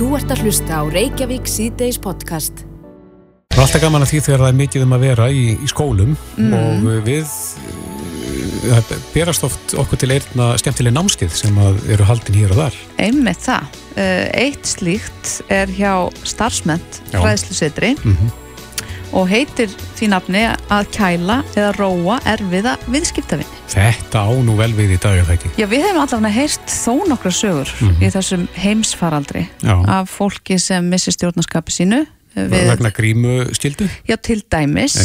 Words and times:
Þú 0.00 0.14
ert 0.16 0.30
að 0.32 0.46
hlusta 0.46 0.78
á 0.80 0.82
Reykjavík 0.88 1.48
síðdeis 1.50 1.98
podcast. 2.00 2.62
Það 3.52 3.58
er 3.58 3.64
alltaf 3.66 3.82
gaman 3.82 4.04
að 4.06 4.12
því 4.14 4.20
þegar 4.24 4.40
það 4.40 4.48
er 4.48 4.56
mikið 4.60 4.84
um 4.86 4.94
að 4.96 5.02
vera 5.04 5.26
í, 5.28 5.42
í 5.60 5.68
skólum 5.68 6.14
Mm. 6.40 6.54
og 6.56 6.86
við 7.04 7.34
uh, 8.70 8.78
það 8.80 8.94
berast 9.12 9.44
oft 9.44 9.74
okkur 9.82 10.00
til 10.00 10.10
einna 10.14 10.46
skemmtileg 10.62 10.94
námskeið 10.96 11.36
sem 11.42 11.58
að 11.60 11.82
eru 11.92 12.06
haldin 12.08 12.38
hér 12.40 12.54
og 12.54 12.62
þar. 12.62 12.78
Einmitt 13.04 13.44
það. 13.44 13.76
Uh, 13.92 14.24
Eitt 14.40 14.72
slíkt 14.72 15.34
er 15.52 15.68
hjá 15.76 15.92
starfsment 16.24 17.02
Já. 17.12 17.20
fræðslusetri 17.20 17.92
Mm 18.00 18.30
og 19.12 19.28
heitir 19.28 19.68
því 19.98 20.08
nafni 20.12 20.42
að 20.70 20.90
kæla 20.94 21.40
eða 21.56 21.70
róa 21.78 22.18
erfiða 22.24 22.76
viðskiptavinni. 22.90 23.58
Þetta 23.70 24.22
á 24.26 24.30
nú 24.42 24.56
vel 24.58 24.72
við 24.74 24.94
í 24.96 25.00
dag 25.02 25.18
er 25.18 25.24
það 25.28 25.36
ekki. 25.38 25.50
Já, 25.58 25.66
við 25.70 25.84
hefum 25.86 26.00
allavega 26.04 26.32
heyrt 26.34 26.66
þó 26.66 26.94
nokkra 27.08 27.30
sögur 27.34 27.68
Mhm. 27.80 28.02
í 28.02 28.10
þessum 28.10 28.48
heimsfaraldri 28.54 29.48
Já. 29.62 29.74
af 29.88 30.10
fólki 30.18 30.58
sem 30.60 30.88
missi 30.90 31.10
stjórnarskapi 31.12 31.70
sínu 31.72 32.06
við, 32.36 32.66
Vegna 32.70 32.90
grímu 32.90 33.50
skildu. 33.54 33.88
já, 34.08 34.16
til 34.16 34.42
dæmis 34.50 34.96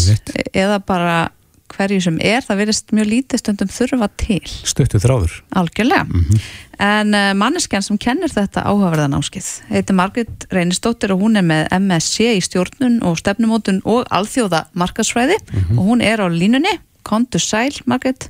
eða 0.53 0.79
bara 0.85 1.29
hverju 1.75 2.01
sem 2.01 2.17
er, 2.21 2.41
það 2.45 2.59
verðist 2.61 2.93
mjög 2.95 3.07
lítið 3.11 3.41
stundum 3.41 3.71
þurfa 3.71 4.09
til, 4.17 4.41
Stuttu 4.65 4.99
þráður. 5.03 5.33
algjörlega. 5.55 6.05
Mhm. 6.09 6.39
En 6.79 7.13
uh, 7.15 7.31
manneskjan 7.39 7.81
sem 7.85 7.97
kennir 7.97 8.27
þetta 8.33 8.65
áhugaverðanámskið 8.67 9.45
heitir 9.71 9.95
Margrit 9.95 10.45
Reynisdóttir 10.51 11.13
og 11.15 11.21
hún 11.23 11.37
er 11.39 11.45
með 11.47 11.67
MSC 11.79 12.33
í 12.35 12.41
stjórnun 12.43 12.97
og 13.07 13.15
stefnumótun 13.21 13.81
og 13.85 14.07
alþjóða 14.11 14.65
markaðsfræði 14.75 15.37
Mhm. 15.53 15.79
og 15.79 15.85
hún 15.87 16.01
er 16.03 16.19
á 16.19 16.27
línunni. 16.27 16.79
Kontu 17.03 17.39
sæl, 17.39 17.71
Margrit. 17.85 18.29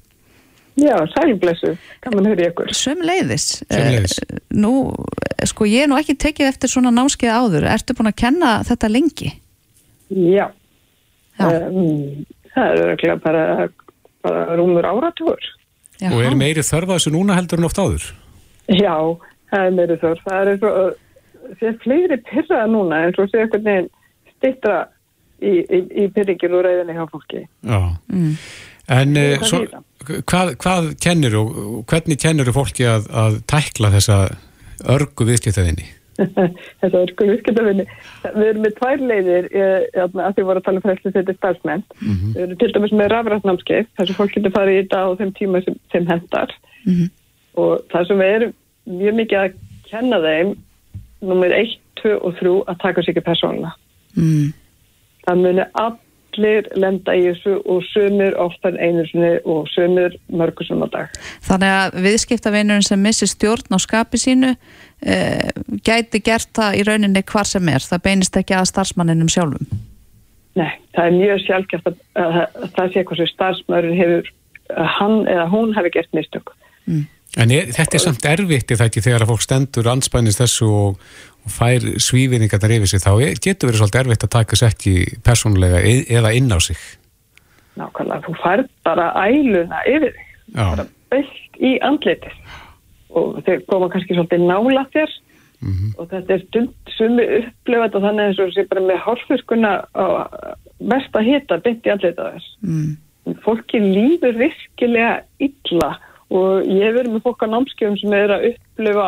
Já, 0.76 0.98
sælblessu, 1.16 1.78
að 2.04 2.26
höra 2.28 2.44
í 2.44 2.50
ykkur. 2.52 2.68
Sömuleiðis. 2.76 3.64
Sömuleiðis. 3.72 4.20
Eh, 4.20 4.40
nú, 4.52 4.92
eh, 5.40 5.46
sko, 5.48 5.64
ég 5.64 5.84
er 5.84 5.88
nú 5.88 5.96
ekki 5.96 6.18
tekið 6.20 6.50
eftir 6.52 6.68
svona 6.68 6.92
námskeið 6.92 7.32
áður. 7.32 7.64
Ertu 7.72 7.96
búin 7.96 8.12
að 8.12 8.16
kenna 8.20 8.62
þetta 8.68 8.90
lengi? 8.92 9.32
Já, 10.12 10.52
Já. 11.40 11.48
Um, 11.68 12.26
það 12.56 12.72
er 12.72 12.84
örugglega 12.86 13.18
bara, 13.24 13.46
bara 14.26 14.58
rúmur 14.60 14.88
áratúr. 14.88 15.50
Og 16.12 16.20
er 16.24 16.36
meiri 16.36 16.64
þörfa 16.66 16.98
þessu 16.98 17.14
núna 17.16 17.38
heldur 17.38 17.62
en 17.62 17.70
oft 17.70 17.80
áður? 17.80 18.10
Já, 18.72 18.96
það 19.52 19.68
er 19.70 19.76
meiri 19.78 19.98
þörf. 20.02 20.24
Það 20.26 20.40
er 20.42 20.52
eins 20.52 20.66
og, 20.70 21.02
sé 21.62 21.74
fleiri 21.84 22.20
pyrraða 22.28 22.68
núna 22.72 23.02
eins 23.06 23.20
og 23.22 23.32
sé 23.32 23.44
einhvern 23.44 23.68
veginn 23.70 23.90
stittra 24.36 24.80
í, 25.40 25.54
í, 25.62 25.82
í 26.04 26.08
pyrringir 26.16 26.56
og 26.56 26.66
reyðinni 26.66 26.98
hjá 26.98 27.06
fólki. 27.12 27.44
Já. 27.66 27.80
Mm. 28.12 28.32
En 28.96 29.18
uh, 29.18 29.28
Hvað 29.40 29.48
svo, 29.50 29.62
það? 29.72 30.18
hvað, 30.30 30.52
hvað 30.62 30.90
kennir 31.02 31.38
og 31.40 31.54
og 31.66 31.78
hvernig 31.90 32.20
kennir 32.22 32.52
fólki 32.54 32.86
að, 32.90 33.08
að 33.10 33.40
tækla 33.50 33.94
þessa 33.96 34.20
örgu 34.96 35.28
viðskiptaðinni? 35.32 35.88
Þess 36.80 36.94
að 36.96 37.08
sko 37.12 37.28
viðskiptafinni. 37.30 37.86
Við 38.24 38.48
erum 38.50 38.64
með 38.64 38.76
tvær 38.80 39.04
leiðir 39.12 39.50
eh, 39.52 40.04
að 40.04 40.38
því 40.38 40.46
voru 40.48 40.62
að 40.62 40.68
tala 40.68 40.82
um 40.82 40.86
fræslu 40.86 41.12
setið 41.12 41.40
starfsmenn. 41.40 41.84
Við 42.02 42.42
erum 42.46 42.60
til 42.62 42.72
dæmis 42.76 42.96
með 42.96 43.12
rafrætnámskeið 43.14 43.90
þess 43.98 44.14
að 44.14 44.20
fólk 44.20 44.36
getur 44.38 44.56
farið 44.56 44.78
í 44.78 44.82
þetta 44.84 45.02
á 45.04 45.10
þeim 45.20 45.34
tíma 45.40 45.64
sem, 45.66 45.80
sem 45.94 46.08
hendar. 46.12 46.56
Mhm. 46.86 47.08
og 47.56 47.86
það 47.90 48.08
sem 48.08 48.20
við 48.22 48.34
erum 48.36 48.54
mjög 48.86 49.16
mikið 49.20 49.40
að 49.42 49.54
kenna 49.90 50.20
þeim 50.22 50.52
nummer 51.26 51.56
1, 51.56 51.78
2 52.02 52.14
og 52.20 52.36
3 52.40 52.54
að 52.70 52.82
taka 52.84 53.04
sér 53.04 53.14
ekki 53.16 53.26
persónuna. 53.26 53.72
Mm. 54.16 54.52
Það 55.26 55.42
muni 55.42 55.66
allir 56.36 56.68
lenda 56.76 57.16
í 57.16 57.24
þessu 57.30 57.56
og 57.66 57.84
sömur 57.90 58.36
oftar 58.42 58.76
en 58.76 58.96
einu 58.96 59.06
sinni 59.10 59.32
og 59.44 59.70
sömur 59.72 60.16
mörgur 60.30 60.68
sem 60.68 60.84
á 60.84 60.88
dag. 60.92 61.18
Þannig 61.46 61.74
að 61.74 61.98
viðskiptavinnurinn 62.06 62.86
sem 62.86 63.02
missir 63.02 63.32
stjórn 63.32 63.76
á 63.76 63.80
skapi 63.82 64.22
sínu 64.22 64.54
uh, 64.54 65.50
gæti 65.86 66.22
gert 66.24 66.52
það 66.56 66.80
í 66.80 66.86
rauninni 66.88 67.26
hvar 67.26 67.50
sem 67.50 67.70
er. 67.72 67.84
Það 67.84 68.06
beinist 68.08 68.40
ekki 68.40 68.58
að 68.58 68.70
starfsmanninum 68.72 69.32
sjálfum. 69.32 69.68
Nei, 70.56 70.72
það 70.96 71.10
er 71.10 71.18
mjög 71.20 71.42
sjálfgeft 71.44 71.90
að, 71.90 71.98
að, 72.22 72.38
að 72.40 72.70
það 72.78 72.94
sé 72.94 73.04
hvað 73.04 73.22
sem 73.22 73.34
starfsmörun 73.34 74.00
hefur 74.00 74.32
hann 75.00 75.20
eða 75.30 75.50
hún 75.52 75.76
hefur 75.76 75.94
gert 75.94 76.16
mistök. 76.16 76.56
En 77.36 77.52
er, 77.52 77.72
þetta 77.76 77.98
er 77.98 78.04
samt 78.04 78.28
erfitt 78.30 78.72
í 78.72 78.78
það 78.80 78.90
ekki 78.90 79.04
þegar 79.04 79.26
að 79.26 79.32
fólk 79.34 79.44
stendur 79.44 79.90
anspænist 79.92 80.40
þessu 80.40 80.68
og, 80.72 81.02
og 81.44 81.52
fær 81.52 81.88
svífinningarnar 82.00 82.76
yfir 82.78 82.92
sig 82.94 83.04
þá 83.04 83.12
getur 83.44 83.70
verið 83.70 83.82
svolítið 83.82 84.02
erfitt 84.04 84.28
að 84.28 84.36
taka 84.38 84.60
sér 84.60 84.72
ekki 84.72 84.94
persónulega 85.26 85.82
e- 85.84 86.06
eða 86.16 86.32
inn 86.38 86.54
á 86.54 86.60
sig. 86.64 86.80
Nákvæmlega, 87.76 88.24
þú 88.24 88.38
færð 88.40 88.72
bara 88.88 89.10
æluna 89.26 89.82
yfir 89.92 90.16
þig. 90.16 90.32
Bara 90.56 90.88
beilt 91.12 91.60
í 91.60 91.76
andlitið 91.84 92.40
og 93.16 93.38
þeir 93.48 93.62
koma 93.72 93.92
kannski 93.92 94.16
svolítið 94.16 94.48
nála 94.48 94.88
þér 94.96 95.20
og 95.98 96.10
þetta 96.12 96.36
er 96.36 96.44
stund 96.46 96.92
sumi 96.94 97.24
upplifað 97.40 97.98
og 97.98 98.04
þannig 98.06 98.30
eins 98.30 98.42
og 98.44 98.52
sé 98.54 98.66
bara 98.70 98.84
með 98.86 99.00
hálfurskuna 99.06 99.72
á 99.98 100.06
mesta 100.84 101.24
hita 101.26 101.58
beint 101.64 101.88
í 101.88 101.94
andlitið 101.94 102.36
þess. 102.36 102.50
Mm. 102.62 102.92
Fólki 103.42 103.82
líður 103.82 104.38
virkilega 104.44 105.14
illa 105.42 105.96
og 106.34 106.66
ég 106.66 106.82
hef 106.88 106.98
verið 106.98 107.14
með 107.14 107.26
fólk 107.28 107.46
á 107.46 107.48
námskefum 107.52 107.98
sem 108.02 108.16
er 108.18 108.34
að 108.36 108.48
upplifa 108.54 109.08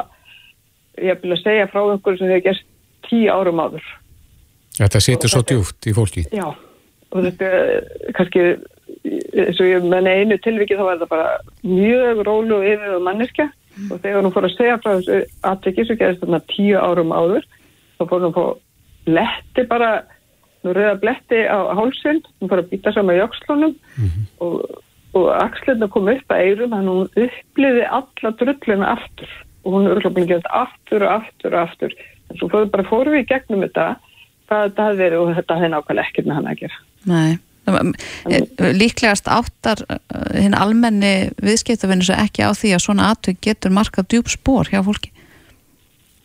ég 1.01 1.22
vil 1.22 1.33
að 1.35 1.44
segja 1.44 1.69
frá 1.72 1.81
einhverju 1.83 2.22
sem 2.22 2.31
hefur 2.31 2.45
gerst 2.47 2.66
tíu 3.07 3.29
árum 3.31 3.61
áður. 3.61 3.85
Þetta 4.78 5.01
setur 5.01 5.31
svo 5.31 5.44
djúft 5.47 5.88
í 5.89 5.94
fólki. 5.95 6.25
Já, 6.33 6.47
og 6.47 7.23
þetta 7.25 7.51
er 7.59 8.16
kannski, 8.17 8.44
eins 9.07 9.61
og 9.61 9.69
ég 9.69 9.85
menna 9.85 10.13
einu 10.19 10.38
tilvikið 10.44 10.81
þá 10.81 10.85
var 10.85 11.00
þetta 11.00 11.11
bara 11.13 11.29
mjög 11.66 12.22
rólu 12.28 12.59
og 12.59 12.67
yfir 12.67 12.97
og 12.97 13.05
manneskja 13.07 13.47
og 13.91 14.01
þegar 14.01 14.25
hún 14.25 14.34
fór 14.34 14.47
að 14.47 14.55
segja 14.57 14.78
frá 14.81 14.91
þessu 14.95 15.19
atviki 15.45 15.85
sem 15.85 15.99
gerist 15.99 16.23
þarna 16.23 16.41
tíu 16.49 16.78
árum 16.81 17.13
áður 17.13 17.45
þá 17.97 18.03
fór 18.03 18.16
hún 18.17 18.29
að 18.29 18.38
fá 18.38 18.45
bletti 19.07 19.66
bara, 19.69 19.91
nú 20.66 20.73
rauða 20.75 20.97
bletti 21.01 21.44
á 21.45 21.57
hálsinn, 21.78 22.23
hún 22.41 22.51
fór 22.51 22.63
að 22.63 22.72
býta 22.73 22.94
saman 22.95 23.19
í 23.19 23.23
öxlunum 23.23 23.75
og, 24.44 24.57
og 25.17 25.31
axlirna 25.41 25.89
kom 25.91 26.09
upp 26.11 26.33
að 26.33 26.44
eirum 26.45 26.75
að 26.78 26.91
hún 26.91 27.25
uppliði 27.25 27.88
alla 28.00 28.33
drullina 28.39 28.94
aftur 28.94 29.33
og 29.63 29.73
hún 29.75 29.89
er 29.89 30.03
gera 30.03 30.38
þetta 30.38 30.61
aftur 30.61 31.05
og 31.07 31.16
aftur 31.17 31.55
og 31.55 31.63
aftur 31.63 31.97
en 31.97 32.39
svo 32.39 32.50
fórum 32.51 32.72
bara 32.72 32.88
fórum 32.88 33.16
við 33.16 33.28
gegnum 33.31 33.66
þetta 33.66 33.88
hvað 34.47 34.63
þetta 34.69 34.88
hafði 34.88 35.03
verið 35.03 35.23
og 35.23 35.35
þetta 35.38 35.59
hefði 35.59 35.73
nákvæmlega 35.73 36.07
ekkert 36.07 36.28
með 36.28 36.38
hann 36.38 36.50
að 36.51 36.61
gera. 36.63 36.81
Nei. 37.07 37.38
Eh, 37.67 38.75
Líklegast 38.79 39.28
áttar 39.28 39.81
uh, 39.91 39.97
hinn 40.39 40.55
almenni 40.55 41.13
viðskiptavinnur 41.44 42.07
sem 42.07 42.22
ekki 42.23 42.45
á 42.47 42.55
því 42.55 42.72
að 42.78 42.85
svona 42.85 43.09
atvik 43.11 43.41
getur 43.44 43.75
markað 43.75 44.07
djúb 44.13 44.31
spór 44.31 44.72
hjá 44.72 44.79
fólki. 44.88 45.11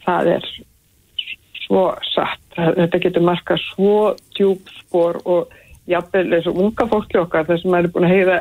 Það 0.07 0.31
er 0.37 0.47
svo 1.65 1.89
satt. 2.13 2.39
Þetta 2.55 3.03
getur 3.03 3.27
markað 3.27 3.63
svo 3.73 3.97
djúb 4.37 4.71
spór 4.77 5.19
og 5.25 5.59
jafnvel 5.91 6.29
þessu 6.31 6.55
unga 6.55 6.87
fólki 6.91 7.19
okkar 7.19 7.49
þess 7.49 7.67
að 7.67 7.75
maður 7.75 7.89
er 7.89 7.95
búin 7.97 8.07
að 8.07 8.15
heyra 8.15 8.39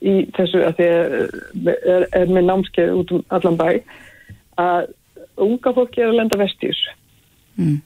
í 0.00 0.16
þessu 0.36 0.64
að 0.66 0.80
því 0.80 0.88
að 0.88 1.14
er, 1.74 2.08
er 2.18 2.32
með 2.32 2.48
námskeið 2.48 2.92
út 2.98 3.14
um 3.16 3.24
allan 3.36 3.58
bæ 3.60 3.68
að 4.60 4.92
unga 5.42 5.72
fólki 5.76 6.02
er 6.02 6.12
að 6.12 6.20
lenda 6.20 6.40
vest 6.40 6.62
í 6.62 6.70
þessu. 6.72 6.98
Mm. 7.60 7.80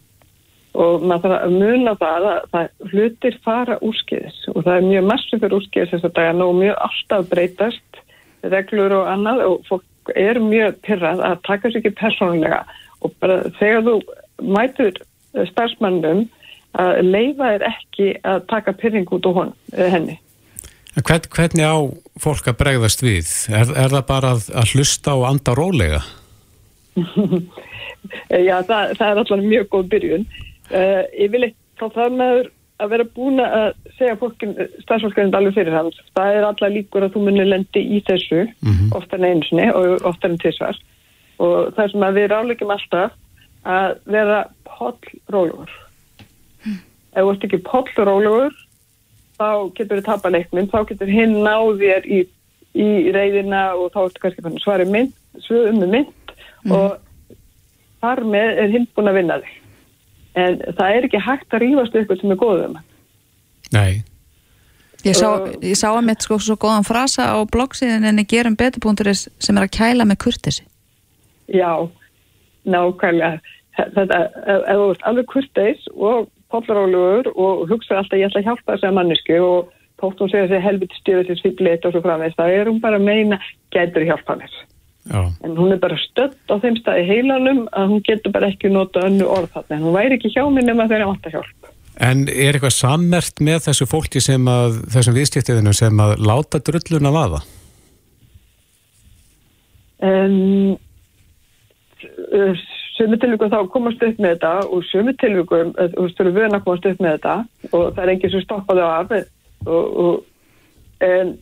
og 0.79 1.03
maður 1.03 1.33
þarf 1.33 1.43
að 1.43 1.55
muna 1.57 1.93
það 1.99 2.25
að 2.31 2.45
það 2.53 2.91
hlutir 2.93 3.37
fara 3.43 3.79
úrskiðis 3.83 4.37
og 4.53 4.61
það 4.61 4.77
er 4.77 4.85
mjög 4.87 5.09
massu 5.11 5.39
fyrir 5.41 5.57
úrskiðis 5.57 5.93
þess 5.95 6.07
að 6.07 6.15
dagana 6.19 6.47
og 6.47 6.59
mjög 6.61 6.77
alltaf 6.87 7.31
breytast 7.33 8.01
reglur 8.47 8.95
og 9.01 9.11
annað 9.11 9.43
og 9.49 9.65
fólk 9.67 10.13
er 10.15 10.39
mjög 10.39 10.79
pyrrað 10.87 11.23
að 11.27 11.41
taka 11.49 11.73
sér 11.73 11.81
ekki 11.81 11.95
persónulega 11.99 12.61
og 13.03 13.17
bara 13.23 13.41
þegar 13.59 13.87
þú 13.89 13.97
mætur 14.55 15.01
starfsmannum 15.51 16.27
að 16.77 17.01
leifa 17.09 17.51
er 17.57 17.67
ekki 17.71 18.13
að 18.27 18.47
taka 18.51 18.75
pyrring 18.77 19.09
út 19.17 19.27
hon, 19.33 19.53
eh, 19.73 19.91
henni. 19.93 20.19
En 20.97 21.05
hvern, 21.05 21.29
hvernig 21.37 21.67
á 21.69 21.77
fólk 22.23 22.47
að 22.49 22.59
bregðast 22.63 23.05
við? 23.05 23.29
Er, 23.53 23.69
er 23.77 23.93
það 23.93 24.05
bara 24.09 24.33
að, 24.37 24.49
að 24.57 24.75
hlusta 24.75 25.17
og 25.19 25.27
anda 25.29 25.57
rólega? 25.57 26.03
Já, 28.47 28.57
það, 28.65 28.95
það 28.97 29.09
er 29.09 29.21
allavega 29.21 29.51
mjög 29.51 29.67
góð 29.75 29.89
byrjun. 29.93 30.29
Uh, 30.71 31.03
ég 31.13 31.33
vil 31.35 31.49
eitt 31.49 31.59
þá 31.77 31.87
það 31.93 32.17
meður 32.21 32.53
að 32.83 32.93
vera 32.93 33.07
búin 33.17 33.41
að 33.41 33.69
segja 33.97 34.17
fólkin, 34.21 34.53
stafsfólkarinn 34.85 35.37
alveg 35.37 35.57
fyrir 35.57 35.77
hans. 35.77 36.01
Það 36.17 36.39
er 36.39 36.47
alla 36.49 36.73
líkur 36.73 37.07
að 37.07 37.15
þú 37.15 37.23
munir 37.25 37.49
lendi 37.49 37.83
í 37.97 38.03
þessu, 38.05 38.43
oftar 38.97 39.23
en 39.23 39.29
einu 39.31 39.49
sinni 39.49 39.69
og 39.73 40.05
oftar 40.09 40.33
en 40.33 40.41
tissvar. 40.43 40.81
Og 41.41 41.73
það 41.77 41.83
er 41.85 41.93
sem 41.93 42.05
að 42.05 42.19
við 42.19 42.29
rálegjum 42.33 42.75
alltaf 42.75 43.17
að 43.67 43.97
vera 44.13 44.43
pollrólugur. 44.69 45.73
Ef 46.67 47.25
þú 47.25 47.33
ert 47.33 47.47
ekki 47.49 47.63
pollrólugur, 47.65 48.61
þá 49.37 49.49
getur 49.77 50.01
þið 50.01 50.09
tapa 50.09 50.33
leikminn, 50.33 50.71
þá 50.73 50.81
getur 50.89 51.13
hinn 51.13 51.37
náð 51.45 51.83
þér 51.83 52.09
í, 52.09 52.23
í 52.77 52.89
reyðina 53.15 53.63
og 53.77 53.93
þá 53.95 54.01
ertu 54.07 54.23
kannski 54.25 54.45
fann 54.45 54.59
svari 54.63 54.89
mynd, 54.89 55.15
svöðum 55.45 55.81
með 55.83 55.95
mynd 55.95 56.35
og 56.75 56.99
þar 58.03 58.25
með 58.27 58.61
er 58.65 58.75
hinn 58.75 58.91
búin 58.97 59.11
að 59.13 59.19
vinna 59.21 59.39
þig. 59.43 59.55
En 60.37 60.61
það 60.77 60.99
er 60.99 61.09
ekki 61.09 61.23
hægt 61.25 61.57
að 61.57 61.65
rífast 61.65 61.95
við 61.95 62.03
eitthvað 62.03 62.21
sem 62.21 62.35
er 62.35 62.41
góðum. 62.43 62.79
Nei. 63.73 63.93
Ég 65.07 65.15
sá, 65.17 65.29
ég 65.63 65.77
sá 65.79 65.91
að 65.93 66.07
mitt 66.09 66.25
sko 66.25 66.39
svo 66.43 66.57
góðan 66.61 66.87
frasa 66.87 67.29
á 67.31 67.39
bloggsíðinni 67.47 68.25
gerum 68.29 68.57
betur.is 68.59 69.29
sem 69.39 69.59
er 69.59 69.67
að 69.67 69.75
kæla 69.77 70.07
með 70.09 70.21
kurtisi. 70.25 70.65
Já, 71.53 71.87
nákvæmlega. 72.67 73.39
þetta, 73.77 74.19
ef 74.25 74.63
ef 74.73 74.81
þú 74.81 74.89
ert 74.91 75.07
alveg 75.11 75.29
kurteis 75.31 75.89
og 75.95 76.29
pollarólugur 76.53 77.33
og 77.35 77.67
hugsa 77.71 77.99
alltaf 78.01 78.19
ég 78.19 78.29
ætla 78.29 78.43
að 78.43 78.49
hjálpa 78.51 78.77
þessari 78.77 78.97
mannesku 78.97 79.39
og 79.43 79.75
þótt 80.01 80.23
hún 80.23 80.33
segja 80.33 80.47
þessi 80.47 80.65
helviti 80.65 81.01
stjöðu 81.01 81.27
til 81.29 81.39
svipleitt 81.41 81.87
og 81.89 81.95
svo 81.95 82.03
framveist, 82.05 82.39
það 82.39 82.57
er 82.57 82.71
hún 82.71 82.83
bara 82.83 83.01
að 83.01 83.07
meina 83.09 83.39
getur 83.75 84.07
hjálpa 84.07 84.39
mér. 84.41 84.59
Já, 85.07 85.23
En 85.47 85.55
hún 85.55 85.71
er 85.71 85.79
bara 85.79 85.97
stödd 86.03 86.51
á 86.51 86.55
þeim 86.59 86.77
stað 86.81 87.01
í 87.05 87.07
heilanum 87.07 87.67
að 87.71 87.93
hún 87.93 88.03
getur 88.07 88.33
bara 88.35 88.51
ekki 88.51 88.73
nota 88.75 89.05
önnu 89.07 89.27
orð 89.31 89.53
þarna. 89.55 89.77
En 89.77 89.85
hún 89.87 89.95
væri 89.95 90.19
ekki 90.19 90.33
hjá 90.35 90.43
mér 90.51 90.67
nema 90.67 90.89
þegar 90.89 91.05
ég 91.05 91.11
vant 91.13 91.29
að 91.29 91.37
hjálpa. 91.37 91.75
En 92.07 92.25
er 92.29 92.57
eitthvað 92.57 92.75
sammert 92.75 93.41
með 93.41 93.61
þessu 93.69 93.87
fólki 93.89 94.21
sem 94.21 94.51
að, 94.51 94.81
þessum 94.93 95.17
viðskiptiðinu 95.17 95.73
sem 95.79 96.03
að 96.03 96.17
láta 96.27 96.61
drulluna 96.61 97.13
vaða? 97.15 97.41
En 100.05 100.35
sömu 102.97 103.19
tilvíkum 103.21 103.53
þá 103.53 103.59
komast 103.73 104.03
upp 104.03 104.21
með 104.23 104.37
þetta 104.37 104.53
og 104.73 104.87
sömu 104.91 105.13
tilvíkum, 105.21 105.75
þú 105.77 106.07
veist, 106.07 106.21
eru 106.23 106.33
vöna 106.37 106.61
að 106.61 106.65
komast 106.65 106.89
upp 106.91 107.03
með 107.05 107.19
þetta 107.19 107.35
og 107.73 107.85
það 107.97 108.03
er 108.05 108.13
enginn 108.15 108.33
sem 108.35 108.45
stoppaði 108.45 108.87
á 108.87 108.91
af 108.97 109.15
og, 109.67 109.85
og 110.05 111.05
en 111.05 111.37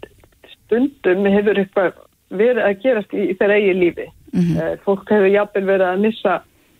stundum 0.55 1.27
hefur 1.31 1.61
eitthvað 1.61 1.99
verið 2.35 2.63
að 2.67 2.79
gerast 2.83 3.15
í, 3.15 3.27
í 3.31 3.37
þeirra 3.39 3.59
eigi 3.61 3.75
lífi. 3.79 4.11
Mm 4.35 4.79
fólk 4.83 5.11
hefur 5.13 5.31
jafnvel 5.31 5.67
verið 5.69 5.87
að 5.87 6.01
missa 6.03 6.33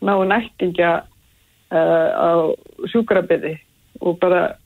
náu 0.05 0.25
nættingja 0.27 0.95
uh, 1.71 2.09
á 2.11 2.31
sjúkrabyrði 2.91 3.55
og 4.03 4.19
bara 4.19 4.57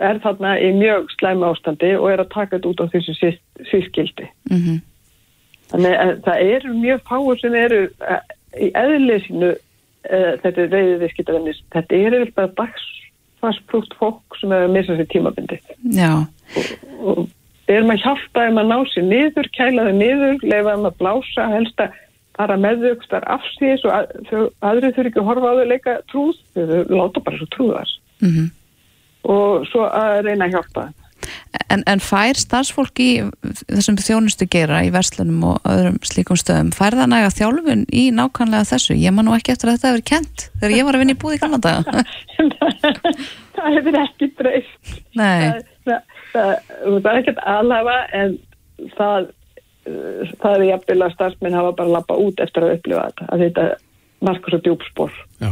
er 0.00 0.20
þarna 0.24 0.54
í 0.56 0.70
mjög 0.78 1.10
slæma 1.18 1.52
ástandi 1.52 1.92
og 1.98 2.08
er 2.08 2.22
að 2.22 2.32
taka 2.32 2.56
þetta 2.56 2.70
út 2.72 2.80
á 2.80 2.92
þessu 2.94 3.34
sískildi. 3.70 4.30
Mm 4.50 4.80
Þannig 5.72 5.94
að 5.96 6.10
það 6.26 6.48
eru 6.52 6.70
mjög 6.76 6.98
fáur 7.08 7.38
sem 7.40 7.54
eru 7.56 7.84
uh, 8.04 8.18
í 8.60 8.70
eðlisinu 8.78 9.52
uh, 9.52 10.32
þetta 10.42 10.64
er 10.64 10.72
reyðið 10.72 11.04
viðskiptavennis. 11.04 11.62
Þetta 11.74 12.00
eru 12.06 12.22
vel 12.22 12.32
bara 12.36 12.52
dagsfarsprútt 12.60 13.96
fólk 14.00 14.38
sem 14.40 14.54
er 14.54 14.66
að 14.66 14.74
missa 14.76 14.98
sér 14.98 15.10
tímabindið. 15.12 15.74
Já, 15.96 16.12
Og 17.02 17.26
við 17.66 17.76
erum 17.78 17.92
að 17.94 18.02
hjálpa 18.04 18.46
þeim 18.46 18.62
að 18.62 18.70
ná 18.70 18.78
sér 18.92 19.06
niður, 19.08 19.50
kæla 19.56 19.86
þeim 19.88 20.00
niður, 20.02 20.40
leifa 20.44 20.74
þeim 20.74 20.88
að 20.90 20.98
blása, 21.00 21.46
helst 21.54 21.84
að 21.84 22.00
fara 22.36 22.56
með 22.60 22.86
þau 22.86 23.06
þar 23.12 23.28
afsýðis 23.36 23.84
og 23.86 23.94
að, 23.96 24.10
þau, 24.30 24.42
aðrið 24.70 24.96
þurfi 24.96 25.12
ekki 25.12 25.22
að 25.22 25.28
horfa 25.30 25.52
á 25.52 25.54
þau 25.58 25.70
leika 25.70 25.94
trúð, 26.10 26.42
þau 26.56 26.96
láta 26.96 27.24
bara 27.24 27.40
svo 27.40 27.48
trúðar. 27.56 27.94
mm 28.24 28.50
Og 29.22 29.62
svo 29.70 29.84
að 29.86 30.24
reyna 30.26 30.48
að 30.48 30.56
hjálpa 30.56 30.82
þeim. 30.88 31.01
En, 31.72 31.82
en 31.88 32.02
fær 32.02 32.38
starfsfólk 32.38 33.00
í 33.02 33.08
þessum 33.66 33.98
þjónustu 34.00 34.46
gera 34.50 34.82
í 34.86 34.92
verslunum 34.94 35.44
og 35.50 35.68
öðrum 35.68 35.98
slíkum 36.06 36.38
stöðum, 36.40 36.72
fær 36.76 36.96
það 36.98 37.12
næga 37.12 37.32
þjálfun 37.34 37.84
í 37.92 38.06
nákvæmlega 38.16 38.70
þessu? 38.72 38.96
Ég 38.98 39.14
man 39.16 39.28
nú 39.28 39.36
ekki 39.36 39.54
eftir 39.54 39.72
að 39.72 39.78
þetta 39.78 39.92
hefur 39.92 40.06
kent 40.12 40.46
þegar 40.60 40.76
ég 40.76 40.88
var 40.88 40.98
að 40.98 41.04
vinna 41.04 41.16
í 41.16 41.20
búði 41.22 41.38
í 41.38 41.42
Kanada. 41.42 41.74
það 43.58 43.76
hefur 43.76 44.00
ekki 44.02 44.30
breyst. 44.40 44.96
Nei, 45.18 45.62
það, 45.84 46.18
það, 46.32 46.56
það 46.88 47.12
er 47.12 47.22
ekkert 47.22 47.46
aðlafa 47.54 47.98
en 48.18 48.36
það, 48.96 49.30
það 50.42 50.50
er 50.56 50.66
jafnvel 50.70 51.00
að 51.00 51.16
starfsmenn 51.16 51.58
hafa 51.60 51.76
bara 51.78 51.96
lappa 51.98 52.18
út 52.20 52.42
eftir 52.42 52.66
að 52.66 52.76
upplifa 52.78 53.08
þetta 53.10 53.30
að 53.32 53.46
þetta 53.46 53.68
marka 54.22 54.52
svo 54.52 54.60
djúpspor 54.62 55.14
Já, 55.42 55.50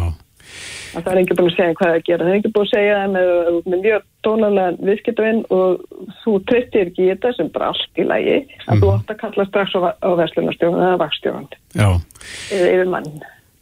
að 0.91 1.03
það 1.07 1.11
er 1.13 1.21
ekki 1.23 1.37
búin 1.39 1.51
að 1.51 1.57
segja 1.57 1.79
hvað 1.79 1.93
það 1.95 2.07
gera 2.09 2.27
það 2.27 2.31
er 2.33 2.39
ekki 2.41 2.53
búin 2.55 2.67
að 2.67 2.73
segja 2.75 2.95
það 2.99 3.17
með, 3.17 3.33
með 3.73 3.83
mjög 3.87 4.07
tónalega 4.27 4.87
viðskiptavinn 4.91 5.43
og 5.57 5.83
þú 6.23 6.37
tristir 6.51 6.87
ekki 6.91 7.05
í 7.05 7.11
þetta 7.11 7.35
sem 7.37 7.51
bara 7.55 7.73
allt 7.73 8.01
í 8.01 8.07
lagi. 8.07 8.39
Að 8.67 8.85
þú 8.85 8.95
átt 8.95 9.13
að 9.15 9.21
kalla 9.25 9.49
strax 9.49 9.77
á, 9.77 9.81
á 9.95 10.11
verslunarstjóðan 10.23 10.87
eða 10.87 11.03
vakstjóðan 11.05 11.53
eða 11.75 12.73
yfir 12.77 12.91
mann 12.95 13.13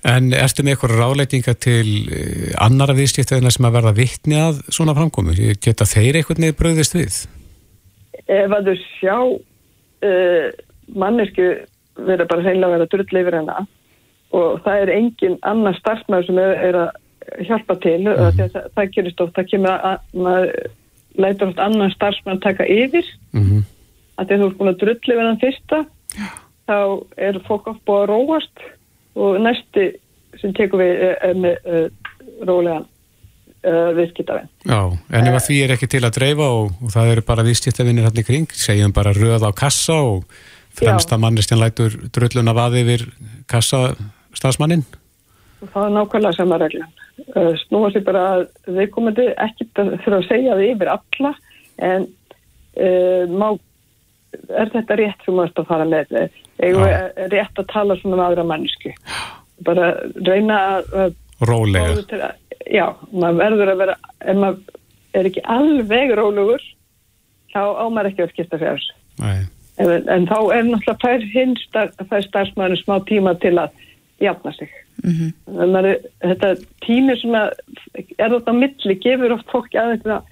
En 0.07 0.31
ertu 0.31 0.63
með 0.63 0.77
eitthvað 0.77 0.93
ráleitinga 0.95 1.53
til 1.59 1.89
eh, 2.15 2.53
annara 2.63 2.95
viðskiptiðina 2.95 3.51
sem 3.51 3.67
að 3.67 3.81
verða 3.81 3.97
vittni 3.97 4.39
að 4.39 4.61
svona 4.71 4.95
framkomu? 4.95 5.35
Geta 5.59 5.89
þeir 5.91 6.21
eitthvað 6.21 6.45
neður 6.45 6.61
bröðist 6.61 6.95
við? 6.95 7.19
ef 8.29 8.55
að 8.55 8.71
þau 8.71 8.77
sjá 8.99 9.17
uh, 9.19 10.47
mannesku 10.99 11.49
vera 12.09 12.29
bara 12.31 12.47
heila 12.47 12.69
að 12.69 12.75
vera 12.77 12.91
drull 12.93 13.09
og 14.37 14.61
það 14.65 14.83
er 14.83 14.95
engin 14.97 15.39
annar 15.43 15.79
starfsmæður 15.79 16.27
sem 16.27 16.43
er, 16.43 16.53
er 16.69 16.81
að 16.83 17.45
hjálpa 17.49 17.75
til 17.83 18.01
mm 18.01 18.13
-hmm. 18.13 18.39
það, 18.39 18.69
það 18.75 18.93
gerist 18.95 19.21
oft, 19.21 19.35
það 19.37 19.51
kemur 19.51 19.71
að 19.71 19.99
maður 20.13 20.53
leitur 21.19 21.49
oft 21.49 21.59
annar 21.59 21.93
starfsmæður 21.97 22.45
taka 22.45 22.65
yfir. 22.65 23.07
Mm 23.33 23.65
að 24.19 24.27
þegar 24.27 24.41
þú 24.41 24.49
ert 24.49 24.59
búin 24.59 24.73
að 24.73 24.83
drull 24.83 24.99
yfir 24.99 25.27
hann 25.27 25.41
fyrsta 25.43 25.81
þá 26.69 26.79
er 27.29 27.41
fólk 27.47 27.71
oft 27.73 27.83
búin 27.87 28.03
að 28.03 28.11
róast. 28.13 28.67
Og 29.19 29.41
næsti 29.43 29.89
sem 30.39 30.53
tekur 30.55 30.83
við 30.83 31.01
er, 31.09 31.17
er 31.27 31.39
með 31.39 31.57
uh, 31.67 31.87
rólegan 32.47 32.85
uh, 33.67 33.89
viðskiptavinn 33.97 34.51
Já, 34.69 34.83
en 34.87 35.31
ef 35.31 35.39
að 35.39 35.47
því 35.49 35.57
er 35.65 35.73
ekki 35.75 35.89
til 35.91 36.05
að 36.07 36.15
dreifa 36.21 36.51
og, 36.55 36.77
og 36.85 36.93
það 36.95 37.15
eru 37.15 37.25
bara 37.27 37.47
viðskiptavinnir 37.49 38.21
í 38.23 38.27
kring, 38.27 38.53
segjum 38.55 38.95
bara 38.95 39.15
röð 39.17 39.49
á 39.49 39.51
kassa 39.57 39.97
og 40.07 40.29
fremsta 40.79 41.19
mannistjan 41.19 41.59
lætur 41.59 41.97
drulluna 42.15 42.55
vaði 42.55 42.85
yfir 42.85 43.09
kassa 43.51 43.89
stafsmannin? 44.39 44.87
og 45.63 45.71
það 45.73 45.87
er 45.87 45.95
nákvæmlega 45.95 46.37
sama 46.37 46.59
reglan. 46.63 46.93
Uh, 47.35 47.55
snúa 47.65 47.91
sér 47.93 48.05
bara 48.07 48.25
að 48.37 48.45
viðkomandi 48.77 49.25
ekkert 49.35 49.81
að 49.83 49.95
þurfa 50.05 50.19
að 50.21 50.29
segja 50.29 50.59
það 50.59 50.69
yfir 50.69 50.91
alla 50.93 51.33
en 51.89 52.07
uh, 52.07 53.25
má, 53.33 53.49
er 54.55 54.71
þetta 54.75 54.99
rétt 55.01 55.27
sem 55.27 55.35
maður 55.35 55.63
að 55.65 55.71
fara 55.73 55.89
með 55.89 56.15
Já. 56.15 56.29
við 56.59 57.35
rétt 57.35 57.63
að 57.63 57.71
tala 57.73 57.97
svona 57.99 58.19
um 58.19 58.25
aðra 58.29 58.47
mannsku 58.47 58.95
bara 59.67 59.91
reyna 60.15 60.59
að, 60.79 61.17
Rólega. 61.43 61.99
að, 62.15 62.39
já, 62.71 62.87
maður 63.11 63.43
verður 63.43 63.73
að 63.73 63.83
vera 63.83 63.99
ef 64.23 64.41
maður 64.45 64.79
er 65.19 65.29
ekki 65.31 65.45
alveg 65.59 66.15
rólegur 66.19 66.65
þá 67.51 67.63
á 67.83 67.85
maður 67.91 68.13
ekki 68.13 68.27
að 68.27 68.35
skipta 68.37 68.61
sér 68.61 68.79
þessu 68.79 69.25
Nei. 69.25 69.39
en, 69.83 69.93
en 70.07 70.31
þá 70.31 70.39
er 70.55 70.69
náttúrulega 70.69 70.99
fær 71.03 71.29
hinn 71.35 71.59
star, 71.65 71.91
fær 72.11 72.27
starfsmæðinu 72.29 72.83
smá 72.85 72.99
tíma 73.11 73.35
til 73.43 73.57
að 73.59 73.75
jafna 74.21 74.53
sig 74.57 74.69
Mhm. 75.05 75.29
en 75.63 75.71
maður, 75.73 75.97
þetta 76.27 76.49
tími 76.83 77.15
að 77.39 77.53
er 78.19 78.31
þetta 78.35 78.53
milli, 78.57 78.97
gefur 78.99 79.33
oft 79.37 79.47
fólk 79.53 79.71
aðeins 79.79 80.05
að 80.11 80.23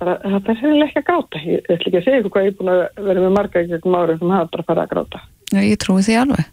það 0.00 0.48
er 0.48 0.56
hefðilega 0.60 0.88
ekki 0.88 1.02
að 1.02 1.08
gáta 1.10 1.42
ég 1.44 1.60
ætla 1.68 1.76
ekki 1.76 1.98
að 2.00 2.04
segja 2.04 2.20
ykkur 2.22 2.32
hvað 2.34 2.44
ég 2.44 2.52
er 2.52 2.58
búin 2.58 2.72
að 2.72 3.04
vera 3.04 3.20
með 3.24 3.34
marga 3.36 3.62
gegnum 3.68 3.98
árið 4.00 4.18
sem 4.18 4.30
hafa 4.34 4.48
bara 4.54 4.66
farið 4.68 4.82
að 4.84 4.92
gráta 4.94 5.20
Já, 5.54 5.60
ég 5.60 5.76
trúi 5.78 6.02
því 6.02 6.16
alveg. 6.22 6.46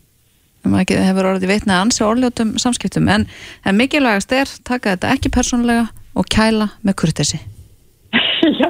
Ekki- 0.82 1.00
hefur 1.02 1.26
orðið 1.32 1.48
vitna 1.50 1.80
ansi 1.82 2.04
orðljótum 2.06 2.52
samskiptum 2.60 3.08
en, 3.10 3.26
en 3.66 3.78
mikilvægast 3.80 4.32
er 4.36 4.46
taka 4.68 4.94
þetta 4.96 5.14
ekki 5.16 5.32
persónulega 5.34 5.88
og 6.16 6.26
kæla 6.30 6.68
með 6.86 6.94
kurtesi. 7.02 7.40
já, 8.62 8.70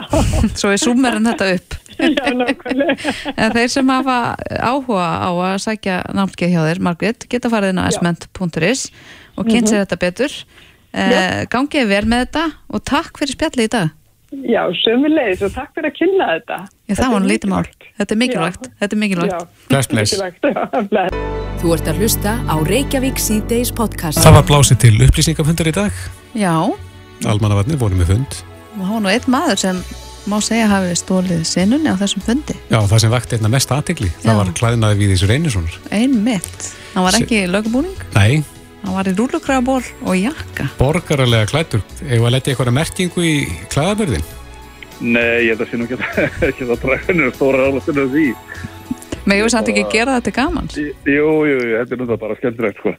Svo 0.55 0.69
er 0.71 0.77
súmerinn 0.79 1.25
þetta 1.25 1.49
upp. 1.57 1.75
já, 2.17 2.25
nákvæmlega 2.41 3.13
En 3.35 3.55
þeir 3.55 3.69
sem 3.75 3.93
hafa 3.93 4.17
áhuga 4.57 5.07
á 5.25 5.29
að 5.51 5.55
sækja 5.67 5.95
námskeið 6.17 6.53
hjá 6.55 6.61
þér, 6.67 6.83
Margrét, 6.89 7.25
geta 7.31 7.51
farið 7.53 7.73
inn 7.75 7.81
á 7.83 7.87
sment.is 7.95 8.83
og 9.39 9.47
kynnt 9.47 9.71
sér 9.71 9.85
þetta 9.85 9.97
betur. 10.01 10.33
Eh, 10.91 11.45
gangið 11.51 11.87
vel 11.87 12.03
með 12.11 12.25
þetta 12.25 12.45
og 12.75 12.83
takk 12.83 13.19
fyrir 13.21 13.37
spjallið 13.37 13.67
í 13.69 13.71
dag. 13.77 13.89
já, 14.31 14.61
sömulegis 14.83 15.41
og 15.43 15.51
takk 15.55 15.71
fyrir 15.75 15.89
að 15.91 15.95
kynna 15.99 16.27
þetta 16.33 16.57
Já, 16.87 16.95
það 16.99 17.11
var 17.13 17.23
nú 17.23 17.27
lítið 17.31 17.49
mál. 17.51 17.65
Þetta 17.99 18.13
er 18.15 18.19
mikilvægt. 18.19 18.67
Þetta 18.79 18.95
er 18.95 18.99
mikilvægt. 18.99 19.31
já, 19.31 19.67
Bless, 19.71 19.87
bless. 19.91 20.13
já, 20.19 21.07
Þú 21.61 21.73
ert 21.75 21.87
að 21.91 21.99
hlusta 22.01 22.31
á 22.47 22.55
Reykjavík 22.67 23.19
síðdeis 23.21 23.71
podcast. 23.75 24.19
Það 24.23 24.37
var 24.39 24.45
blásið 24.49 24.79
til 24.83 24.93
upplýsingafundar 25.05 25.69
í 25.71 25.75
dag. 25.75 25.99
Já, 26.35 26.55
Almannavarnir 27.27 27.77
voru 27.77 27.95
með 27.99 28.15
fund. 28.15 28.39
og 28.79 28.87
var 28.87 29.01
nú 29.03 29.11
einn 29.11 29.27
maður 29.31 29.59
sem 29.61 29.81
má 30.29 30.37
segja 30.43 30.67
hafi 30.69 30.95
stólið 30.99 31.43
sinnunni 31.47 31.89
á 31.89 31.95
þessum 31.97 32.21
fundi. 32.25 32.55
Já, 32.69 32.79
það 32.85 32.99
sem 33.05 33.13
vakti 33.13 33.37
einna 33.39 33.49
mest 33.49 33.71
aðtegli, 33.73 34.09
það 34.21 34.37
var 34.41 34.51
klæðinaði 34.59 34.99
við 35.01 35.13
þessu 35.15 35.29
reynisónur. 35.31 35.77
Ein 35.91 36.17
mitt. 36.25 36.67
Hann 36.93 37.05
var 37.07 37.15
Se- 37.15 37.23
ekki 37.23 37.39
í 37.45 37.47
lögubúning, 37.49 38.03
Nei, 38.15 38.43
hann 38.83 38.93
var 38.97 39.07
í 39.09 39.15
rúlukrafaból 39.17 39.81
og 40.03 40.15
jakka. 40.19 40.67
borgaralega 40.77 41.47
klættur. 41.49 41.81
Eða 42.05 42.27
að 42.27 42.35
letja 42.35 42.53
eitthvað 42.53 42.73
merkingu 42.77 43.23
í 43.25 43.35
klæðabörðin? 43.73 44.25
Nei, 45.01 45.47
ég 45.47 45.55
held 45.55 45.61
að 45.65 45.73
nú 45.79 45.87
ekki 45.87 45.97
að, 45.97 46.29
ekki 46.51 46.67
að 46.69 46.81
draga 46.83 47.07
henni 47.07 47.31
stóra 47.33 47.65
álastinu 47.71 48.03
af 48.05 48.11
því. 48.13 48.27
Megum 49.25 49.45
við 49.45 49.51
samt 49.53 49.69
ekki 49.69 49.83
gera 49.93 50.15
þetta 50.19 50.31
gamans? 50.35 50.75
Jú, 50.77 50.91
jú, 51.05 51.31
jú, 51.45 51.57
þetta 51.79 51.95
er 51.97 52.05
það 52.09 52.19
bara 52.21 52.35
skemmtilegt, 52.39 52.77
sko. 52.81 52.93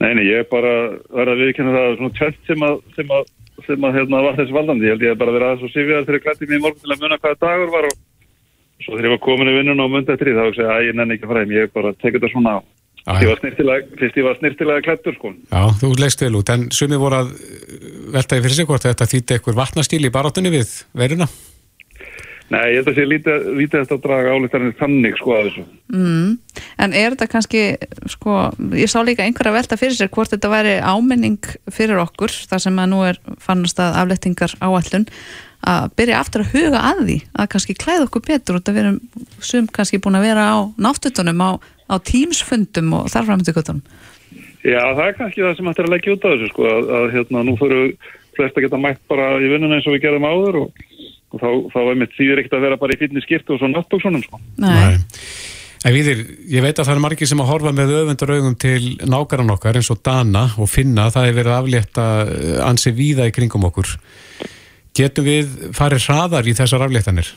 Nei, 0.00 0.14
nei, 0.16 0.24
ég 0.30 0.42
er 0.44 0.46
bara 0.50 0.70
verið 1.12 1.32
að 1.34 1.42
viðkynna 1.44 1.74
það 1.76 1.96
svona 1.98 2.14
tjönt 2.18 2.38
sem 2.48 2.64
að, 2.66 2.78
sem 2.96 3.10
að, 3.16 3.26
sem 3.66 3.86
að 3.86 3.96
hérna 3.98 4.22
var 4.26 4.38
þessi 4.38 4.56
valdandi. 4.56 4.88
Ég 4.88 4.96
held 4.96 5.06
ég 5.06 5.14
að 5.14 5.22
bara 5.22 5.34
vera 5.36 5.50
aðeins 5.50 5.66
og 5.66 5.72
sifjaðar 5.74 6.06
þegar 6.08 6.18
ég 6.18 6.26
glætti 6.26 6.48
mig 6.50 6.58
í 6.58 6.64
morgun 6.64 6.82
til 6.84 6.94
að 6.94 7.04
muna 7.04 7.20
hvaða 7.20 7.40
dagur 7.44 7.72
var 7.74 7.88
og 7.90 7.96
svo 8.80 8.96
þegar 8.96 9.08
ég 9.08 9.14
var 9.14 9.22
komin 9.26 9.50
í 9.50 9.56
vinnuna 9.58 9.86
og 9.86 9.94
mundi 9.94 10.14
eftir 10.14 10.30
því 10.30 10.36
þá 10.36 10.44
hugsa 10.48 10.66
ég 10.66 10.74
að 10.74 10.86
ég 10.88 10.98
nenni 11.00 11.16
ekki 11.16 11.32
heim. 11.40 11.56
Ég 11.56 11.74
bara 11.74 11.94
teka 11.96 12.18
þetta 12.18 12.32
svona 12.34 12.54
á. 12.56 12.60
Já, 13.00 13.16
Ég 13.24 13.38
fyrst 13.40 14.18
ég 14.20 14.26
var 14.26 14.36
snirtilega 14.36 14.84
klættur, 14.84 15.14
sko. 15.16 15.30
Já, 15.48 15.62
þú 15.80 15.88
leist 15.96 16.20
vel 16.20 16.34
út, 16.36 16.50
en 16.52 16.66
sumi 16.74 16.98
voru 17.00 17.22
að 17.22 17.30
uh, 17.32 17.86
veltaði 18.12 18.44
fyrir 18.44 18.58
sig 18.58 18.68
hvort 18.68 18.84
þetta 18.84 19.08
þýtti 19.08 19.36
eitthvað 19.36 19.56
vatnaskil 19.56 20.02
í 20.04 20.12
barátunni 20.12 20.52
við 20.52 20.74
veruna. 20.92 21.28
Nei, 22.50 22.72
ég 22.72 22.80
held 22.80 22.88
að 22.90 22.96
sé 22.96 23.04
lítið, 23.06 23.44
lítið 23.60 23.82
eftir 23.84 23.96
að 23.96 24.06
draga 24.08 24.30
álíktarinn 24.34 24.72
þannig 24.78 25.18
sko 25.20 25.34
að 25.36 25.44
þessu. 25.46 25.62
Mm. 25.94 26.30
En 26.82 26.96
er 26.98 27.14
þetta 27.14 27.28
kannski, 27.30 27.60
sko, 28.10 28.38
ég 28.74 28.90
sá 28.90 28.98
líka 29.06 29.22
einhverja 29.22 29.54
velta 29.54 29.78
fyrir 29.78 29.94
sér 29.94 30.10
hvort 30.10 30.32
þetta 30.34 30.50
væri 30.50 30.72
ámenning 30.82 31.46
fyrir 31.70 32.00
okkur, 32.02 32.34
þar 32.50 32.64
sem 32.64 32.80
að 32.82 32.90
nú 32.90 33.04
er 33.06 33.20
fannast 33.38 33.78
að 33.78 34.00
aflettingar 34.02 34.56
áallun, 34.58 35.06
að 35.70 35.86
byrja 36.00 36.18
aftur 36.24 36.42
að 36.42 36.56
huga 36.56 36.82
að 36.90 37.04
því, 37.04 37.18
að 37.38 37.50
kannski 37.54 37.78
klæða 37.78 38.08
okkur 38.08 38.26
betur 38.26 38.58
og 38.58 38.64
þetta 38.64 38.76
verum 38.80 38.98
sum 39.52 39.70
kannski 39.70 40.02
búin 40.02 40.18
að 40.18 40.26
vera 40.32 40.50
á 40.50 40.58
náttutunum, 40.74 41.46
á, 41.46 41.50
á 41.86 41.94
tímsfundum 42.02 42.96
og 42.98 43.10
þarframtökutunum. 43.14 43.84
Já, 44.66 44.82
það 44.96 45.04
er 45.06 45.18
kannski 45.20 45.46
það 45.46 45.54
sem 45.56 45.70
hættir 45.70 45.86
að 45.86 45.94
leggja 45.94 46.16
út 46.16 46.26
af 46.26 46.34
þessu 46.34 46.50
sko, 46.50 46.66
að, 46.66 46.90
að 46.98 47.08
hérna, 47.14 47.46
nú 47.46 47.54
fyrir 47.60 47.94
flest 48.34 48.58
að 48.58 48.66
geta 48.66 48.80
mætt 48.80 49.00
bara 49.10 49.36
í 49.38 49.48
vinnuna 49.52 49.78
eins 49.78 49.86
og 49.86 49.94
við 49.94 50.08
gerum 50.08 50.26
áður 50.26 50.64
og 50.64 50.82
og 51.30 51.40
þá, 51.42 51.48
þá 51.72 51.80
er 51.84 51.98
mitt 52.00 52.14
þýðir 52.18 52.42
ekkert 52.42 52.58
að 52.58 52.66
vera 52.66 52.78
bara 52.80 52.96
í 52.96 53.00
fyrni 53.00 53.22
skiptu 53.24 53.54
og 53.54 53.62
svo 53.62 53.70
náttúrsunum 53.70 54.24
sko. 54.26 54.40
Nei. 54.62 54.98
En 55.80 55.94
viðir, 55.96 56.18
ég 56.52 56.60
veit 56.60 56.76
að 56.76 56.90
það 56.90 56.96
er 56.98 57.02
margir 57.06 57.28
sem 57.30 57.40
að 57.40 57.50
horfa 57.54 57.70
með 57.72 57.94
öfundur 58.02 58.32
augum 58.34 58.56
til 58.60 58.80
nákaran 59.08 59.52
okkar 59.54 59.78
eins 59.80 59.88
og 59.94 60.02
Dana 60.04 60.42
og 60.60 60.68
finna 60.68 61.06
að 61.08 61.14
það 61.14 61.28
er 61.28 61.36
verið 61.38 61.56
aflétta 61.56 62.08
ansi 62.66 62.92
víða 62.92 63.30
í 63.30 63.32
kringum 63.32 63.64
okkur. 63.70 63.94
Getum 64.98 65.24
við 65.24 65.54
farið 65.76 66.04
hraðar 66.10 66.50
í 66.50 66.56
þessar 66.58 66.84
afléttanir? 66.84 67.30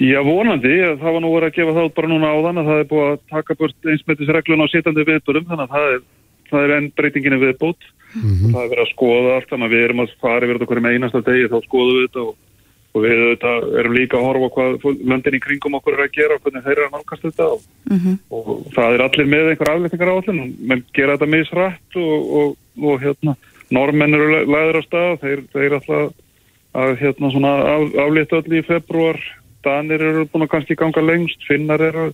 Já, 0.00 0.16
vonandi. 0.24 0.72
Það 1.02 1.12
var 1.12 1.20
nú 1.20 1.34
verið 1.34 1.50
að 1.50 1.56
gefa 1.58 1.76
það 1.76 1.90
bara 1.98 2.08
núna 2.08 2.32
á 2.32 2.36
þann 2.46 2.62
að 2.62 2.68
það 2.70 2.78
er 2.80 2.90
búið 2.94 3.08
að 3.10 3.22
taka 3.34 3.56
bort 3.60 3.90
einsmættisreglun 3.92 4.64
á 4.64 4.66
sitandi 4.72 5.04
viðbúrum 5.10 5.48
þannig 5.50 5.66
að 5.66 5.74
það 5.74 5.88
er, 5.90 5.98
það 6.48 6.64
er 6.64 6.76
enn 6.78 6.86
breytinginu 6.96 7.40
viðbútt 7.42 7.90
mm 8.14 8.30
-hmm. 8.30 8.52
það 8.52 8.62
er 8.62 8.70
verið 8.72 8.84
að 8.84 8.94
skoða 8.94 9.34
allt 9.34 9.50
þannig 9.50 9.66
að 9.66 9.74
við 9.74 9.84
erum 9.86 10.04
að 10.04 10.14
fara 10.20 10.46
yfir 10.46 10.56
þetta 10.58 10.70
hverjum 10.70 10.90
einasta 10.92 11.20
degi 11.26 11.50
þá 11.50 11.58
skoðum 11.66 11.96
við 11.96 12.06
þetta 12.06 12.22
og, 12.24 12.32
og 12.90 13.04
við 13.04 13.18
þetta, 13.30 13.52
erum 13.80 13.94
líka 13.98 14.16
að 14.18 14.26
horfa 14.28 14.48
hvað 14.54 14.70
löndin 15.10 15.38
í 15.38 15.44
kringum 15.44 15.76
okkur 15.78 15.94
er 15.94 16.04
að 16.06 16.16
gera 16.18 16.34
og 16.34 16.42
hvernig 16.42 16.64
þeir 16.64 16.78
eru 16.78 16.86
að 16.88 16.94
nálgast 16.96 17.26
þetta 17.26 17.44
og, 17.54 17.60
mm 17.90 17.98
-hmm. 17.98 18.16
og 18.30 18.46
það 18.74 18.94
er 18.94 19.04
allir 19.06 19.28
með 19.34 19.50
einhver 19.50 19.72
aflettingar 19.74 20.10
á 20.10 20.18
allir 20.18 20.36
menn 20.68 20.84
gera 20.94 21.14
þetta 21.16 21.34
misrætt 21.34 21.96
og, 21.96 22.56
og 22.82 22.96
hérna, 23.04 23.36
normenn 23.70 24.14
eru 24.14 24.28
læður 24.46 24.80
á 24.80 24.82
stað, 24.82 25.20
þeir, 25.22 25.40
þeir 25.52 25.76
alltaf 25.78 26.12
að 26.70 26.96
hérna 27.02 27.30
svona 27.30 27.52
af, 27.66 27.94
aflétta 27.98 28.38
öll 28.38 28.58
í 28.58 28.66
februar, 28.66 29.18
danir 29.64 30.02
eru 30.02 30.26
búin 30.30 30.46
að 30.46 30.52
kannski 30.54 30.78
ganga 30.78 31.02
lengst, 31.02 31.42
finnar 31.48 31.82
eru 31.82 32.10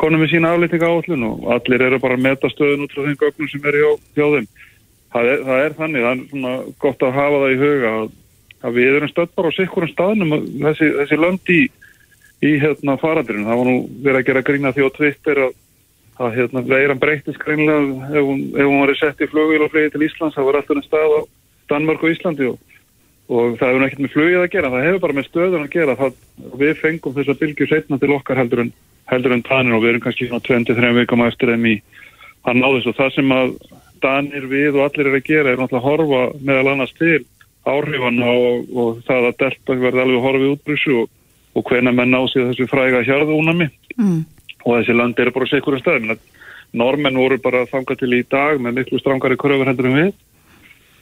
konum 0.00 0.22
við 0.24 0.34
sína 0.34 0.54
afléttinga 0.54 0.88
á 0.88 0.92
allir 0.96 1.24
og 1.28 1.46
allir 1.54 1.84
eru 1.84 2.00
bara 2.00 2.16
að 2.16 2.24
meta 2.24 2.50
stöðun 2.52 2.86
út 2.86 2.94
frá 2.94 3.04
þeim 3.04 3.18
gögnum 3.20 3.50
sem 3.52 3.66
er 3.68 3.78
hjá, 3.80 3.90
hjá 4.16 4.26
þeim 4.34 4.48
það 5.12 5.30
er, 5.32 5.42
það 5.46 5.64
er 5.64 5.76
þannig, 5.78 6.04
það 6.06 6.12
er 6.12 6.22
svona 6.30 6.54
gott 6.84 7.04
að 7.06 7.16
hafa 7.18 7.40
það 7.42 7.54
í 7.54 7.58
huga 7.60 7.92
að, 7.98 8.06
að 8.60 8.78
við 8.78 8.98
erum 8.98 9.12
stödd 9.12 9.34
bara 9.38 9.50
á 9.50 9.56
sikkurum 9.56 9.92
staðnum 9.92 10.36
þessi, 10.64 10.90
þessi 11.00 11.20
lönd 11.20 11.52
í, 11.54 11.60
í 12.46 12.52
hérna 12.62 12.96
farandirinn, 13.00 13.48
það 13.48 13.60
var 13.60 13.70
nú 13.70 13.76
verið 14.06 14.20
að 14.20 14.28
gera 14.30 14.46
grína 14.50 14.74
því 14.76 14.88
á 14.88 14.96
Twitter 14.96 15.42
að, 15.46 15.54
að 16.20 16.34
hérna 16.38 16.64
veiran 16.68 17.02
breytist 17.02 17.40
greinlega 17.42 18.10
ef 18.10 18.28
hún, 18.30 18.42
ef 18.54 18.66
hún 18.70 18.82
var 18.84 18.96
sett 19.00 19.24
í 19.24 19.30
flugvíl 19.30 19.64
og 19.66 19.72
flegi 19.74 19.94
til 19.94 20.04
Íslands, 20.08 20.36
það 20.36 20.50
var 20.50 20.60
alltaf 20.60 20.76
einn 20.76 20.86
stað 20.88 21.16
á 21.16 21.20
Danmark 21.70 22.04
og 22.04 22.14
Íslandi 22.14 22.50
og, 22.50 22.60
og 23.30 23.58
það 23.58 23.72
hefur 23.72 23.84
nekkit 23.84 24.04
með 24.04 24.14
flugið 24.14 24.44
að 24.44 24.52
gera, 24.54 24.72
það 24.74 24.86
hefur 24.88 25.02
bara 25.06 25.18
með 25.18 25.28
stöðun 25.30 25.66
að 25.66 25.74
gera, 25.74 25.98
það, 25.98 26.22
við 26.62 26.78
fengum 26.80 27.18
þess 27.18 27.34
að 27.34 27.42
bylgjum 27.44 27.70
setna 27.70 28.00
til 28.02 28.14
okkar 28.16 28.40
heldur 28.42 28.64
en 28.66 28.72
heldur 29.10 29.34
en 29.34 29.42
tannin 29.42 29.74
og 29.74 29.82
við 29.82 29.94
erum 29.94 30.04
kannski 30.04 30.28
svona 30.28 30.44
23 30.46 30.92
vikum 31.00 31.24
eftir 31.26 31.50
þeim 31.52 31.66
í 31.66 31.76
hann 32.46 32.60
náðist 32.62 32.90
og 32.90 32.96
það 32.98 33.14
sem 33.16 33.32
að 33.34 33.54
Danir 34.02 34.48
við 34.50 34.78
og 34.78 34.86
allir 34.86 35.10
er 35.10 35.18
að 35.18 35.26
gera 35.26 35.52
er 35.52 35.60
náttúrulega 35.60 35.80
að 35.80 35.88
horfa 35.88 36.22
meðal 36.46 36.72
annars 36.72 36.92
til 36.98 37.20
áhrifan 37.68 38.22
og, 38.24 38.70
og 38.72 39.00
það 39.06 39.28
að 39.28 39.38
delta 39.42 39.78
verði 39.84 40.04
alveg 40.04 40.26
horfið 40.26 40.52
útbrúsu 40.54 40.96
og, 41.02 41.10
og 41.56 41.66
hvena 41.68 41.92
menn 41.92 42.16
á 42.16 42.22
sig 42.32 42.46
þessu 42.48 42.68
fræga 42.70 43.02
hjarðunami 43.04 43.68
mm. 43.98 44.18
og 44.64 44.78
þessi 44.78 44.96
land 44.96 45.20
eru 45.20 45.34
bara 45.36 45.50
sekkur 45.50 45.76
um 45.76 45.82
staðin. 45.82 46.16
Normenn 46.72 47.18
voru 47.18 47.38
bara 47.42 47.66
þangað 47.68 48.04
til 48.04 48.12
í 48.14 48.24
dag 48.30 48.60
með 48.62 48.76
miklu 48.78 49.00
strángari 49.02 49.38
kröfur 49.40 49.68
hendur 49.68 49.90
um 49.90 49.96
við. 49.98 50.12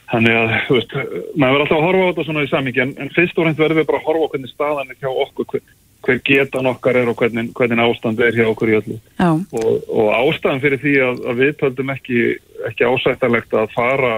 Þannig 0.09 0.35
að, 0.39 0.53
þú 0.65 0.77
veist, 0.79 0.95
maður 1.37 1.53
verður 1.53 1.63
alltaf 1.63 1.77
að 1.77 1.85
horfa 1.85 2.01
á 2.01 2.09
þetta 2.09 2.23
svona 2.25 2.43
í 2.43 2.49
samingi 2.49 2.81
en, 2.81 2.93
en 2.97 3.11
fyrst 3.13 3.37
og 3.37 3.45
hreint 3.45 3.59
verður 3.61 3.77
við 3.77 3.89
bara 3.91 3.99
að 4.01 4.07
horfa 4.07 4.25
á 4.25 4.31
hvernig 4.33 4.53
staðan 4.55 4.89
er 4.89 4.97
hjá 4.97 5.09
okkur, 5.11 5.61
hver, 6.05 6.19
getan 6.25 6.69
okkar 6.69 6.99
er 7.01 7.09
og 7.11 7.17
hvernig, 7.19 7.49
hvernig 7.57 7.81
ástand 7.83 8.21
er 8.23 8.35
hjá 8.35 8.45
okkur 8.49 8.71
í 8.71 8.77
öllu. 8.79 8.99
Og, 9.19 9.71
og 9.89 10.11
ástæðan 10.15 10.61
fyrir 10.63 10.81
því 10.83 10.93
að, 11.07 11.23
að 11.31 11.41
við 11.43 11.55
töldum 11.63 11.95
ekki 11.95 12.21
ekki 12.67 12.87
ásættarlegt 12.87 13.55
að 13.55 13.73
fara 13.75 14.13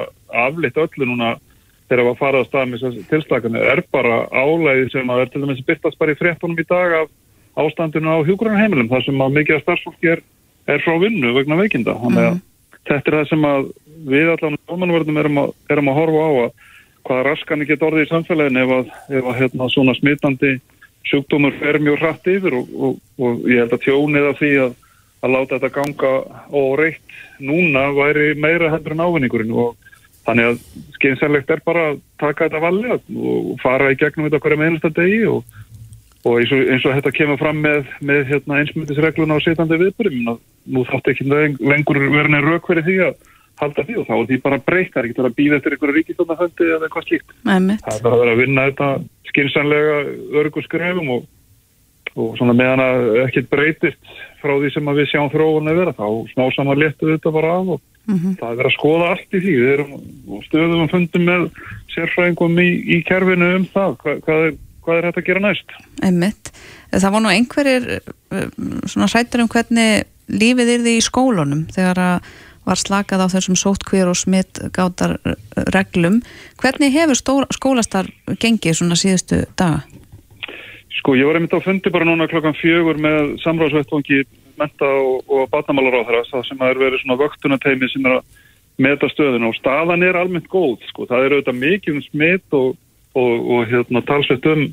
aflitt 0.47 0.79
öllu 0.79 1.07
núna 1.07 1.35
þegar 1.91 2.07
við 2.07 2.19
faraðum 2.21 2.47
stað 2.47 2.69
með 2.69 2.83
þessu 2.85 3.03
tilslaganir 3.09 3.69
er 3.73 3.81
bara 3.91 4.21
álæði 4.31 4.87
sem 4.93 5.11
að 5.11 5.23
er 5.23 5.31
til 5.31 5.43
dæmis 5.43 5.65
byrtast 5.67 5.99
bara 5.99 6.15
í 6.15 6.19
fréttunum 6.19 6.61
í 6.61 6.67
dag 6.67 6.95
af 7.01 7.11
ástandinu 7.61 8.15
á 8.15 8.25
hjúgrunarheimilum 8.27 8.89
þar 8.91 9.05
sem 9.05 9.23
að 9.25 9.37
mikið 9.37 9.57
af 9.57 9.63
starfsfólki 9.65 10.13
er, 10.13 10.23
er 10.71 10.83
frá 10.85 10.95
vinnu 11.01 11.33
vegna 11.35 11.59
veikinda 11.59 11.97
þannig 11.99 12.29
að 12.29 12.35
mm. 12.37 12.43
þetta 12.89 13.11
er 13.11 13.17
það 13.17 13.31
sem 13.33 13.47
að 13.49 13.71
við 14.11 14.33
allan 14.33 14.59
ámannverðum 14.71 15.21
erum, 15.21 15.41
erum 15.69 15.91
að 15.91 15.99
horfa 15.99 16.21
á 16.23 16.31
að 16.31 16.69
hvaða 17.01 17.25
raskan 17.27 17.65
ekki 17.65 17.79
orðið 17.81 18.05
í 18.05 18.11
samfélagin 18.11 18.61
ef 18.61 18.73
að, 18.77 18.93
ef 19.19 19.27
að 19.27 19.39
hérna, 19.41 19.69
svona 19.73 19.97
smitandi 19.97 20.53
sjúkdómur 21.09 21.55
fer 21.59 21.79
mjög 21.81 21.99
hratt 22.01 22.29
yfir 22.29 22.55
og, 22.59 22.71
og, 22.75 23.01
og 23.21 23.43
ég 23.49 23.63
held 23.63 23.75
að 23.75 23.85
tjónið 23.87 24.29
af 24.29 24.41
því 24.41 24.53
að 24.65 24.79
að 25.21 25.33
láta 25.35 25.57
þetta 25.57 25.75
ganga 25.75 26.11
óreitt 26.49 27.17
núna 27.41 27.89
væri 27.93 28.33
meira 28.41 28.71
hendur 28.73 28.95
en 28.95 29.03
ávinningurinn 29.05 29.53
og 29.53 29.75
þannig 30.25 30.51
að 30.51 30.61
skeinsarlegt 30.97 31.51
er 31.53 31.61
bara 31.65 31.87
að 31.91 31.99
taka 32.21 32.47
þetta 32.47 32.61
valja 32.61 32.97
og 32.97 33.51
fara 33.61 33.91
í 33.93 33.99
gegnum 34.01 34.27
þetta 34.27 34.41
hverja 34.45 34.61
meðlsta 34.61 34.91
degi 34.97 35.21
og, 35.29 35.43
og 36.25 36.39
eins, 36.39 36.53
og, 36.53 36.63
eins 36.73 36.85
og 36.85 36.97
þetta 36.97 37.13
kemur 37.17 37.41
fram 37.41 37.61
með, 37.61 37.91
með 38.05 38.23
hérna, 38.31 38.61
einsmyndisregluna 38.61 39.37
á 39.37 39.43
setjandi 39.45 39.81
viðbyrjum 39.81 40.31
nú 40.73 40.85
þátt 40.89 41.13
ekki 41.13 41.29
lengur 41.29 42.01
verðin 42.01 42.39
er 42.41 42.49
rauk 42.49 42.69
fyrir 42.69 42.85
því 42.87 42.97
að 43.09 43.30
halda 43.61 43.85
því 43.87 43.99
og 44.01 44.07
þá 44.07 44.15
er 44.17 44.25
því 44.29 44.39
bara 44.45 44.63
breytt 44.69 44.93
það 44.93 45.01
er 45.01 45.09
ekki 45.09 45.25
að 45.25 45.37
býða 45.39 45.59
eftir 45.59 45.75
einhverju 45.75 45.97
ríkistofnaföndi 45.97 46.69
eða 46.69 46.87
eitthvað 46.87 47.07
slíkt 47.07 47.35
það 47.45 47.93
er 47.93 48.03
bara 48.05 48.15
að 48.15 48.23
vera 48.23 48.33
að 48.35 48.41
vinna 48.41 48.65
þetta 48.69 48.89
skeinsanlega 49.31 50.01
örgu 50.41 50.65
skrefum 50.65 51.13
og 51.17 51.29
og 52.19 52.35
svona 52.35 52.55
meðan 52.57 52.83
að 52.83 53.05
ekkert 53.25 53.47
breytist 53.51 54.11
frá 54.41 54.53
því 54.57 54.71
sem 54.73 54.89
við 54.97 55.07
sjáum 55.11 55.31
þróun 55.31 55.71
að 55.71 55.79
vera 55.79 55.93
þá 55.95 56.07
smá 56.33 56.43
saman 56.55 56.81
letu 56.81 57.07
þetta 57.13 57.33
bara 57.33 57.53
af 57.59 57.71
og 57.75 57.79
mm 57.79 58.17
-hmm. 58.17 58.33
það 58.39 58.49
er 58.49 58.59
verið 58.59 58.71
að 58.71 58.77
skoða 58.77 59.09
allt 59.11 59.37
í 59.37 59.41
því 59.45 59.53
við 59.61 59.71
erum 59.75 59.93
stöðum 60.47 60.83
að 60.83 60.91
fundum 60.95 61.25
með 61.29 61.47
sérfræðingum 61.95 62.59
í, 62.59 62.69
í 62.95 62.97
kerfinu 63.07 63.55
um 63.55 63.65
það 63.73 63.97
Hva, 64.03 64.15
hvað, 64.25 64.45
er, 64.47 64.53
hvað 64.83 64.97
er 64.97 65.07
þetta 65.07 65.21
að 65.21 65.27
gera 65.29 65.45
næst 65.45 65.75
Einmitt. 66.01 66.51
Það 66.91 67.11
var 67.11 67.21
nú 67.21 67.31
einhverjir 67.31 67.83
eh, 67.95 68.47
svona 68.85 69.07
sættur 69.07 69.45
um 69.45 69.51
hvernig 69.51 70.03
lífið 70.27 70.67
er 70.75 70.83
því 70.83 70.97
í 70.97 71.07
skólunum 71.07 71.67
þegar 71.71 71.99
að 71.99 72.31
var 72.67 72.79
slakað 72.79 73.25
á 73.25 73.33
þessum 73.33 73.57
sótkvér 73.59 74.11
og 74.11 74.19
smitt 74.19 74.61
gátar 74.75 75.17
reglum 75.73 76.21
hvernig 76.61 76.93
hefur 76.93 77.47
skólastar 77.49 78.11
gengið 78.41 78.77
svona 78.81 78.99
síðustu 78.99 79.43
daga? 79.59 79.81
Sko 80.99 81.15
ég 81.17 81.25
var 81.25 81.39
einmitt 81.39 81.55
á 81.57 81.63
fundi 81.63 81.89
bara 81.89 82.05
núna 82.05 82.29
klokkan 82.29 82.57
fjögur 82.59 82.99
með 83.01 83.35
samráðsvettvangi 83.41 84.21
menta 84.59 84.85
og, 84.85 85.25
og 85.31 85.49
batnamálar 85.49 86.01
á 86.01 86.05
þeirra 86.05 86.29
það 86.29 86.47
sem 86.49 86.63
er 86.67 86.79
verið 86.79 87.01
svona 87.01 87.19
vöktunateimi 87.21 87.89
sem 87.89 88.05
er 88.05 88.19
að 88.19 88.39
meta 88.81 89.09
stöðun 89.11 89.49
og 89.49 89.57
staðan 89.57 90.05
er 90.05 90.17
almennt 90.19 90.49
góð 90.51 90.81
sko, 90.89 91.07
það 91.09 91.25
er 91.25 91.35
auðvitað 91.35 91.61
mikið 91.61 91.97
um 91.97 92.03
smitt 92.05 92.57
og, 92.57 92.73
og, 93.17 93.33
og 93.55 93.69
hérna 93.71 94.03
talsveit 94.07 94.47
um, 94.51 94.63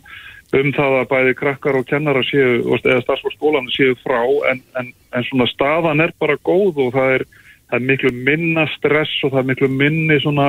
um 0.59 0.71
það 0.77 0.97
að 1.01 1.11
bæði 1.13 1.35
krakkar 1.41 1.79
og 1.81 1.89
kennara 1.89 2.23
séu, 2.29 2.63
eða 2.79 3.03
starfsfólkskólan 3.05 3.69
séu 3.75 3.97
frá 4.05 4.23
en, 4.53 4.63
en, 4.81 4.93
en 5.17 5.29
svona 5.29 5.49
staðan 5.51 6.05
er 6.05 6.15
bara 6.21 6.39
góð 6.47 6.85
og 6.87 6.95
það 6.97 7.19
er, 7.19 7.27
það 7.69 7.79
er 7.79 7.87
miklu 7.91 8.13
minna 8.17 8.67
stress 8.77 9.23
og 9.25 9.33
það 9.33 9.43
er 9.43 9.49
miklu 9.53 9.71
minni 9.73 10.19
svona 10.23 10.49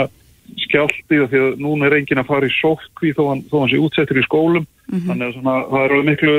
skjálti 0.65 1.19
því 1.29 1.41
að 1.43 1.59
núna 1.61 1.87
er 1.87 1.97
engin 1.99 2.21
að 2.21 2.29
fara 2.31 2.47
í 2.47 2.55
sótkví 2.57 3.11
þó 3.17 3.23
hann, 3.29 3.43
þó 3.51 3.55
hann 3.61 3.71
sé 3.71 3.81
útsettur 3.81 4.19
í 4.19 4.25
skólum. 4.25 4.65
Mm 4.89 4.97
-hmm. 4.97 5.07
þannig 5.09 5.27
að 5.27 5.33
svona, 5.37 5.55
það 5.69 5.83
er 5.85 6.07
miklu 6.09 6.37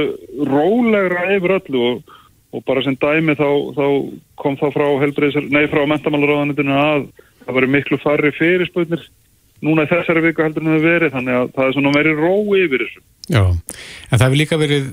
rólegra 0.50 1.26
yfir 1.36 1.56
öllu 1.58 1.82
og, 1.90 2.14
og 2.50 2.64
bara 2.66 2.82
sem 2.82 2.96
dæmi 2.98 3.36
þá, 3.38 3.50
þá 3.76 3.86
kom 4.42 4.56
þá 4.58 4.66
frá 4.74 4.86
helbriðsar, 5.04 5.46
nei 5.50 5.66
frá 5.70 5.86
mentamálaráðanitinu 5.86 6.74
að 6.74 7.06
það 7.44 7.54
veri 7.54 7.74
miklu 7.76 7.98
farri 8.02 8.32
fyrirspöðnir 8.34 9.06
núna 9.62 9.84
í 9.84 9.90
þessari 9.92 10.24
viku 10.24 10.42
heldur 10.42 10.64
en 10.64 10.74
það 10.74 10.88
verið 10.88 11.14
þannig 11.14 11.38
að 11.38 11.54
það 11.54 11.66
er 11.66 11.76
svona 11.76 11.94
verið 11.94 12.24
rói 12.24 12.58
yfir 12.64 12.84
þessu. 12.84 13.00
Já, 13.30 13.44
en 14.10 14.18
það 14.18 14.26
hefur 14.26 14.40
líka 14.40 14.58
verið 14.58 14.86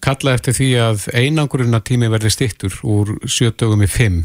kallað 0.00 0.38
eftir 0.38 0.56
því 0.56 0.70
að 0.80 1.06
einangurinn 1.12 1.76
að 1.76 1.86
tími 1.90 2.08
verði 2.08 2.32
stittur 2.32 2.78
úr 2.86 3.16
sjöttögum 3.28 3.84
í 3.84 3.90
fimm 3.90 4.22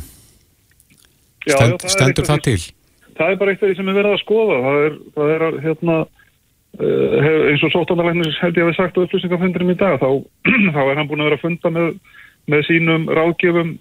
Stend, 1.52 1.76
já, 1.76 1.86
já, 1.86 1.94
stendur 1.96 2.30
það 2.30 2.42
til? 2.48 2.58
það 3.20 3.30
er 3.30 3.40
bara 3.42 3.54
eitt 3.54 3.62
af 3.62 3.70
því 3.70 3.78
sem 3.78 3.92
er 3.92 4.00
verið 4.00 4.16
að 4.16 4.24
skoða 4.24 4.58
það 4.66 4.82
er, 4.88 4.98
það 5.18 5.36
er 5.36 5.46
hérna 5.66 6.00
uh, 6.02 7.30
eins 7.52 7.68
og 7.68 7.74
sóttanarlegnir 7.76 8.42
held 8.42 8.58
ég 8.58 8.66
að 8.66 8.72
við 8.72 8.80
sagt 8.80 9.00
á 9.00 9.04
upplýsingafundinum 9.04 9.74
í 9.74 9.78
dag 9.80 10.02
þá, 10.02 10.10
þá 10.76 10.82
er 10.84 11.00
hann 11.00 11.10
búin 11.12 11.24
að 11.24 11.32
vera 11.32 11.40
að 11.40 11.46
funda 11.46 11.74
með, 11.78 11.96
með 12.52 12.68
sínum 12.70 13.08
ráðgjöfum 13.12 13.74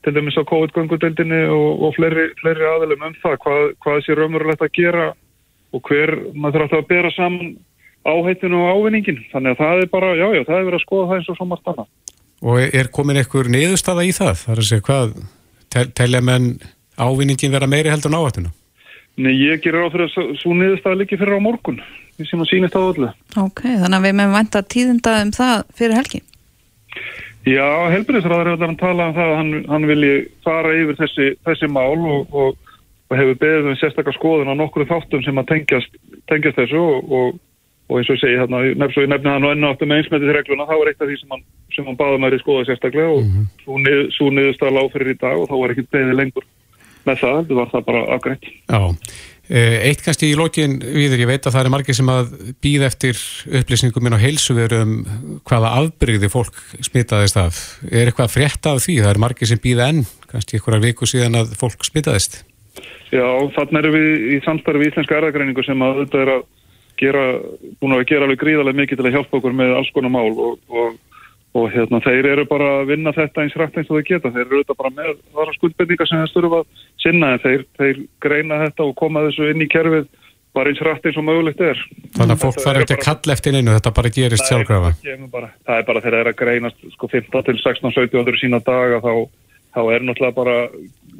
til 0.00 0.14
dæmis 0.16 0.38
á 0.40 0.48
COVID-göngudeldinni 0.48 1.40
og, 1.52 1.82
og 1.86 1.96
fleiri, 1.96 2.30
fleiri 2.40 2.64
aðelum 2.64 3.10
um 3.10 3.16
það 3.20 3.36
hvað, 3.44 3.66
hvað 3.84 3.98
sé 4.06 4.16
raunverulegt 4.16 4.64
að 4.64 4.72
gera 4.78 5.10
og 5.76 5.82
hver 5.86 6.14
maður 6.34 6.64
þarf 6.64 6.64
alltaf 6.66 6.80
að 6.80 6.88
bera 6.90 7.10
saman 7.14 7.50
áheitinu 8.08 8.62
og 8.64 8.78
ávinningin. 8.78 9.20
Þannig 9.32 9.54
að 9.54 9.60
það 9.60 9.82
er 9.82 9.90
bara, 9.92 10.14
já, 10.16 10.26
já, 10.32 10.42
það 10.48 10.56
er 10.56 10.66
verið 10.70 10.78
að 10.78 10.84
skoða 10.86 11.08
það 11.10 11.18
eins 11.18 11.28
og 11.28 11.36
svo 11.36 11.46
margt 11.50 11.70
annað. 11.70 11.90
Og 12.40 12.76
er 12.80 12.88
komin 12.96 13.20
einhver 13.20 13.50
niðurstaða 13.52 14.06
í 14.08 14.14
það? 14.16 14.32
Það 14.40 14.54
er 14.54 14.62
að 14.62 14.68
segja 14.70 14.86
hvað, 14.86 15.12
tel, 15.74 15.86
telja 16.00 16.22
menn 16.24 16.46
ávinningin 17.00 17.54
vera 17.54 17.68
meiri 17.70 17.92
heldur 17.92 18.12
en 18.12 18.20
áhættuna? 18.20 18.52
Nei, 19.20 19.34
ég 19.36 19.60
gerir 19.64 19.84
á 19.84 19.92
fyrir 19.92 20.06
að 20.08 20.36
svo 20.40 20.54
niðurstaða 20.56 21.00
líki 21.00 21.18
fyrir 21.20 21.36
á 21.36 21.40
morgun, 21.42 21.80
því 22.16 22.28
sem 22.28 22.44
að 22.44 22.50
sýnist 22.52 22.78
á 22.78 22.80
öllu. 22.80 23.10
Ok, 23.36 23.64
þannig 23.66 23.98
að 23.98 24.06
við 24.06 24.16
meðum 24.20 24.36
vænta 24.38 24.62
tíðinda 24.74 25.16
um 25.24 25.32
það 25.34 25.56
fyrir 25.76 25.98
helgi. 25.98 26.22
Já, 27.48 27.66
helbriðsraður 27.90 28.50
hefur 28.52 28.62
þannig 28.64 28.80
talað 28.80 29.10
um 29.10 29.14
það 29.16 29.30
að 29.30 29.38
hann, 29.38 29.52
hann 29.72 29.86
vilji 29.88 30.16
fara 30.44 30.72
yfir 30.76 30.98
þessi, 30.98 31.28
þessi 31.48 31.68
mál 31.72 31.96
og, 31.96 32.34
og, 32.36 32.72
og 33.10 33.16
hefur 33.16 33.38
beðið 33.40 33.70
um 33.72 33.78
sérstakar 33.80 34.16
skoðun 34.16 34.52
á 34.52 34.60
nokkru 34.60 34.86
þáttum 34.88 35.24
sem 35.24 35.40
að 35.40 35.48
tengjast, 35.54 35.96
tengjast 36.30 36.60
þessu 36.60 36.82
og, 36.84 37.40
og 37.90 37.96
eins 37.98 38.12
og 38.12 38.18
ég 38.18 38.22
segi 38.22 38.38
hérna, 38.38 38.60
nefn, 38.76 39.02
ég 39.02 39.10
nefni 39.10 39.32
það 39.32 39.42
nú 39.42 39.52
ennu 39.54 39.70
áttu 39.70 39.88
með 39.88 40.02
einsmetið 40.02 40.34
regluna, 40.36 40.68
þá 40.68 40.76
er 40.76 40.92
eitt 40.92 41.00
af 41.00 41.10
því 41.10 41.18
sem 41.22 41.34
hann, 41.34 41.44
sem 41.74 41.88
hann 41.88 42.00
baði 42.00 42.20
mér 42.22 42.36
í 42.36 42.42
skoða 42.44 42.66
sérstaklega 42.68 43.14
og 43.16 43.22
mm 43.24 43.32
-hmm. 43.32 43.50
svo, 43.64 43.78
nið, 43.86 44.00
svo 44.16 44.30
niðurstað 44.36 44.76
lág 44.76 44.92
fyrir 44.92 45.14
í 45.14 45.20
dag 45.24 45.36
og 45.40 45.48
þá 45.48 45.56
var 45.56 45.74
ekkit 45.74 45.92
beðið 45.96 46.20
lengur 46.20 46.46
með 47.10 47.20
það, 47.24 47.36
þetta 47.42 47.58
var 47.60 47.70
það 47.74 47.86
bara 47.90 48.02
afgreitt. 48.16 48.48
Já, 48.70 48.80
eitt 49.50 50.04
kannski 50.04 50.28
í 50.30 50.36
lókin 50.38 50.76
viður, 50.78 51.24
ég 51.24 51.30
veit 51.30 51.46
að 51.48 51.56
það 51.56 51.64
er 51.64 51.72
margir 51.74 51.96
sem 51.98 52.12
að 52.12 52.28
býða 52.62 52.86
eftir 52.86 53.22
upplýsningum 53.60 54.06
inn 54.06 54.14
á 54.14 54.24
heilsuverum 54.24 54.92
hvaða 55.48 55.72
afbyrgði 55.80 56.30
fólk 56.30 56.60
smitaðist 56.86 57.40
af. 57.40 57.58
Er 57.90 58.12
eitthvað 58.12 58.36
frétt 58.36 58.70
af 58.70 58.84
því? 58.84 59.00
Það 59.02 59.12
er 59.14 59.22
margir 59.26 59.50
sem 59.50 59.62
býða 59.62 59.90
enn, 59.90 60.06
kannski 60.30 60.60
einhverjar 60.60 60.86
viku 60.86 61.10
síðan 61.10 61.40
að 61.42 61.56
fólk 61.58 61.82
smitaðist. 61.88 62.44
Já, 63.10 63.26
þannig 63.56 63.80
erum 63.80 63.96
við 63.96 64.26
í 64.36 64.40
samstarfi 64.44 64.86
íslenska 64.86 65.18
erðagreiningu 65.18 65.66
sem 65.66 65.82
að 65.82 66.04
þetta 66.04 66.20
er 66.22 66.32
að 66.36 66.48
gera, 67.00 67.24
búin 67.80 67.96
að 67.96 68.06
gera 68.06 68.26
alveg 68.28 68.42
gríðarlega 68.44 68.80
mikið 68.84 69.00
til 69.00 69.08
að 69.08 69.16
hjálpa 69.16 69.38
okkur 69.40 69.56
með 69.56 69.72
alls 69.80 69.90
konar 69.96 70.12
mál 70.14 70.28
og, 70.30 70.60
og 70.70 70.98
og 71.58 71.66
hérna 71.74 71.98
þeir 72.04 72.28
eru 72.30 72.46
bara 72.46 72.68
að 72.78 72.92
vinna 72.92 73.12
þetta 73.14 73.42
eins 73.42 73.56
rætt 73.58 73.78
eins 73.80 73.90
og 73.90 73.98
þau 73.98 74.06
geta, 74.06 74.30
þeir 74.30 74.44
eru 74.44 74.60
auðvitað 74.60 74.80
bara 74.82 74.92
með 74.94 75.12
þaðra 75.34 75.54
skuldbendingar 75.56 76.08
sem 76.10 76.20
þeir 76.22 76.30
styrfa 76.30 76.60
að 76.60 76.84
sinna 77.02 77.30
en 77.34 77.42
þeir, 77.42 77.64
þeir 77.80 78.02
greina 78.22 78.60
þetta 78.64 78.86
og 78.86 78.98
koma 79.00 79.24
þessu 79.26 79.48
inn 79.50 79.64
í 79.64 79.70
kerfið 79.70 80.06
bara 80.54 80.70
eins 80.70 80.82
rætt 80.82 81.06
eins 81.06 81.18
og 81.18 81.26
mögulegt 81.26 81.62
er. 81.62 81.80
Þannig 82.16 82.36
að 82.36 82.44
fólk 82.44 82.60
þarf 82.62 82.84
ekki 82.84 82.96
að 82.96 83.04
kalla 83.06 83.34
eftir 83.36 83.58
einu 83.58 83.74
þetta 83.74 83.94
bara 83.98 84.12
gerist 84.14 84.50
sjálfgrafa 84.50 84.92
Það 85.00 85.76
er 85.76 85.88
bara 85.90 86.02
þegar 86.04 86.16
það 86.16 86.20
er 86.20 86.30
að 86.30 86.38
greina 86.40 86.72
sko 86.94 87.10
15 87.10 87.48
til 87.48 87.58
16, 87.64 87.96
17 87.98 88.40
sína 88.40 88.62
daga 88.66 89.02
þá, 89.02 89.12
þá 89.74 89.82
er 89.94 90.06
náttúrulega 90.06 90.38
bara 90.38 90.56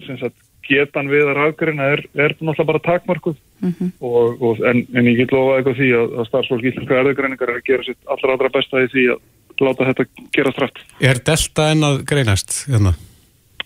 sagt, 0.07 0.39
getan 0.71 1.11
við 1.11 1.27
að 1.27 1.39
rafgreina 1.39 1.91
er, 1.95 2.05
er 2.15 2.35
náttúrulega 2.39 2.71
bara 2.71 2.85
takmarkuð 2.87 3.37
mm 3.37 3.73
-hmm. 3.73 3.91
og, 4.01 4.43
og, 4.43 4.63
en, 4.67 4.87
en 4.95 5.11
ég 5.11 5.19
get 5.23 5.35
lofa 5.35 5.59
eitthvað 5.59 5.79
því 5.81 5.91
að, 6.01 6.17
að 6.19 6.29
starfsfólk 6.31 6.67
íslenska 6.71 6.99
erðugreiningar 7.01 7.51
er 7.51 7.61
að 7.61 7.69
gera 7.71 7.87
sitt 7.87 8.01
allra 8.07 8.35
allra 8.35 8.55
besta 8.55 8.83
í 8.83 8.91
því 8.95 9.07
að 9.15 9.23
láta 9.65 9.87
þetta 9.91 10.07
gera 10.35 10.53
strætt. 10.55 10.83
Er 11.01 11.21
delta 11.27 11.71
en 11.75 11.87
að 11.87 12.03
greinast? 12.09 12.65
Hérna? 12.71 12.95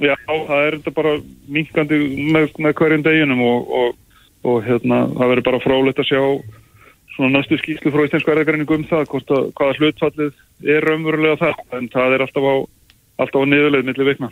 Já, 0.02 0.16
það 0.26 0.58
er 0.58 0.76
þetta 0.78 0.92
bara 0.96 1.14
minkandi 1.54 2.00
með, 2.34 2.50
með 2.58 2.76
hverjum 2.80 3.06
deginum 3.06 3.42
og, 3.46 3.72
og, 3.78 4.20
og 4.50 4.60
hérna, 4.66 5.04
það 5.14 5.32
verður 5.32 5.48
bara 5.50 5.62
fráleitt 5.62 6.02
að 6.02 6.10
sjá 6.10 6.22
svona 7.14 7.38
næstu 7.38 7.58
skýslu 7.60 7.92
frá 7.94 8.04
Íslandsku 8.08 8.32
erðagreiningu 8.34 8.78
um 8.78 8.86
það, 8.90 9.06
að, 9.06 9.48
hvaða 9.54 9.78
hlutfallið 9.78 10.70
er 10.74 10.86
raunverulega 10.88 11.40
það, 11.44 11.64
en 11.78 11.88
það 11.92 12.16
er 12.16 12.26
alltaf 12.26 12.48
á, 12.50 12.54
alltaf 13.22 13.46
á 13.46 13.50
niðurleið 13.52 13.88
millir 13.90 14.10
vikna. 14.10 14.30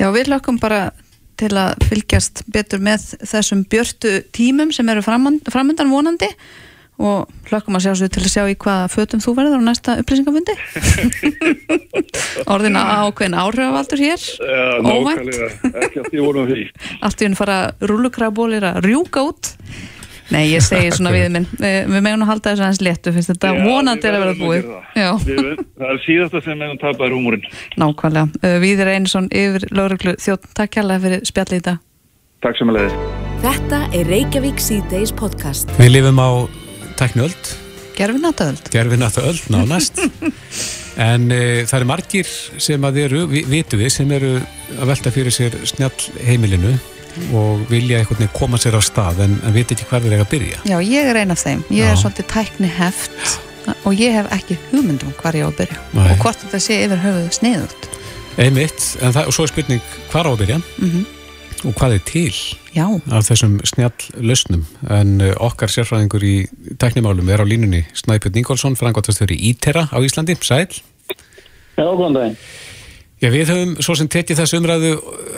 Já, 0.00 0.06
við 0.16 0.32
lökum 0.32 0.60
bara 0.62 0.86
til 1.40 1.52
að 1.58 1.84
fylgjast 1.90 2.44
betur 2.52 2.80
með 2.84 3.04
þessum 3.28 3.64
björtu 3.68 4.20
tímum 4.34 4.72
sem 4.72 4.88
eru 4.92 5.02
framöndan 5.04 5.92
vonandi 5.92 6.30
og 7.02 7.48
hlökkum 7.50 7.78
að 7.78 7.86
sjá 7.86 7.94
svo 7.98 8.08
til 8.12 8.22
að 8.22 8.32
sjá 8.32 8.42
í 8.50 8.56
hvaða 8.62 8.90
fötum 8.92 9.22
þú 9.22 9.34
verður 9.38 9.62
á 9.62 9.68
næsta 9.68 9.96
upplýsingafundi. 10.02 10.54
Orðina 12.52 12.84
ákveðin 13.02 13.38
áhrifavaldur 13.42 14.02
hér. 14.02 14.26
Óvænt. 14.86 15.32
ekki 15.72 16.02
að 16.02 16.10
því 16.12 16.22
vorum 16.22 16.50
því. 16.50 16.68
Allt 17.02 17.24
í 17.24 17.28
hún 17.28 17.38
fara 17.38 17.58
rúlukrabólir 17.82 18.68
að 18.70 18.80
rjúka 18.86 19.26
út. 19.32 19.52
Nei 20.32 20.46
ég 20.48 20.64
segi 20.64 20.88
svona 20.94 21.12
við 21.12 21.28
minn 21.34 21.46
við 21.60 21.98
meðum 21.98 22.24
að 22.24 22.30
halda 22.30 22.52
þessu 22.52 22.64
aðeins 22.64 22.82
léttu 22.86 23.12
finnst 23.12 23.32
þetta 23.34 23.50
vonandi 23.66 24.08
er 24.08 24.16
að 24.16 24.22
vera 24.24 24.36
búið. 24.38 24.70
það. 24.96 25.28
Er 25.90 26.02
síðasta 26.06 26.40
sem 26.46 26.56
meðum 26.56 26.80
tapar 26.80 27.12
húmúrin 27.12 27.44
nákvæmlega. 27.76 28.56
Við 28.62 28.84
erum 28.86 28.96
eins 28.96 29.16
og 29.18 29.28
yfir 29.28 29.68
lauruglu 29.74 30.16
þjótt 30.22 30.48
takk 30.56 30.78
kærlega 30.78 31.04
fyrir 31.04 31.26
spjallið 31.28 31.60
þetta 31.60 31.76
takk 32.42 32.58
sem 32.58 32.72
að 32.72 32.80
leiði 32.80 33.20
Þetta 33.42 33.78
er 33.98 34.06
Reykjavík 34.06 34.60
C-Days 34.62 35.10
podcast. 35.18 35.70
Við 35.74 35.96
lifum 35.96 36.20
á 36.22 36.61
tæknuöld 37.02 37.52
Gerfinataöld 37.96 38.70
Gerfinataöld, 38.70 39.42
nánast. 39.50 39.98
En 41.00 41.30
e, 41.32 41.64
það 41.64 41.78
eru 41.78 41.86
margir 41.88 42.30
sem 42.60 42.82
að 42.84 42.98
eru, 43.06 43.20
vi, 43.30 43.40
vitu 43.48 43.78
við, 43.80 43.88
sem 43.94 44.10
eru 44.12 44.34
að 44.76 44.90
velta 44.90 45.12
fyrir 45.14 45.32
sér 45.32 45.54
snjall 45.64 46.10
heimilinu 46.20 46.74
og 47.36 47.62
vilja 47.70 48.02
veginn 48.10 48.28
koma 48.36 48.60
sér 48.60 48.76
á 48.76 48.82
stað 48.84 49.22
en, 49.24 49.38
en 49.40 49.56
veit 49.56 49.72
ekki 49.72 49.86
hvað 49.88 50.04
þeir 50.04 50.16
eiga 50.18 50.26
að 50.26 50.34
byrja. 50.34 50.60
Já, 50.68 50.76
ég 50.84 51.08
er 51.08 51.20
einn 51.22 51.32
af 51.32 51.40
þeim, 51.40 51.64
ég 51.72 51.88
Já. 51.88 51.94
er 51.94 51.98
svolítið 52.02 52.28
tækni 52.34 52.70
heft 52.76 53.32
og 53.88 53.96
ég 53.96 54.18
hef 54.18 54.28
ekki 54.36 54.58
hugmyndum 54.68 55.16
hvað 55.22 55.40
ég 55.40 55.48
á 55.48 55.50
að 55.50 55.58
byrja 55.62 55.80
Nei. 55.96 56.04
og 56.04 56.22
hvort 56.26 56.44
þetta 56.44 56.62
sé 56.66 56.78
yfir 56.84 57.02
höfuð 57.06 57.32
sniðut 57.38 57.90
Einmitt, 58.40 58.86
en 59.00 59.16
það, 59.16 59.32
og 59.32 59.36
svo 59.38 59.48
er 59.48 59.54
spurning 59.54 59.90
hvað 60.12 60.28
á 60.28 60.30
að 60.34 60.40
byrja? 60.44 60.62
Mm 60.76 60.92
-hmm 60.92 61.21
og 61.62 61.76
hvað 61.78 61.96
er 61.96 62.02
til 62.08 62.34
Já. 62.74 62.86
af 63.12 63.26
þessum 63.28 63.58
snjall 63.68 64.08
lausnum 64.18 64.64
en 64.90 65.20
uh, 65.22 65.32
okkar 65.44 65.70
sérfræðingur 65.70 66.24
í 66.26 66.36
teknimálum 66.82 67.30
er 67.30 67.42
á 67.42 67.46
línunni 67.46 67.84
Snæpjörn 67.98 68.40
Ingólfsson 68.40 68.76
frangottastur 68.78 69.30
í 69.34 69.38
Ítera 69.52 69.86
á 69.92 69.98
Íslandi. 70.02 70.36
Sæl. 70.42 70.68
Já, 71.78 71.86
góðan 71.86 72.18
dag 72.18 72.36
Já, 73.22 73.28
við 73.30 73.52
höfum 73.52 73.74
svo 73.78 73.94
sem 73.94 74.08
tekið 74.10 74.40
þessu 74.40 74.58
umræðu 74.58 74.94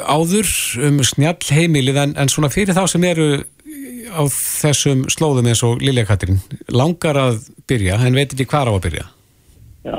áður 0.08 0.52
um 0.88 1.02
snjall 1.04 1.50
heimilið 1.52 1.98
en, 2.00 2.14
en 2.16 2.30
svona 2.32 2.48
fyrir 2.52 2.72
þá 2.76 2.86
sem 2.88 3.04
eru 3.04 3.26
á 4.08 4.22
þessum 4.32 5.04
slóðum 5.12 5.50
eins 5.50 5.60
og 5.66 5.82
Lilja 5.84 6.06
Katrín 6.08 6.40
langar 6.72 7.18
að 7.20 7.42
byrja 7.68 7.98
en 8.00 8.16
veit 8.16 8.32
ekki 8.32 8.48
hvað 8.48 8.70
á 8.70 8.72
að 8.72 8.86
byrja? 8.86 9.04
Já 9.84 9.98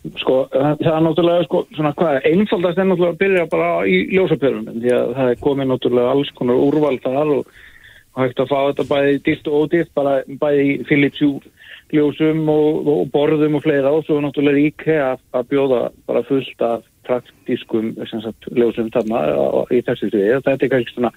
Sko, 0.00 0.36
það 0.48 0.86
er 0.88 1.02
náttúrulega, 1.04 1.44
sko, 1.44 1.58
svona 1.76 1.90
hvað, 1.92 2.22
einfaldast 2.30 2.78
er 2.80 2.86
náttúrulega 2.88 3.12
að 3.12 3.18
byrja 3.20 3.48
bara 3.52 3.72
í 3.84 3.96
ljósapörunum, 4.14 4.78
því 4.80 4.94
að 4.96 5.10
það 5.18 5.32
er 5.32 5.42
komið 5.44 5.68
náttúrulega 5.68 6.14
alls 6.14 6.30
konar 6.38 6.62
úrval 6.64 6.94
þar 7.04 7.32
og 7.34 7.50
hægt 8.16 8.40
að 8.40 8.48
fá 8.50 8.58
þetta 8.70 8.86
bæði 8.88 9.18
dýrt 9.26 9.50
og 9.50 9.58
ódýrt, 9.58 9.90
bara 9.94 10.14
bæði 10.40 10.70
Philips 10.88 11.20
ljósum 11.92 12.48
og, 12.48 12.88
og 12.88 13.12
borðum 13.12 13.58
og 13.58 13.64
fleira 13.66 13.92
og 13.92 14.06
svo 14.06 14.22
náttúrulega 14.24 14.56
rík 14.56 14.86
að, 14.94 15.20
að 15.36 15.48
bjóða 15.52 15.82
bara 16.08 16.24
fullt 16.28 16.64
af 16.64 16.88
praktískum 17.06 17.92
sagt, 18.08 18.48
ljósum 18.54 18.90
þarna 18.94 19.22
í 19.74 19.82
þessu 19.84 20.08
sviði. 20.08 20.40
Þetta 20.46 20.66
er 20.66 20.72
kannski 20.72 20.96
svona 20.96 21.12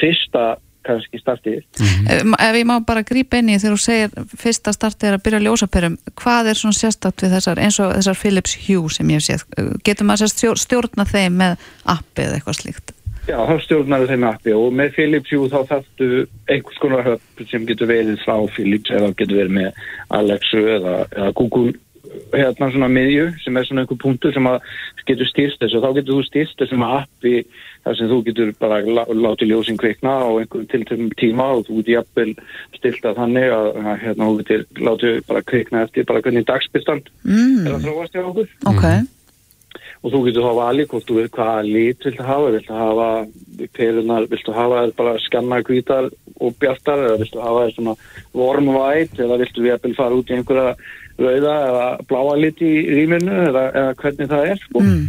fyrsta 0.00 0.44
kannski 0.84 1.20
startið. 1.20 1.62
Mm 1.80 1.86
-hmm. 1.86 2.34
Ef 2.38 2.56
ég 2.56 2.66
má 2.68 2.76
bara 2.86 3.02
grípa 3.02 3.38
inn 3.38 3.48
í 3.48 3.58
þegar 3.58 3.76
þú 3.76 3.80
segir 3.84 4.10
fyrsta 4.36 4.72
startið 4.72 5.08
er 5.08 5.14
að 5.18 5.24
byrja 5.24 5.44
ljósaperum, 5.44 5.98
hvað 6.22 6.50
er 6.50 6.60
svona 6.60 6.80
sérstatt 6.80 7.22
við 7.22 7.34
þessar, 7.36 7.58
eins 7.58 7.80
og 7.80 7.94
þessar 7.94 8.20
Philips 8.22 8.56
Hue 8.66 8.90
sem 8.90 9.10
ég 9.10 9.14
hef 9.14 9.24
séð, 9.24 9.44
getur 9.84 10.06
maður 10.06 10.28
stjórn, 10.28 10.60
stjórna 10.60 11.04
þeim 11.04 11.40
með 11.42 11.56
appi 11.84 12.22
eða 12.22 12.34
eitthvað 12.34 12.60
slíkt? 12.60 12.94
Já, 13.24 13.38
þá 13.48 13.56
stjórnar 13.64 14.04
þeim 14.04 14.24
appi 14.28 14.52
og 14.52 14.72
með 14.76 14.90
Philips 14.98 15.30
Hue 15.32 15.48
þá 15.48 15.60
þarftu 15.70 16.08
einhvers 16.52 16.80
konar 16.82 17.06
höfn 17.06 17.46
sem 17.48 17.64
getur 17.64 17.88
verið 17.88 18.20
frá 18.20 18.36
Philips 18.52 18.92
eða 18.92 19.14
getur 19.16 19.38
verið 19.38 19.54
með 19.60 19.70
Alexu 20.18 20.60
eða, 20.60 20.96
eða 21.16 21.32
Google 21.38 21.72
hérna 22.34 22.68
svona 22.70 22.90
miðju 22.92 23.30
sem 23.42 23.56
er 23.56 23.64
svona 23.64 23.84
einhver 23.84 24.00
punktur 24.02 24.34
sem 24.34 24.48
að 24.48 24.60
getur 25.08 25.30
styrst 25.30 25.62
þessu 25.62 25.80
og 25.80 25.86
þá 25.86 25.96
getur 25.98 26.18
þú 26.18 26.26
styrst 26.28 26.60
þessum 26.60 26.84
appi 26.86 27.34
þar 27.84 27.98
sem 27.98 28.10
þú 28.10 28.20
getur 28.28 28.52
bara 28.60 28.80
látið 28.84 29.50
ljósinn 29.50 29.80
kveikna 29.80 30.14
á 30.24 30.28
einhverjum 30.32 30.68
tiltöfum 30.72 31.10
tíma 31.20 31.48
og 31.58 31.66
þú 31.66 31.80
getur 31.80 31.96
jafnvel 31.98 32.30
stilt 32.78 33.08
að 33.08 33.18
þannig 33.20 33.56
að 33.56 33.68
hérna 34.04 34.28
þú 34.30 34.38
getur 34.40 34.64
látið 34.88 35.18
bara 35.28 35.44
kveikna 35.50 35.84
eftir 35.84 36.08
bara 36.08 36.24
hvernig 36.24 36.46
dagsbystand 36.48 37.10
mm. 37.26 37.66
er 37.66 37.76
að 37.76 37.86
þróast 37.88 38.16
hjá 38.16 38.24
okkur 38.24 38.50
okay. 38.72 39.04
og 40.00 40.14
þú 40.14 40.22
getur 40.28 40.48
hafa 40.48 40.68
alveg 40.72 40.90
hvort 40.92 41.08
þú 41.08 41.20
veit 41.20 41.38
hvaða 41.38 41.68
lít 41.68 42.08
viltu 42.08 42.28
hafa 42.30 42.52
viltu 42.56 42.78
hafa 42.80 43.08
perunar, 43.76 44.28
viltu 44.32 44.56
hafa 44.56 44.84
bara 44.96 45.16
skanna 45.26 45.62
kvítar 45.66 46.10
og 46.40 46.56
bjartar 46.60 47.08
eða 47.08 47.20
viltu 47.20 47.42
hafa 47.44 47.70
svona 47.76 47.96
warm 48.32 48.72
white 48.72 49.20
eða 49.20 49.40
viltu 49.44 49.66
við 49.66 49.76
að 49.76 49.98
fara 49.98 50.20
út 50.20 50.32
í 50.32 50.38
einhverja 50.38 50.76
rauða 51.20 51.58
eða 51.68 51.84
bláa 52.08 52.38
lit 52.40 52.64
í 52.64 52.72
rýminu 52.90 53.36
eða, 53.50 53.68
eða 53.70 53.92
hvernig 54.00 54.32
það 54.32 54.48
er 54.50 54.64
sko 54.64 54.82
mm. 54.82 55.04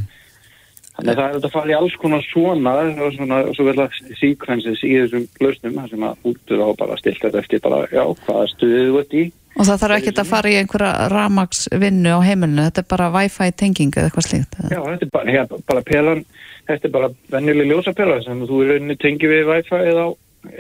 Þannig 0.96 1.12
að 1.12 1.18
það 1.20 1.34
er 1.36 1.46
að 1.46 1.52
fara 1.52 1.72
í 1.72 1.76
alls 1.76 1.96
konar 2.00 2.22
svona 2.24 2.74
og 3.04 3.16
svona 3.18 3.40
og 3.50 3.56
svo 3.58 3.66
verða 3.68 3.86
síkvensis 4.16 4.84
í 4.88 4.94
þessum 4.96 5.26
lausnum 5.44 5.80
sem 5.92 6.06
að 6.08 6.30
útur 6.32 6.62
á 6.64 6.68
bara 6.80 6.96
stilt 7.02 7.20
þetta 7.20 7.42
eftir 7.42 7.64
bara, 7.66 7.82
já, 7.92 8.04
hvaða 8.24 8.46
stuðið 8.54 8.88
þú 8.88 9.02
ert 9.02 9.16
í. 9.20 9.26
Og 9.56 9.68
það 9.68 9.82
þarf 9.84 9.98
ekki 9.98 10.14
að 10.20 10.30
fara 10.32 10.52
í 10.52 10.56
einhverja 10.60 11.10
ramagsvinnu 11.12 12.16
á 12.16 12.20
heimilinu, 12.24 12.64
þetta 12.68 12.82
er 12.84 12.88
bara 12.96 13.10
wifi 13.12 13.50
tenging 13.60 13.92
eða 13.96 14.10
eitthvað 14.10 14.28
slíkt? 14.30 14.58
Já, 14.72 14.80
þetta 14.88 15.06
er 15.08 15.12
bara, 15.14 15.36
hér, 15.36 15.54
bara 15.68 15.84
pelan, 15.92 16.24
þetta 16.72 16.90
er 16.90 16.96
bara 16.96 17.12
vennileg 17.36 17.70
ljósapela 17.72 18.18
sem 18.24 18.44
þú 18.48 18.62
er 18.64 18.72
rauninni 18.74 18.98
tengið 19.04 19.32
við 19.36 19.46
wifi 19.52 19.80
eða 19.92 20.08
á, 20.08 20.10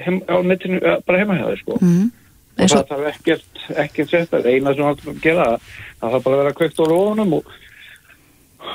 heim, 0.05 0.21
á 0.31 0.35
netinu, 0.47 0.79
bara 1.07 1.19
heima 1.23 1.39
hjá 1.39 1.45
þig, 1.49 1.63
sko. 1.63 1.79
Mm. 1.81 2.07
og 2.55 2.63
Eins 2.63 2.71
það 2.71 2.81
og- 2.83 2.89
þarf 2.93 3.11
ekkert, 3.11 3.63
ekkert 3.83 4.09
sett 4.15 4.31
það 4.31 4.49
eina 4.51 4.75
sem 4.75 4.83
hann 4.87 4.95
að 5.11 5.21
gera 5.23 5.47
það 5.51 6.11
þarf 6.11 6.23
bara 6.23 6.35
að 6.35 6.43
vera 6.43 6.57
kveikt 6.59 6.79
á 6.79 6.85
lofunum 6.87 7.33
og, 7.39 7.53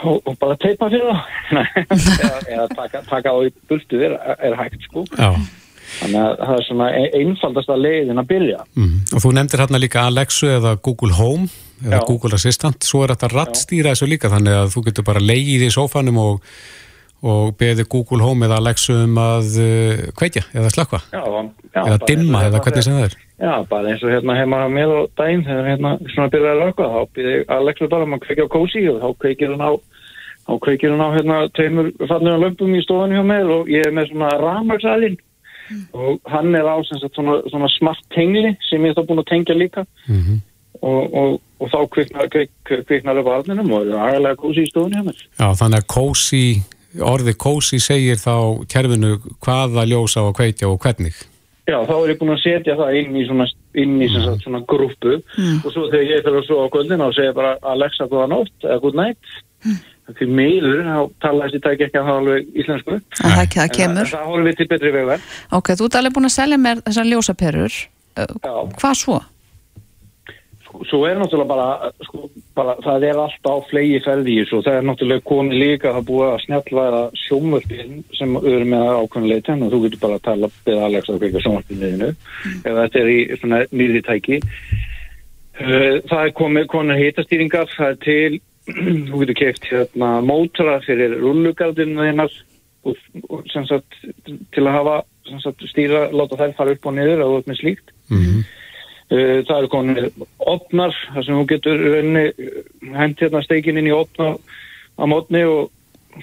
og, 0.05 0.21
og 0.27 0.37
bara 0.41 0.57
teipa 0.61 0.89
fyrir 0.93 1.09
það 1.09 1.23
eða, 2.27 2.39
eða 2.55 2.67
taka, 2.77 3.03
taka 3.09 3.33
á 3.35 3.37
í 3.47 3.51
burtu 3.71 4.01
er, 4.07 4.15
er 4.39 4.57
hægt 4.59 4.85
sko 4.89 5.05
Já. 5.19 5.31
þannig 6.01 6.21
að 6.23 6.35
það 6.45 6.55
er 6.57 6.67
svona 6.69 6.89
ein- 6.97 7.15
einfaldasta 7.21 7.77
leiðin 7.81 8.23
að 8.23 8.29
byrja 8.35 8.61
Mm. 8.77 8.99
Og 9.15 9.25
þú 9.25 9.33
nefndir 9.37 9.63
hérna 9.65 9.81
líka 9.83 10.05
Alexu 10.07 10.51
eða 10.51 10.77
Google 10.83 11.15
Home 11.19 11.49
eða 11.85 11.99
Já. 12.03 12.07
Google 12.07 12.35
Assistant, 12.37 12.85
svo 12.85 13.05
er 13.05 13.15
þetta 13.15 13.33
rattstýra 13.35 13.95
þessu 13.95 14.09
líka 14.11 14.31
þannig 14.33 14.59
að 14.61 14.75
þú 14.75 14.85
getur 14.91 15.07
bara 15.09 15.23
leigið 15.25 15.67
í 15.67 15.73
sófanum 15.75 16.19
og, 16.21 16.43
og 17.25 17.55
beðið 17.61 17.89
Google 17.93 18.23
Home 18.25 18.47
eða 18.47 18.61
Alexu 18.61 18.95
um 19.05 19.19
að 19.21 19.57
uh, 19.65 20.05
kveikja 20.17 20.45
eða 20.55 20.71
já, 20.71 21.23
eða 21.87 21.99
dimma 22.07 22.45
eða 22.49 22.61
hvernig 22.65 22.85
sem 22.87 22.97
það 22.99 23.09
er. 23.11 23.19
Já, 23.41 23.55
bara 23.71 23.89
eins 23.89 24.03
og 24.05 24.13
hérna 24.13 24.37
heima 24.37 24.67
með 24.69 24.93
á 24.93 25.01
daginn 25.23 25.47
þegar 25.47 25.71
hérna 25.71 25.95
svona 26.13 26.33
byrjaði 26.35 26.53
að 26.53 26.63
lögka 26.65 26.91
þá 26.93 27.01
byrði 27.17 27.39
Alexa 27.57 27.89
bara 27.95 28.09
um 28.09 28.17
að 28.17 28.23
kveikja 28.27 28.47
á 28.47 28.55
kósi 28.55 28.85
og 28.91 29.01
þá 29.01 29.09
kveikir 29.25 29.55
hún 29.55 29.65
á 29.65 29.73
þá 30.45 30.53
kveikir 30.67 30.95
hún 30.95 31.07
á 31.07 31.09
hérna 31.17 31.41
tveimur 31.57 31.91
fallega 32.05 32.43
lömpum 32.45 32.77
í 32.77 32.85
stofunni 32.85 33.17
hjá 33.17 33.25
mér 33.25 33.55
og 33.57 33.73
ég 33.73 33.89
er 33.89 33.97
með 33.97 34.13
svona 34.13 34.35
rafmagnsalinn 34.43 35.19
og 35.95 36.21
hann 36.27 36.55
er 36.59 36.67
á 36.67 36.77
sem 36.85 36.99
sagt, 36.99 37.15
svona, 37.15 37.41
svona 37.49 37.73
smart 37.79 38.05
tengli 38.13 38.57
sem 38.69 38.85
ég 38.85 38.93
er 38.93 38.99
þá 38.99 39.09
búin 39.09 39.25
að 39.25 39.31
tengja 39.33 39.57
líka 39.57 39.87
Mm 40.07 40.41
og, 40.81 41.15
og, 41.15 41.41
og 41.61 41.73
þá 41.73 41.81
kviknar, 41.95 42.29
kvik, 42.33 42.53
kviknar 42.89 43.21
upp 43.21 43.31
á 43.31 43.33
arninum 43.39 43.73
og 43.77 43.89
það 43.89 43.97
er 43.97 44.05
aðalega 44.07 44.41
kósi 44.41 44.65
í 44.65 44.71
stofunni 44.71 44.99
hjá 44.99 45.07
mér. 45.09 45.25
Já, 45.41 45.49
þannig 45.61 45.83
að 45.83 45.89
kósi, 45.95 46.45
orðið 47.11 47.37
kósi 47.45 47.81
segir 47.85 48.21
þá 48.21 48.35
kerfinu 48.71 49.13
hvaða 49.45 49.87
ljósa 49.91 50.25
og 50.27 50.37
kveikja 50.39 50.71
og 50.71 50.81
hvernig. 50.85 51.21
Já, 51.71 51.79
þá 51.87 51.95
er 51.97 52.13
ég 52.13 52.19
búin 52.21 52.35
að 52.35 52.43
setja 52.43 52.77
það 52.81 52.99
inn 53.01 53.15
í 53.21 53.23
svona, 53.29 53.47
inn 53.79 53.95
í 54.03 54.09
sem 54.11 54.27
sagt, 54.27 54.43
svona 54.47 54.63
grúppu. 54.73 55.21
Og 55.61 55.71
svo 55.71 55.87
þegar 55.93 56.09
ég 56.09 56.27
fyrir 56.27 56.41
að 56.43 56.49
svo 56.49 56.65
á 56.67 56.73
kvöldin 56.75 57.05
þá 57.05 57.09
segja 57.15 57.31
ég 57.31 57.39
bara 57.39 57.55
Alexa 57.73 58.09
góða 58.11 58.29
nótt 58.35 58.67
eða 58.67 58.83
góð 58.83 59.01
nætt 59.05 59.33
því 60.19 60.27
miður, 60.35 60.81
þá 60.87 61.01
tala 61.23 61.47
þessi 61.47 61.61
tæk 61.65 61.83
ekki 61.87 62.01
að 62.01 62.09
það 62.09 62.21
alveg 62.21 62.49
íslensku. 62.63 62.97
En 62.97 63.01
að 63.01 63.35
það, 63.35 63.37
það 63.37 63.53
það, 63.55 63.73
kemur. 63.77 64.11
það 64.11 64.25
horfum 64.31 64.49
við 64.49 64.57
til 64.59 64.69
betri 64.73 64.93
vegar. 64.97 65.27
Ok, 65.59 65.73
þú 65.79 65.87
ert 65.87 65.99
alveg 66.01 66.17
búin 66.17 66.29
að 66.31 66.35
selja 66.35 66.59
mér 66.61 66.81
þessar 66.87 67.11
ljósaperur. 67.11 67.77
Já, 68.19 68.57
hvað 68.81 68.97
svo? 68.99 69.21
Svo 70.89 71.01
er 71.07 71.19
náttúrulega 71.19 71.49
bara, 71.49 71.91
sko, 72.07 72.29
bara 72.57 72.75
það 72.85 73.07
er 73.09 73.19
alltaf 73.21 73.57
á 73.61 73.69
flegi 73.69 74.01
ferði 74.05 74.35
í 74.35 74.43
þessu 74.43 74.59
og 74.59 74.67
það 74.67 74.77
er 74.79 74.87
náttúrulega 74.89 75.27
komið 75.31 75.63
líka 75.63 75.93
að 75.93 76.07
búa 76.09 76.29
að 76.35 76.45
snjallvæða 76.45 77.03
sjómvörpinn 77.25 77.97
sem 78.17 78.37
eru 78.41 78.69
með 78.71 78.93
ákveðinleita 79.01 79.55
en 79.55 79.67
þú 79.73 79.81
getur 79.85 80.03
bara 80.05 80.19
að 80.19 80.27
tala 80.29 80.51
beða 80.69 80.87
Alexa 80.89 81.15
að 81.15 81.25
kveika 81.25 81.43
sjómvörpinniðinu 81.45 82.11
ef 82.11 82.79
þetta 82.81 83.03
er 83.03 83.11
í 83.13 83.19
svona 83.41 83.63
nýri 83.71 84.05
tæki. 84.07 84.41
Uh, 85.61 85.97
það 86.09 86.23
er 86.23 86.37
komið 86.39 86.71
konar 86.73 87.01
hitastýringar 87.01 87.75
það 87.75 87.91
er 87.91 87.99
til, 88.07 88.41
þú 89.11 89.25
getur 89.25 89.41
keift 89.43 89.69
hérna 89.69 90.13
mótora 90.25 90.79
fyrir 90.87 91.19
rullugardinu 91.21 92.07
þinnar 92.09 92.39
og, 92.89 93.03
og 93.29 93.45
sem 93.53 93.67
sagt 93.69 93.99
til 94.55 94.65
að 94.65 94.77
hafa 94.79 94.97
sem 95.29 95.43
sagt 95.43 95.61
stýra, 95.69 96.09
láta 96.17 96.39
þær 96.41 96.57
fara 96.57 96.73
upp 96.75 96.89
og 96.89 96.97
niður 96.97 97.27
og 97.27 97.43
upp 97.43 97.53
með 97.53 97.61
slíkt. 97.61 97.95
Mm 98.09 98.41
það 99.11 99.57
eru 99.57 99.69
konir 99.73 100.09
opnar 100.39 100.95
þar 101.15 101.27
sem 101.27 101.39
þú 101.41 101.45
getur 101.51 101.81
raunni 101.83 102.25
hent 102.95 103.23
hérna 103.23 103.43
steikin 103.43 103.81
inn 103.81 103.91
í 103.91 103.95
opna 103.95 104.37
á 105.01 105.05
mótni 105.11 105.43
og 105.49 105.71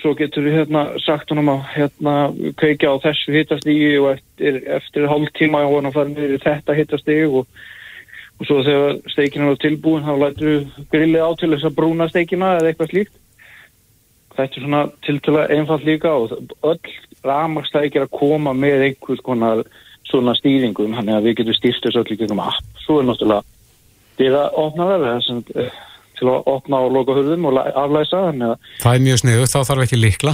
svo 0.02 0.13
getur 0.19 0.45
við 0.45 0.62
hérna 0.62 0.84
sagt 1.04 1.32
honum 1.32 1.52
að 1.52 1.63
hérna 1.73 2.13
kveikja 2.60 2.91
á 2.91 3.04
þessu 3.04 3.36
hittastígi 3.36 3.93
og 4.02 4.13
eftir, 4.15 4.60
eftir 4.78 5.08
hálftíma 5.08 5.63
á 5.63 5.67
hann 5.67 5.89
að 5.89 5.97
fara 5.97 6.12
niður 6.12 6.36
í 6.36 6.41
þetta 6.43 6.76
hittastígi 6.78 7.28
og, 7.28 7.47
og 8.39 8.50
svo 8.50 8.60
þegar 8.67 9.00
steikin 9.13 9.47
er 9.47 9.60
tilbúin 9.63 10.06
þá 10.08 10.13
lætur 10.23 10.52
við 10.52 10.89
grillið 10.93 11.28
á 11.28 11.32
til 11.39 11.52
þess 11.54 11.69
að 11.69 11.78
brúna 11.80 12.10
steikina 12.12 12.54
eða 12.58 12.71
eitthvað 12.71 12.93
slíkt. 12.93 13.15
Þetta 14.38 14.60
er 14.60 14.65
svona 14.67 14.84
tiltöla 15.08 15.47
einfalt 15.56 15.88
líka 15.88 16.13
og 16.13 16.36
öll 16.62 16.95
ramagstækir 17.26 18.06
að 18.06 18.15
koma 18.19 18.54
með 18.54 18.89
einhvers 18.91 19.23
konar 19.26 19.63
svona 20.10 20.34
stýringum, 20.38 20.93
hann 20.96 21.10
er 21.10 21.20
að 21.20 21.28
við 21.30 21.38
getum 21.41 21.58
stýrt 21.58 21.84
þessu 21.86 22.02
öll 22.04 22.13
í 22.15 22.17
gegnum 22.22 22.39
app. 22.43 22.63
Svo 22.86 23.00
er 23.02 23.08
náttúrulega 23.10 23.43
dýra 24.17 24.43
opnaðar 24.58 25.22
sem, 25.26 25.43
eh, 25.56 25.72
til 26.17 26.28
að 26.32 26.48
opna 26.50 26.80
og 26.86 26.91
loka 26.96 27.13
hurðum 27.17 27.46
og 27.50 27.58
aflæsa, 27.67 28.22
þannig 28.32 28.54
að 28.54 28.58
Það 28.82 28.96
er 28.96 29.04
mjög 29.08 29.20
sniðu, 29.22 29.50
þá 29.54 29.60
þarf 29.70 29.84
ekki 29.88 30.00
líkla. 30.02 30.34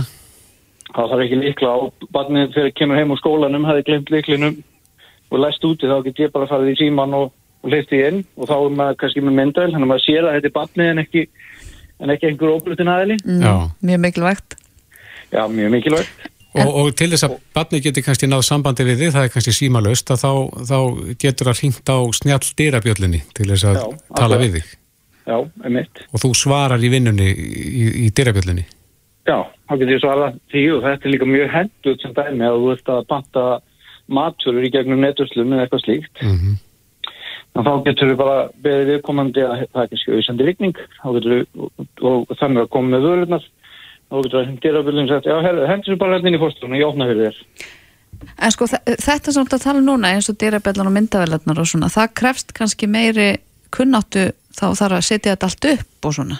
það 0.94 1.10
þarf 1.10 1.24
ekki 1.26 1.40
líkla 1.42 1.70
og 1.82 2.08
barnið 2.14 2.52
þegar 2.54 2.74
kemur 2.78 2.96
heim 3.00 3.12
úr 3.12 3.18
skólanum 3.20 3.66
hefði 3.66 3.84
glemt 3.88 4.10
líklinum 4.14 4.58
og 5.34 5.40
læst 5.42 5.64
úti 5.66 5.90
þá 5.90 6.04
get 6.06 6.20
ég 6.22 6.32
bara 6.32 6.46
farið 6.46 6.70
í 6.76 6.76
síman 6.84 7.14
og, 7.18 7.32
og 7.64 7.70
leifti 7.74 7.98
inn 8.08 8.20
og 8.38 8.46
þá 8.48 8.54
er 8.60 8.76
maður 8.78 9.00
kannski 9.02 9.24
með 9.26 9.34
myndal 9.40 9.72
þannig 9.72 9.88
að 9.88 9.90
maður 9.90 10.06
sér 10.06 10.28
að 10.30 10.36
þetta 10.38 10.50
er 10.52 10.58
barnið 10.60 10.92
en 10.92 11.02
ekki 11.02 11.24
en 12.04 12.14
ekki 12.14 12.28
einhver 12.30 12.54
óbrutin 12.54 12.92
aðili 12.94 13.18
Já. 13.42 13.54
mjög 13.82 14.00
mikilvægt 14.06 14.56
Já, 15.34 15.48
mjög 15.50 15.72
mikilvægt 15.74 16.30
Og, 16.54 16.70
og 16.70 16.92
til 16.98 17.10
þess 17.10 17.26
að 17.26 17.36
barni 17.56 17.80
geti 17.82 18.04
kannski 18.06 18.30
náð 18.30 18.44
sambandi 18.46 18.86
við 18.86 19.00
þið, 19.02 19.12
það 19.16 19.28
er 19.28 19.34
kannski 19.34 19.54
símalöst, 19.58 20.12
að 20.14 20.22
þá, 20.22 20.32
þá 20.70 20.78
getur 21.24 21.50
það 21.50 21.62
hringt 21.62 21.90
á 21.90 21.98
snjall 22.20 22.50
dyrabjöllinni 22.60 23.22
til 23.34 23.48
þess 23.50 23.68
að 23.72 23.80
Já, 23.80 23.86
tala 24.20 24.40
við 24.42 24.58
þig. 24.60 24.74
Já, 25.24 25.38
emitt 25.70 26.04
Og 26.12 26.22
þú 26.22 26.34
svarar 26.38 26.84
í 26.84 26.92
vinnunni 26.94 27.30
í, 27.32 27.88
í 28.06 28.10
dyrabjöllinni. 28.14 28.68
Já, 29.26 29.38
þá 29.42 29.74
getur 29.80 29.96
ég 29.96 30.04
svarað 30.04 30.38
því 30.54 30.66
og 30.76 30.84
þetta 30.86 31.08
er 31.08 31.16
líka 31.16 31.30
mjög 31.32 31.50
hendur 31.56 31.98
sem 32.04 32.14
dæmi 32.20 32.50
að 32.50 32.60
þú 32.60 32.70
ert 32.76 32.94
að 32.94 33.08
panta 33.14 33.48
maturur 34.14 34.68
í 34.68 34.72
gegnum 34.74 35.02
neturslum 35.02 35.56
eða 35.56 35.66
eitthvað 35.66 35.86
slíkt. 35.88 36.22
Mm 36.22 36.38
en 37.54 37.66
þá 37.66 37.74
getur 37.86 38.12
við 38.12 38.20
bara 38.22 38.38
beðið 38.66 38.92
viðkomandi 38.92 39.44
að 39.46 39.66
það 39.74 39.84
er 39.84 39.90
kannski 39.92 40.16
getur 41.18 41.36
við 41.36 41.44
og, 41.62 42.32
þannig 42.40 42.64
að 42.64 42.72
koma 42.74 42.94
með 42.96 43.08
vörunar 43.08 43.46
við 44.22 44.36
hendur 44.48 44.78
að 44.80 44.86
byrjum 44.90 45.10
sagt 45.10 45.26
já, 45.30 45.36
hendur 45.72 45.98
bara 46.02 46.20
hérna 46.20 46.36
í 46.38 46.42
fórstun 46.42 46.76
og 46.76 46.80
ég 46.80 46.88
opna 46.92 47.08
fyrir 47.10 47.32
þér. 47.32 47.68
En 48.40 48.52
sko 48.54 48.68
þe- 48.70 48.98
þetta 49.04 49.34
samt 49.36 49.54
að 49.58 49.64
tala 49.66 49.82
núna 49.84 50.14
eins 50.14 50.30
og 50.32 50.38
dýrabellan 50.40 50.88
og 50.88 50.96
myndavelarnar 50.96 51.60
og 51.60 51.68
svona 51.68 51.90
það 51.92 52.14
krefst 52.22 52.54
kannski 52.56 52.88
meiri 52.88 53.30
kunnáttu 53.74 54.30
þá 54.54 54.66
þarf 54.80 54.98
að 55.00 55.08
setja 55.10 55.34
þetta 55.34 55.50
allt 55.50 55.66
upp 55.74 56.08
og 56.10 56.14
svona. 56.14 56.38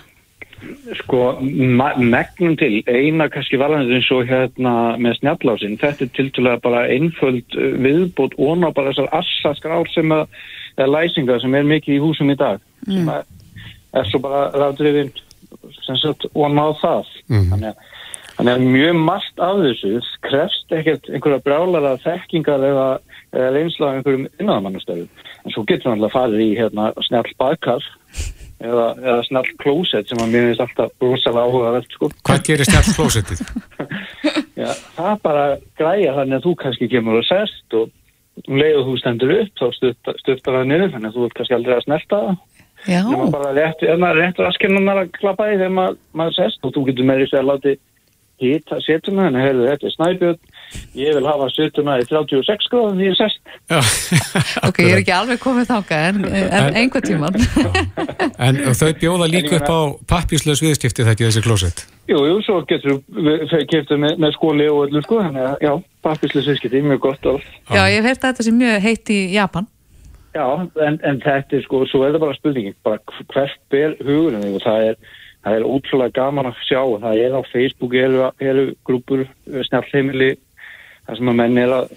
Sko, 0.96 1.20
megnum 1.44 2.54
til, 2.56 2.84
eina 2.88 3.26
kannski 3.34 3.58
varðanir 3.60 3.98
eins 3.98 4.08
og 4.16 4.30
hérna 4.30 4.96
með 5.02 5.18
snjallásin, 5.20 5.76
þetta 5.82 6.06
er 6.06 6.12
tiltúlega 6.16 6.62
bara 6.64 6.86
einföld 6.94 7.58
uh, 7.58 7.74
viðbót 7.84 8.38
og 8.40 8.64
bara 8.72 8.94
þessar 8.94 9.10
assa 9.20 9.52
skrár 9.60 9.90
sem 9.92 10.14
að, 10.16 10.30
eða 10.78 10.88
læsingar 10.94 11.42
sem 11.44 11.56
er 11.60 11.68
mikið 11.68 11.98
í 11.98 12.02
húsum 12.06 12.32
í 12.32 12.38
dag, 12.40 12.62
sem 12.88 13.10
að, 13.12 13.26
er 14.00 14.08
svo 14.08 14.22
bara 14.24 14.46
rafdrifin 14.56 15.12
sem 15.86 16.00
sagt 16.02 16.28
á 16.30 16.68
það. 16.82 17.12
Mhm. 17.30 17.50
Þannig 17.52 17.74
að 17.74 17.92
Þannig 18.34 18.54
að 18.54 18.64
mjög 18.74 18.96
margt 18.98 19.42
af 19.46 19.60
þessu 19.62 19.90
krefst 20.26 20.74
ekkert 20.74 21.10
einhverja 21.12 21.44
brjálara 21.46 21.92
þekkingar 22.02 22.64
eða, 22.66 22.86
eða 23.30 23.50
reynsla 23.54 23.90
af 23.90 23.98
einhverjum 24.00 24.24
innanmannastöðum. 24.42 25.10
En 25.44 25.54
svo 25.54 25.66
getur 25.70 25.92
við 25.92 25.98
alltaf 25.98 26.16
farið 26.16 26.42
í 26.42 26.48
hérna, 26.58 26.88
snjall 27.06 27.30
baðkar 27.38 27.86
eða, 28.64 28.88
eða 29.04 29.18
snjall 29.28 29.52
klósett 29.62 30.10
sem 30.10 30.24
að 30.24 30.34
mér 30.34 30.48
finnst 30.50 30.64
alltaf 30.66 31.06
rosalega 31.06 31.46
áhugavert 31.46 31.94
sko. 31.98 32.10
Hvað 32.26 32.46
gerir 32.50 32.70
snjall 32.70 32.96
klósettið? 32.98 33.44
Já, 34.64 34.70
það 34.98 35.14
bara 35.28 35.46
græja 35.78 36.16
þannig 36.18 36.40
að 36.40 36.48
þú 36.48 36.56
kannski 36.64 36.90
kemur 36.90 37.20
og 37.22 37.28
sest 37.30 37.78
og 37.78 37.94
um 38.48 38.58
leið 38.58 38.80
og 38.80 38.88
þú 38.88 38.98
stendur 38.98 39.36
upp 39.38 39.62
þá 39.62 39.66
stuttar 40.24 40.58
það 40.58 40.70
niður 40.72 40.94
þannig 40.96 41.12
að 41.12 41.20
þú 41.20 41.28
ert 41.28 41.38
kannski 41.38 41.58
aldrei 41.60 41.76
að 41.78 41.86
snerta 41.86 42.22
það. 42.24 42.42
Já, 42.88 43.02
Nefna 43.08 43.32
bara 43.34 43.56
rétt, 43.56 43.84
rétt 44.20 44.44
raskinnunar 44.44 45.04
að 45.04 45.12
klappa 45.20 45.50
í 45.52 45.58
þegar 45.58 45.76
maður, 45.80 45.98
maður 46.14 46.40
sest 46.40 46.64
og 46.64 46.76
þú 46.76 46.86
getur 46.90 47.10
með 47.10 47.24
því 47.24 47.40
að 47.40 47.50
láti 47.52 47.76
hýta 48.42 48.80
setuna 48.84 49.30
en 49.30 49.38
heyrðu 49.38 49.70
þetta 49.70 49.88
er 49.88 49.94
snæbjörn 49.94 50.40
ég 50.98 51.16
vil 51.18 51.26
hafa 51.28 51.48
setuna 51.54 51.96
í 52.02 52.06
36 52.10 52.70
gráðum 52.72 53.00
því 53.00 53.10
ég 53.10 53.18
sest. 53.20 53.42
Já, 53.70 53.80
ok, 54.68 54.80
ég 54.82 54.96
er 54.96 55.02
ekki 55.04 55.14
alveg 55.16 55.42
komið 55.44 55.70
þáka 55.70 56.00
en, 56.10 56.22
en 56.34 56.80
einhver 56.82 57.06
tíman 57.06 57.38
En 58.42 58.62
þau 58.80 58.90
bjóða 59.00 59.30
líka 59.30 59.60
upp 59.60 59.70
á 59.70 59.80
pappíslaus 60.16 60.64
viðskipti 60.66 61.06
þetta 61.06 61.28
þessi 61.28 61.44
klósett. 61.46 61.86
Jú, 62.10 62.20
jú, 62.28 62.40
svo 62.44 62.60
getur 62.68 63.00
þú 63.08 63.62
keftu 63.70 64.00
með, 64.02 64.18
með 64.20 64.36
skóli 64.36 64.68
og 64.72 64.88
öllu 64.88 65.04
sko 65.06 65.22
þannig 65.22 65.46
að 65.52 65.68
já, 65.68 65.74
pappislega 66.04 66.48
sviskiti, 66.50 66.82
mjög 66.84 67.06
gott 67.06 67.30
já, 67.30 67.84
ég 67.88 68.02
hef 68.02 68.10
heyrt 68.10 68.26
að 68.26 68.34
þetta 68.34 68.48
sé 68.48 68.56
mjög 68.58 68.88
heitt 68.88 69.14
í 69.14 69.20
Japan 69.38 69.70
Já, 70.34 70.46
en, 70.82 70.98
en 71.06 71.20
þetta 71.22 71.58
er 71.58 71.66
sko, 71.66 71.84
svo 71.90 72.02
er 72.06 72.16
það 72.16 72.24
bara 72.24 72.38
spurningin, 72.38 72.78
bara 72.86 73.02
hvert 73.34 73.60
ber 73.70 73.94
hugurinn? 74.02 74.48
Og 74.58 74.64
það 74.64 74.88
er, 74.88 74.96
það 75.46 75.58
er 75.58 75.68
útrúlega 75.70 76.16
gaman 76.18 76.50
að 76.50 76.64
sjá 76.66 76.80
og 76.82 77.04
það 77.04 77.22
er 77.22 77.36
á 77.38 77.42
Facebook, 77.52 77.94
eru, 77.94 78.24
eru 78.42 78.66
grúpur, 78.88 79.28
snjallheimili, 79.70 80.32
það 81.06 81.20
sem 81.20 81.30
að 81.34 81.40
menn 81.42 81.62
er 81.62 81.76
að 81.78 81.94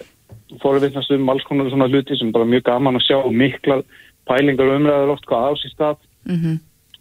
forvittnast 0.61 1.15
um 1.15 1.33
alls 1.33 1.47
konar 1.47 1.71
svona 1.71 1.89
hluti 1.89 2.17
sem 2.19 2.29
bara 2.35 2.47
mjög 2.47 2.67
gaman 2.69 2.99
að 2.99 3.07
sjá 3.07 3.17
og 3.17 3.33
miklar 3.35 3.81
pælingar 4.29 4.69
umræður 4.75 5.15
oft 5.15 5.25
hvað 5.27 5.49
á 5.49 5.51
sér 5.61 5.73
stað, 5.73 6.07
mm 6.29 6.57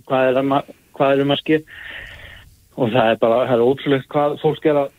hvað 0.06 0.28
er, 0.28 0.36
um 0.38 0.52
að, 0.54 0.68
hvað 0.94 1.12
er 1.12 1.20
um 1.24 1.32
að 1.34 1.40
skil 1.40 1.56
og 2.76 2.92
það 2.92 3.08
er 3.10 3.16
bara, 3.18 3.38
það 3.48 3.54
er 3.56 3.64
ótrúlegt 3.66 4.08
hvað 4.12 4.36
fólk 4.38 4.68
er 4.70 4.76
að, 4.84 4.92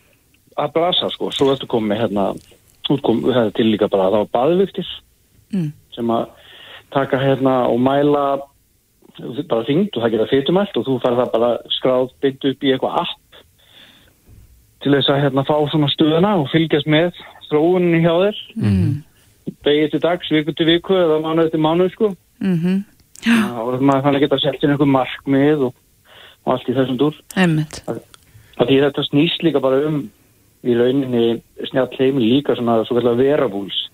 að 0.60 0.74
brasa 0.74 1.08
sko, 1.14 1.30
svo 1.32 1.48
ertu 1.54 1.68
komið 1.70 2.02
hérna, 2.02 2.26
útkom, 2.92 3.22
það 3.24 3.46
er 3.46 3.54
til 3.56 3.68
líka 3.70 3.88
bara 3.88 4.10
að 4.10 4.18
það 4.18 4.26
var 4.26 4.34
baðviktir 4.36 4.90
Mm. 5.48 5.72
Sem 5.98 6.12
að 6.14 6.28
taka 6.94 7.20
hérna 7.20 7.54
og 7.68 7.80
mæla 7.84 8.24
bara 9.50 9.66
þyngd 9.66 9.96
og 9.96 10.04
það 10.04 10.12
geta 10.14 10.28
fytumælt 10.30 10.76
og 10.78 10.86
þú 10.86 10.98
fær 11.02 11.16
það 11.18 11.32
bara 11.34 11.50
skráð 11.74 12.12
byggt 12.22 12.46
upp 12.52 12.64
í 12.64 12.72
eitthvað 12.74 13.00
app 13.02 13.40
til 14.84 14.94
þess 14.94 15.10
að 15.10 15.22
hérna 15.24 15.44
fá 15.48 15.56
svona 15.72 15.90
stuðuna 15.92 16.36
og 16.38 16.50
fylgjast 16.52 16.90
með 16.90 17.18
þróuninni 17.48 18.04
hjá 18.04 18.14
þér. 18.22 18.44
Mm. 18.62 18.94
degið 19.64 19.90
til 19.90 20.00
dags, 20.04 20.30
viku 20.30 20.54
til 20.54 20.68
viku 20.68 20.94
eða 20.94 21.18
mánuð 21.24 21.50
til 21.52 21.64
mánuð 21.64 21.92
sko. 21.96 22.14
Mm 22.44 22.84
og 23.26 23.80
maður 23.82 24.04
fann 24.04 24.14
að 24.14 24.22
geta 24.22 24.36
sett 24.38 24.62
inn 24.62 24.70
einhver 24.70 24.86
markmið 24.86 25.64
og, 25.66 25.72
og 26.46 26.52
allt 26.54 26.68
í 26.70 26.74
þessum 26.76 26.98
dúr. 27.00 27.16
Einmitt. 27.34 27.80
að 27.88 28.70
því 28.70 28.76
þetta 28.84 29.04
snýst 29.08 29.42
líka 29.42 29.62
bara 29.62 29.80
um 29.88 29.96
í 30.62 30.74
rauninni 30.78 31.40
snjátt 31.70 31.96
heimil 31.98 32.22
líka 32.22 32.56
svona 32.58 32.80
svo 32.86 32.98
verabúls 33.18 33.88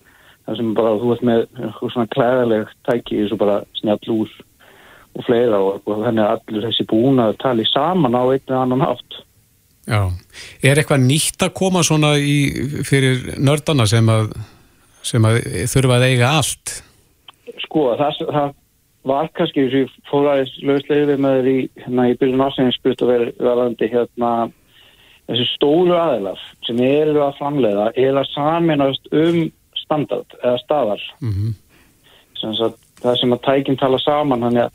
þar 0.45 0.59
sem 0.59 0.73
bara 0.77 0.97
þú 1.01 1.13
ert 1.15 1.25
með 1.25 1.45
svona 1.81 2.09
klæðaleg 2.13 2.73
tæki 2.87 3.21
eins 3.21 3.33
og 3.35 3.41
bara 3.41 3.61
snjátt 3.79 4.09
lúr 4.09 4.31
og 5.15 5.23
fleira 5.27 5.61
og, 5.61 5.79
og 5.87 6.03
þannig 6.03 6.25
að 6.25 6.33
allir 6.35 6.67
þessi 6.67 6.87
búna 6.91 7.29
tali 7.41 7.65
saman 7.69 8.17
á 8.17 8.23
einn 8.23 8.43
eða 8.43 8.65
annan 8.65 8.85
hátt 8.85 9.21
Já, 9.85 10.01
er 10.65 10.79
eitthvað 10.81 11.03
nýtt 11.05 11.43
að 11.45 11.53
koma 11.59 11.83
svona 11.85 12.15
í, 12.17 12.37
fyrir 12.87 13.35
nördana 13.37 13.85
sem 13.85 14.07
að, 14.09 14.31
sem 15.05 15.25
að 15.29 15.43
þurfa 15.69 15.99
að 15.99 16.05
eiga 16.07 16.31
allt? 16.39 16.73
Sko, 17.67 17.91
það, 17.99 18.23
það 18.25 18.55
var 19.05 19.29
kannski 19.37 19.67
að 19.67 19.75
ég 19.77 19.93
fór 20.09 20.31
aðeins 20.31 20.55
lögslegu 20.65 21.09
við 21.11 21.21
með 21.21 21.37
þér 21.37 21.49
í, 21.51 21.57
hérna, 21.83 22.07
í 22.09 22.17
byrjun 22.17 22.45
ásæðin 22.47 22.73
spurt 22.73 23.03
að 23.05 23.11
vera 23.13 23.27
verðandi 23.45 23.91
hérna 23.93 24.31
þessi 25.29 25.45
stólu 25.51 25.95
aðeinar 25.99 26.41
sem 26.65 26.81
eru 26.85 27.21
að 27.27 27.37
framleiða 27.37 27.85
er 27.93 28.17
að 28.17 28.31
saminast 28.33 29.13
um 29.13 29.39
standard 29.85 30.25
eða 30.43 30.57
staðar 30.63 31.01
Mm 31.21 31.31
-hmm. 31.31 31.53
sem 32.41 32.51
það 33.01 33.15
sem 33.19 33.33
að 33.33 33.41
tækinn 33.45 33.77
tala 33.77 33.97
saman 33.99 34.41
þannig 34.41 34.63
að 34.65 34.71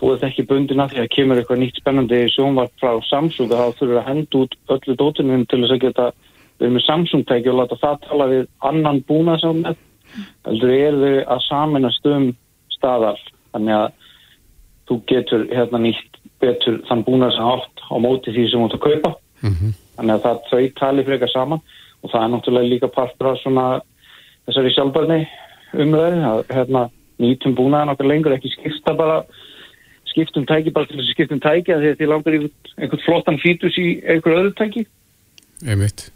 þú 0.00 0.12
ert 0.14 0.22
ekki 0.24 0.46
bundin 0.48 0.80
að 0.80 0.90
því 0.92 0.98
að 1.02 1.08
kemur 1.16 1.36
eitthvað 1.38 1.58
nýtt 1.60 1.76
spennandi 1.80 2.18
sjónvart 2.32 2.72
frá 2.80 3.00
Samsung 3.10 3.48
þá 3.50 3.72
þurfur 3.78 3.98
að 4.00 4.06
henda 4.08 4.38
út 4.38 4.54
öllu 4.68 4.94
dótunum 4.96 5.46
til 5.46 5.60
þess 5.60 5.72
að 5.76 5.80
geta 5.84 6.12
við 6.60 6.70
með 6.72 6.84
Samsung 6.86 7.24
tæki 7.26 7.48
og 7.50 7.56
láta 7.60 7.76
það 7.82 8.00
tala 8.08 8.26
við 8.26 8.46
annan 8.60 9.00
búna 9.08 9.38
sem 9.40 9.62
með 9.62 9.76
heldur 10.46 10.70
eru 10.70 11.00
þau 11.04 11.34
að 11.34 11.40
saminast 11.48 12.06
um 12.06 12.36
staðar 12.70 13.18
þannig 13.52 13.74
að 13.74 13.92
þú 14.88 15.00
getur 15.06 15.46
hérna 15.52 15.78
nýtt 15.78 16.18
betur 16.40 16.80
þann 16.88 17.04
búna 17.04 17.30
sem 17.30 17.44
átt 17.44 17.76
á 17.92 17.96
móti 18.00 18.32
því 18.32 18.50
sem 18.50 18.60
þú 18.60 18.64
ert 18.64 18.74
að 18.74 18.86
kaupa 18.88 19.14
Mhm. 19.42 19.72
þannig 19.96 20.14
að 20.14 20.22
það 20.22 20.38
þau 20.50 20.74
tali 20.80 21.04
frekar 21.04 21.28
saman 21.32 21.60
og 22.02 22.10
það 22.10 22.22
er 22.24 22.28
náttúrulega 22.28 22.68
líka 22.72 22.88
partur 22.88 23.26
af 23.26 23.38
svona 23.38 23.80
þessari 24.50 24.74
sjálfbarni 24.74 25.20
umræði 25.80 26.24
að 26.26 26.42
hérna 26.50 26.88
nýtum 27.20 27.56
búnaðan 27.58 27.94
okkar 27.94 28.10
lengur 28.10 28.34
ekki 28.36 28.52
skipta 28.54 28.94
bara 28.98 29.20
skiptum 30.10 30.46
tæki 30.48 30.72
bara 30.74 30.88
til 30.88 30.98
þess 30.98 31.10
að 31.10 31.14
skiptum 31.14 31.42
tæki 31.42 31.74
að 31.74 31.84
því 31.84 31.90
að 31.90 32.00
því 32.00 32.08
langar 32.10 32.36
í 32.36 32.40
einhvern 32.76 33.04
flottan 33.04 33.38
fítus 33.42 33.76
í 33.78 33.86
einhver 34.02 34.38
öðru 34.40 34.54
tæki. 34.58 34.86
Einmitt. 35.66 36.08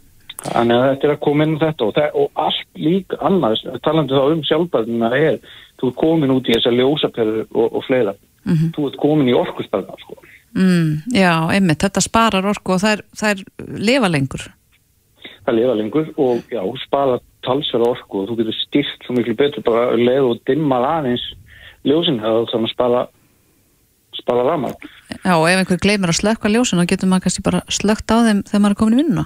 þannig 0.45 0.75
að 0.77 0.87
þetta 0.89 1.07
er 1.07 1.13
að 1.13 1.23
koma 1.25 1.45
inn 1.45 1.55
á 1.55 1.63
þetta 1.63 1.85
og, 1.85 1.93
það, 1.95 2.17
og 2.21 2.41
allt 2.45 2.79
líka 2.81 3.19
annars 3.29 3.61
talandi 3.85 4.13
þá 4.13 4.33
um 4.33 4.43
sjálfbarnina 4.45 5.11
er 5.17 5.37
þú 5.79 5.89
ert 5.89 5.99
komin 6.01 6.33
út 6.35 6.49
í 6.49 6.55
þessar 6.57 6.75
ljósaperur 6.75 7.45
og, 7.45 7.67
og 7.69 7.85
fleira. 7.87 8.13
Þú 8.75 8.89
ert 8.89 8.99
komin 9.01 9.31
í 9.31 9.37
orkustarna 9.37 9.95
sko. 10.03 10.19
Mm, 10.55 11.15
Já, 11.15 11.31
einmitt, 11.51 11.81
þetta 11.81 12.03
sparar 12.03 12.45
orku 12.51 12.75
og 12.75 12.83
þær, 12.83 13.01
þær 13.17 13.41
lifa 13.79 14.11
lengur 14.11 14.45
það 15.45 15.57
lifa 15.59 15.77
lengur 15.79 16.11
og 16.21 16.53
já, 16.53 16.61
spara 16.83 17.19
talsverða 17.45 17.91
orku 17.93 18.21
og 18.21 18.29
þú 18.29 18.39
getur 18.41 18.57
styrt 18.57 19.05
svo 19.05 19.15
miklu 19.17 19.35
betur 19.37 19.65
bara 19.65 19.91
að 19.93 20.03
leið 20.07 20.29
og 20.31 20.41
dimma 20.49 20.81
aðeins 20.97 21.25
ljósin 21.85 22.21
það 22.23 22.49
þannig 22.51 22.71
að 22.71 22.73
spara 22.73 23.05
spara 24.15 24.45
ramar. 24.47 24.75
Já, 25.11 25.33
og 25.35 25.47
ef 25.49 25.59
einhver 25.59 25.81
gleymir 25.83 26.11
að 26.13 26.19
slökka 26.21 26.49
ljósin 26.49 26.81
þá 26.81 26.89
getur 26.89 27.09
maður 27.11 27.25
kannski 27.27 27.43
bara 27.45 27.63
slökt 27.69 28.09
á 28.09 28.17
þeim 28.25 28.43
þegar 28.47 28.61
maður 28.63 28.75
er 28.75 28.79
komin 28.79 28.95
í 28.95 29.01
vinnuna 29.03 29.25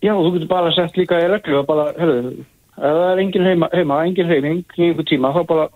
Já, 0.00 0.14
og 0.14 0.24
þú 0.24 0.32
getur 0.34 0.50
bara 0.50 0.72
sett 0.72 0.96
líka 0.96 1.20
í 1.20 1.28
reglu 1.28 1.60
og 1.60 1.68
bara, 1.68 1.90
herru, 2.00 2.32
ef 2.76 2.80
það 2.80 3.06
er 3.10 3.22
engin 3.22 3.46
heima, 3.46 3.68
heima 3.72 4.00
engin 4.08 4.30
heiming 4.30 4.62
í 4.76 4.88
einhver 4.88 5.06
tíma 5.08 5.32
þá 5.36 5.40
bara 5.48 5.66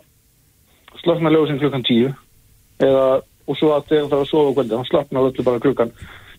slökna 1.03 1.33
ljósin 1.33 1.61
klukkan 1.61 1.85
tíu 1.85 2.11
eða, 2.83 3.21
og 3.21 3.59
svo 3.61 3.75
að 3.75 3.91
þegar 3.93 4.09
það 4.11 4.19
er 4.19 4.25
að 4.25 4.31
sofa 4.33 4.55
kvöldi, 4.57 4.79
þá 4.81 4.91
slökna 4.91 5.25
öllu 5.29 5.47
bara 5.47 5.65
klukkan 5.65 5.95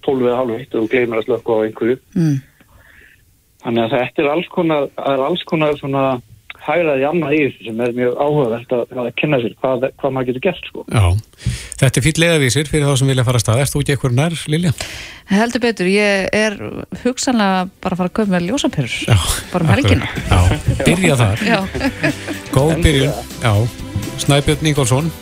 12 0.05 0.25
eða 0.25 0.39
halv 0.41 0.57
eitt 0.57 0.77
og 0.77 0.89
gleymir 0.91 1.21
að 1.21 1.27
slökka 1.29 1.57
á 1.57 1.65
einhverju 1.65 1.99
mm. 2.17 2.35
Þannig 3.65 3.83
að 3.87 3.93
þetta 3.97 4.23
er 4.23 4.31
alls 4.35 4.47
konar, 4.53 4.87
er 5.11 5.25
alls 5.25 5.43
konar 5.49 5.77
svona 5.79 6.05
hægraði 6.65 7.03
annað 7.05 7.33
í 7.35 7.39
þessu 7.43 7.65
sem 7.67 7.81
er 7.85 7.91
mjög 7.93 8.13
áhugavert 8.17 8.71
að, 8.73 8.83
að 8.97 9.09
kynna 9.19 9.37
sér 9.41 9.53
hvað, 9.61 9.83
hvað 10.01 10.13
maður 10.15 10.27
getur 10.31 10.43
gert 10.47 10.69
sko. 10.69 10.83
Já, 10.89 11.03
þetta 11.81 11.99
er 12.01 12.05
fýll 12.05 12.21
leiðavísir 12.23 12.71
fyrir 12.71 12.87
þá 12.89 13.01
sem 13.01 13.11
vilja 13.11 13.25
fara 13.27 13.41
að 13.41 13.43
stað. 13.43 13.61
Erst 13.61 13.75
þú 13.75 13.81
ekki 13.83 13.93
eitthvað 13.95 14.15
nær, 14.17 14.37
Lilja? 14.53 14.71
Heldur 15.29 15.63
betur, 15.65 15.89
ég 15.93 16.29
er 16.39 16.57
hugsanlega 17.03 17.67
bara 17.85 17.97
að 17.97 18.01
fara 18.01 18.09
að 18.09 18.15
köpa 18.17 18.33
með 18.33 18.47
ljósapyrur 18.49 18.97
Já, 19.09 19.17
bara 19.51 19.67
um 19.67 19.71
helgina 19.73 20.09
Já, 20.29 20.41
byrja 20.85 21.19
þar. 21.21 21.45
Já, 21.49 21.59
Góð 22.55 22.73
byrjun. 22.85 23.21
Já, 23.45 23.53
Snæbjörn 24.25 24.71
Ingólfsson, 24.71 25.13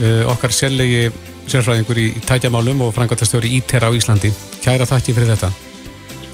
uh, 0.00 0.20
okkar 0.34 0.54
sérlegi 0.54 1.08
sérfræðingur 1.48 2.02
í 2.02 2.10
tækjamálum 2.26 2.82
og 2.88 2.92
frangvæntastjóri 2.96 3.54
Ítera 3.58 3.90
á 3.90 3.92
Íslandi. 3.94 4.34
Kæra 4.64 4.86
þakki 4.88 5.14
fyrir 5.16 5.34
þetta. 5.36 5.54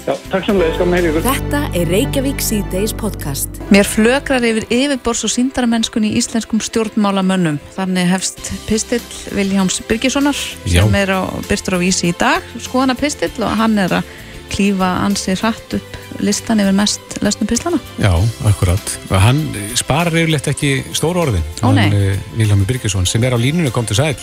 Já, 0.05 0.13
takk 0.29 0.43
samlega, 0.45 0.73
skam 0.75 0.91
með 0.93 1.07
ykkur. 1.09 1.23
Þetta 1.25 1.59
er 1.79 1.87
Reykjavík 1.89 2.41
C-Days 2.45 2.91
podcast. 2.93 3.55
mér 3.73 3.87
flögrar 3.89 4.43
yfir 4.45 4.67
yfirbors 4.69 5.23
og 5.25 5.31
síndaramennskunni 5.33 6.11
í 6.13 6.19
íslenskum 6.19 6.61
stjórnmálamönnum 6.61 7.57
þannig 7.73 8.11
hefst 8.11 8.51
pistill 8.67 9.01
Viljáms 9.33 9.79
Birgissonar 9.89 10.37
sem 10.37 10.99
er 10.99 11.09
á, 11.09 11.25
byrstur 11.49 11.77
á 11.77 11.79
vísi 11.81 12.11
í 12.11 12.17
dag 12.19 12.45
skoðana 12.61 12.93
pistill 12.99 13.33
og 13.41 13.57
hann 13.57 13.81
er 13.81 13.97
að 13.97 14.13
klífa 14.53 14.91
ansi 15.07 15.33
hratt 15.41 15.73
upp 15.79 15.97
listan 16.21 16.61
yfir 16.61 16.77
mest 16.77 17.17
lesnum 17.25 17.49
pislana 17.49 17.81
Já, 17.97 18.13
akkurat. 18.45 18.93
Hann 19.09 19.41
sparar 19.73 20.13
yfirleitt 20.13 20.53
ekki 20.53 20.77
stóru 20.93 21.25
orðin. 21.25 21.43
Ó, 21.65 21.73
nei. 21.73 21.89
Uh, 21.89 22.13
Vilhelmi 22.37 22.69
Birgisson, 22.69 23.09
sem 23.09 23.25
er 23.25 23.33
á 23.33 23.39
línunni, 23.41 23.73
kom 23.73 23.89
til 23.89 23.97
sæl. 23.97 24.13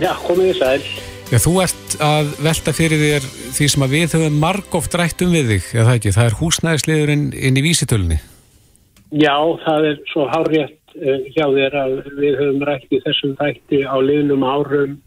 Já, 0.00 0.14
komið 0.24 0.54
þið 0.54 0.60
sæl. 0.64 1.09
Já, 1.30 1.38
þú 1.38 1.52
ert 1.62 1.92
að 2.02 2.32
velta 2.42 2.72
fyrir 2.74 2.98
þér 2.98 3.26
því 3.54 3.66
sem 3.70 3.84
að 3.86 3.92
við 3.94 4.14
höfum 4.16 4.38
margóft 4.42 4.96
rætt 4.98 5.20
um 5.22 5.30
við 5.30 5.52
þig, 5.52 5.68
eða 5.76 5.84
það 5.86 5.98
ekki, 6.00 6.12
það 6.16 6.26
er 6.26 6.36
húsnæðisliðurinn 6.40 7.22
inn 7.38 7.60
í 7.60 7.62
vísitölunni. 7.62 8.18
Já, 9.14 9.36
það 9.62 9.86
er 9.92 10.00
svo 10.10 10.26
hárétt 10.32 10.96
uh, 10.98 11.20
hjá 11.30 11.46
þér 11.54 11.78
að 11.84 11.94
við 12.18 12.40
höfum 12.40 12.66
rætt 12.66 12.90
í 12.90 13.00
þessum 13.06 13.36
þætti 13.38 13.80
á 13.86 13.96
liðnum 14.02 14.42
árum 14.42 14.98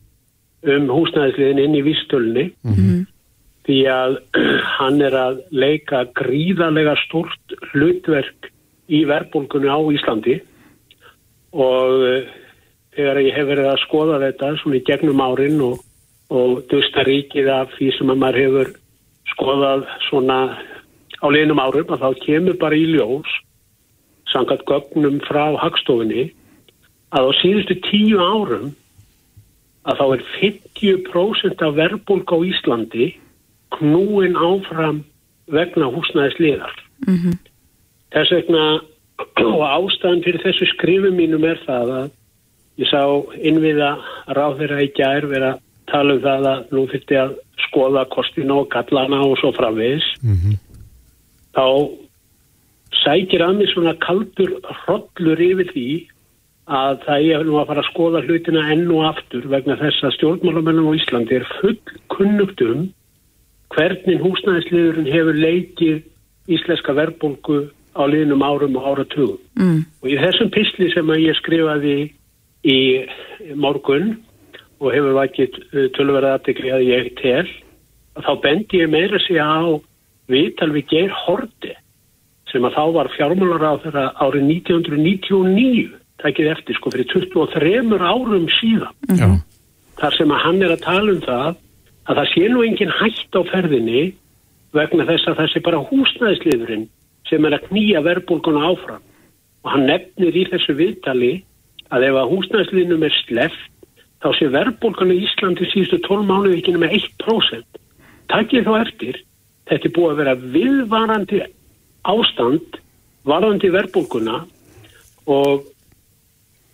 um 0.63 0.89
húsnæðisliðin 0.95 1.61
inn 1.65 1.75
í 1.75 1.83
vístölunni 1.89 2.47
því 3.67 3.79
að 3.91 4.17
hann 4.77 5.03
er 5.03 5.19
að 5.19 5.43
leika 5.51 6.05
gríðarlega 6.15 6.95
stort 7.03 7.59
hlutverk 7.73 8.51
í 8.87 9.03
verðbólgunni 9.11 9.67
á 9.67 9.79
Íslandi. 9.91 10.39
Og 11.51 12.07
uh, 12.07 12.35
þegar 12.95 13.25
ég 13.27 13.35
hef 13.35 13.51
verið 13.51 13.73
að 13.75 13.81
skoða 13.83 14.23
þetta 14.23 14.55
svona 14.61 14.79
í 14.79 14.87
gegnum 14.87 15.19
árin 15.23 15.59
og, 15.67 15.83
og 16.31 16.63
dusta 16.71 17.03
ríkið 17.07 17.49
af 17.51 17.73
því 17.77 17.89
sem 17.97 18.13
að 18.13 18.21
maður 18.21 18.43
hefur 18.43 18.71
skoðað 19.33 19.87
svona 20.07 20.37
á 21.23 21.27
liðnum 21.31 21.61
árum 21.63 21.91
að 21.93 22.05
þá 22.05 22.23
kemur 22.25 22.59
bara 22.61 22.77
í 22.77 22.85
ljós 22.93 23.33
sangat 24.31 24.63
gögnum 24.69 25.19
frá 25.27 25.53
hagstofinni 25.61 26.29
að 27.13 27.29
á 27.29 27.31
síðustu 27.41 27.77
tíu 27.85 28.19
árum 28.19 28.71
að 29.83 29.99
þá 29.99 30.05
er 30.15 30.23
50% 30.39 31.65
af 31.67 31.75
verðbólk 31.77 32.33
á 32.33 32.37
Íslandi 32.47 33.09
knúin 33.77 34.37
áfram 34.37 35.03
vegna 35.51 35.89
húsnæðisliðar. 35.91 36.73
Mhm. 37.07 37.37
Þess 38.13 38.31
vegna 38.37 38.65
og 39.53 39.63
ástæðan 39.67 40.23
fyrir 40.25 40.43
þessu 40.43 40.67
skrifum 40.71 41.17
mínum 41.19 41.45
er 41.45 41.59
það 41.67 41.93
að 41.99 42.11
ég 42.81 42.89
sá 42.89 43.03
innviða 43.37 43.91
ráðherra 44.33 44.81
í 44.81 44.89
gær 44.95 45.27
vera 45.29 45.53
tala 45.91 46.17
um 46.17 46.21
það 46.23 46.47
að 46.51 46.75
nú 46.75 46.85
þurfti 46.91 47.17
að 47.19 47.35
skoða 47.67 48.05
kostina 48.13 48.59
og 48.61 48.69
gallana 48.73 49.21
og 49.25 49.37
svo 49.41 49.51
framvegis 49.55 50.05
Mm 50.23 50.59
þá 51.53 51.65
sækir 53.03 53.43
að 53.45 53.59
mig 53.59 53.71
svona 53.73 53.93
kaldur 54.01 54.57
hrollur 54.83 55.41
yfir 55.41 55.69
því 55.73 55.87
að 56.73 57.01
það 57.03 57.29
er 57.35 57.45
nú 57.47 57.57
að 57.59 57.69
fara 57.69 57.83
að 57.83 57.89
skoða 57.91 58.23
hlutina 58.23 58.65
enn 58.71 58.85
og 58.93 59.07
aftur 59.09 59.47
vegna 59.51 59.75
þess 59.81 60.05
að 60.07 60.15
stjórnmálamennum 60.17 60.93
á 60.93 60.97
Íslandi 60.97 61.39
er 61.39 61.47
full 61.59 61.79
kunnugt 62.13 62.61
um 62.63 62.85
hvernig 63.73 64.21
húsnæðisliðurinn 64.23 65.09
hefur 65.11 65.39
leikið 65.39 66.53
íslenska 66.53 66.95
verðbólgu 66.95 67.65
á 67.93 68.03
liðnum 68.09 68.43
árum 68.45 68.77
og 68.79 68.85
áratugum. 68.89 69.39
mm. 69.59 69.81
Og 70.01 70.09
í 70.09 70.19
þessum 70.21 70.53
pisli 70.53 70.89
sem 70.93 71.09
að 71.09 71.25
ég 71.27 71.39
skrifaði 71.41 71.97
í 72.63 72.79
morgun 73.59 74.15
og 74.83 74.91
hefur 74.91 75.15
vakið 75.15 75.59
tölverða 75.95 76.35
aðtekli 76.37 76.73
að 76.75 76.85
ég 76.89 77.09
tel, 77.21 77.47
að 78.19 78.27
þá 78.27 78.33
bendi 78.43 78.81
ég 78.83 78.91
meira 78.91 79.19
sig 79.23 79.39
á 79.39 79.79
viðtal 80.31 80.71
við 80.75 80.89
Geir 80.91 81.15
Horti 81.23 81.73
sem 82.51 82.65
að 82.67 82.75
þá 82.75 82.83
var 82.97 83.09
fjármálar 83.15 83.63
á 83.65 83.73
þeirra 83.81 84.05
árið 84.21 84.43
1999 84.51 85.93
takkið 86.21 86.49
eftir, 86.53 86.77
sko, 86.77 86.91
fyrir 86.93 87.07
23 87.09 87.97
árum 87.99 88.45
síðan. 88.59 88.93
Já, 89.17 89.29
Þar 89.99 90.17
sem 90.17 90.33
að 90.33 90.43
hann 90.43 90.61
er 90.65 90.73
að 90.73 90.83
tala 90.83 91.13
um 91.13 91.23
það 91.23 91.49
að 92.03 92.19
það 92.19 92.29
sé 92.33 92.43
nú 92.51 92.61
engin 92.65 92.93
hætt 92.99 93.37
á 93.37 93.41
ferðinni 93.49 94.03
vegna 94.73 95.07
þess 95.09 95.29
að 95.31 95.41
sé 95.51 95.63
bara 95.65 95.81
húsnæðisliðurinn 95.89 96.87
sem 97.29 97.45
er 97.47 97.57
að 97.57 97.67
knýja 97.69 98.03
verðbólguna 98.05 98.63
áfram. 98.71 99.03
Og 99.63 99.71
hann 99.71 99.85
nefnir 99.87 100.35
í 100.35 100.45
þessu 100.51 100.75
viðtali 100.77 101.33
að 101.93 102.07
ef 102.09 102.17
að 102.19 102.31
húsnæðisliðnum 102.33 103.05
er 103.07 103.17
sleft 103.21 103.72
þá 104.23 104.29
sé 104.37 104.47
verðbólguna 104.53 105.15
í 105.15 105.25
Íslandi 105.27 105.67
síðustu 105.71 105.99
12 106.05 106.27
mánuði 106.29 106.61
ekki 106.61 106.75
nema 106.77 106.89
1%. 106.95 107.81
Takkið 108.31 108.69
þá 108.69 108.73
eftir, 108.79 109.19
þetta 109.67 109.89
er 109.89 109.95
búið 109.97 110.13
að 110.13 110.21
vera 110.21 110.35
viðvarandi 110.55 111.41
ástand 112.07 112.79
varðandi 113.27 113.71
verðbólguna 113.73 114.41
og 115.31 115.69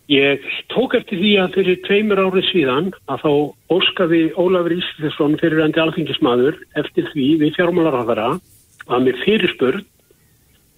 ég 0.10 0.46
tók 0.74 0.96
eftir 0.98 1.22
því 1.22 1.34
að 1.42 1.56
fyrir 1.58 1.82
tveimur 1.86 2.22
árið 2.22 2.48
síðan 2.50 2.92
að 3.10 3.24
þá 3.26 3.32
óskaði 3.78 4.22
Ólafur 4.42 4.78
Ísleifsson 4.78 5.38
fyrir 5.42 5.64
endi 5.66 5.82
alþingismadur 5.84 6.58
eftir 6.82 7.10
því 7.14 7.28
við 7.44 7.56
fjármálarafara 7.58 8.32
að 8.90 9.06
mér 9.06 9.20
fyrirspurð 9.26 9.86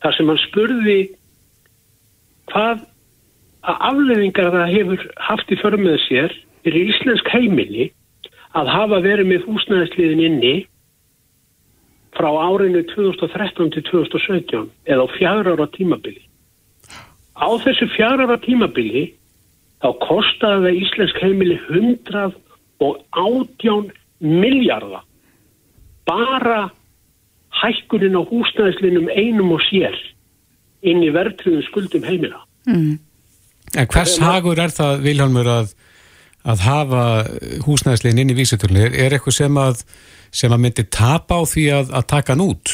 þar 0.03 0.17
sem 0.17 0.31
hann 0.31 0.41
spurði 0.47 0.99
hvað 2.51 2.83
að 3.61 3.83
afleðingar 3.91 4.51
það 4.55 4.73
hefur 4.75 5.05
haft 5.29 5.53
í 5.53 5.59
förmið 5.61 5.99
sér 6.09 6.35
fyrir 6.65 6.89
íslensk 6.93 7.27
heimili 7.33 7.85
að 8.57 8.65
hafa 8.71 8.97
verið 9.03 9.27
með 9.31 9.41
húsnæðisliðin 9.47 10.25
inni 10.27 10.55
frá 12.17 12.29
árinu 12.29 12.81
2013 12.91 13.71
til 13.75 13.83
2017 13.87 14.67
eða 14.91 15.03
á 15.07 15.09
fjara 15.15 15.49
ára 15.55 15.67
tímabili. 15.71 16.23
Á 17.39 17.47
þessu 17.63 17.85
fjara 17.95 18.21
ára 18.27 18.37
tímabili 18.43 19.05
þá 19.81 19.89
kostaði 20.03 20.59
það 20.67 20.79
íslensk 20.83 21.17
heimili 21.23 21.57
118 21.71 23.87
miljardar 24.21 25.03
bara 26.05 26.69
hækkunin 27.61 28.17
á 28.17 28.21
húsnæðislinum 28.25 29.07
einum 29.13 29.53
og 29.55 29.61
sér 29.69 29.95
inn 30.81 31.03
í 31.05 31.11
verðtriðum 31.13 31.63
skuldum 31.69 32.03
heimila. 32.05 32.41
Mm. 32.69 32.99
en 33.77 33.87
hvers 33.89 34.17
hagur 34.21 34.59
er 34.59 34.73
það, 34.73 35.01
Vilhelmur, 35.05 35.47
að, 35.49 35.73
að 36.47 36.63
hafa 36.65 37.03
húsnæðislegin 37.65 38.23
inn 38.23 38.33
í 38.33 38.37
vísitölunni? 38.37 38.87
Er, 38.89 39.15
eitthvað 39.15 39.37
sem 39.37 39.59
að, 39.61 39.83
sem 40.33 40.53
að 40.53 40.63
myndi 40.63 40.87
tapa 40.93 41.41
á 41.41 41.43
því 41.45 41.67
að, 41.77 41.93
að 41.99 42.07
taka 42.13 42.33
hann 42.33 42.45
út? 42.45 42.73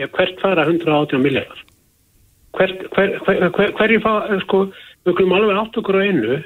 Ja, 0.00 0.08
hvert 0.08 0.40
fara 0.42 0.64
118 0.68 1.22
miljardar? 1.22 1.60
Hver, 2.56 2.72
hver, 2.92 3.14
hver, 3.26 3.74
hverju 3.78 4.00
eh, 4.00 4.40
sko, 4.44 4.62
við 5.06 5.18
klum 5.20 5.36
alveg 5.36 5.60
átt 5.60 5.78
okkur 5.80 6.00
á 6.00 6.04
einu 6.04 6.38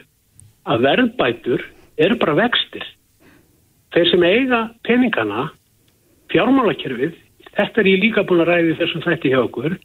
að 0.67 0.87
verðbætur 0.87 1.65
eru 2.03 2.19
bara 2.21 2.37
vextir. 2.43 2.85
Þeir 3.95 4.11
sem 4.11 4.27
eiga 4.27 4.61
peningana, 4.87 5.49
fjármálakerfið, 6.33 7.15
þetta 7.57 7.83
er 7.83 7.91
ég 7.91 8.03
líka 8.03 8.27
búin 8.27 8.43
að 8.45 8.51
ræði 8.53 8.77
þessum 8.81 9.05
þætti 9.07 9.33
hjá 9.33 9.41
okkur, 9.45 9.77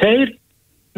þeir 0.00 0.34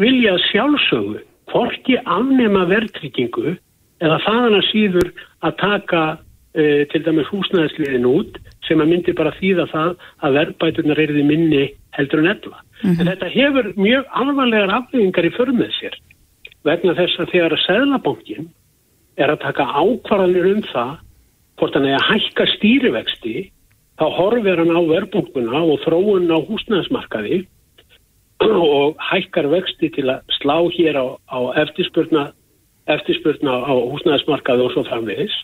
vilja 0.01 0.35
sjálfsögðu 0.49 1.23
hvorki 1.49 1.97
afnema 2.05 2.65
verðtryggingu 2.69 3.55
eða 4.03 4.19
þaðan 4.25 4.57
að 4.59 4.67
síður 4.69 5.11
að 5.45 5.57
taka 5.61 6.03
uh, 6.15 6.81
til 6.91 7.03
dæmis 7.05 7.31
húsnæðisliðin 7.33 8.07
út 8.09 8.39
sem 8.67 8.81
að 8.81 8.93
myndi 8.93 9.15
bara 9.17 9.35
þýða 9.39 9.67
það 9.73 9.91
að 10.25 10.39
verðbætunar 10.39 11.03
er 11.03 11.13
því 11.15 11.25
minni 11.27 11.65
heldur 11.97 12.23
en 12.23 12.31
ella. 12.35 12.63
En 12.85 13.09
þetta 13.09 13.33
hefur 13.33 13.73
mjög 13.75 14.15
alvarlegar 14.21 14.71
afleggingar 14.77 15.27
í 15.27 15.35
förmið 15.35 15.75
sér 15.79 15.99
vegna 16.67 16.95
þess 16.95 17.19
að 17.21 17.31
þegar 17.33 17.55
að 17.55 17.63
Sæðlabankin 17.65 18.49
er 19.19 19.31
að 19.33 19.43
taka 19.43 19.67
ákvarðanir 19.79 20.49
um 20.53 20.65
það 20.69 20.91
hvort 21.59 21.75
hann 21.75 21.87
er 21.87 21.97
að 21.97 22.09
hækka 22.09 22.47
stýrivexti 22.55 23.35
þá 23.99 24.05
horfir 24.15 24.61
hann 24.61 24.75
á 24.75 24.81
verðbúkuna 24.87 25.63
og 25.63 25.81
þróun 25.83 26.31
á 26.31 26.37
húsnæðismarkaði 26.47 27.41
og 28.47 28.99
hækkar 29.09 29.49
vexti 29.51 29.91
til 29.95 30.07
að 30.13 30.35
slá 30.39 30.55
hér 30.75 30.99
á, 30.99 31.05
á 31.27 31.39
eftirspurna, 31.63 32.29
eftirspurna 32.95 33.61
á 33.65 33.73
húsnæðismarkaði 33.73 34.65
og 34.65 34.73
svo 34.73 34.83
framvegis. 34.89 35.35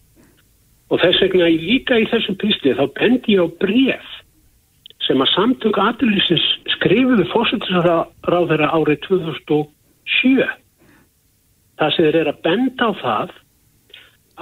Og 0.93 1.01
þess 1.01 1.21
vegna 1.23 1.49
líka 1.49 1.97
í 1.97 2.05
þessum 2.11 2.37
písli 2.41 2.75
þá 2.77 2.85
bendi 2.97 3.37
ég 3.37 3.45
á 3.45 3.47
bref 3.61 4.11
sem 5.05 5.21
að 5.21 5.33
samtök 5.33 5.79
aðlýsins 5.81 6.45
skrifuðu 6.77 7.25
fórsetisráð 7.29 8.05
þeirra 8.25 8.69
árið 8.73 9.01
2007 9.05 10.45
það 11.79 11.91
sem 11.95 12.07
eru 12.09 12.31
að 12.31 12.39
benda 12.45 12.89
á 12.89 12.91
það 13.01 13.35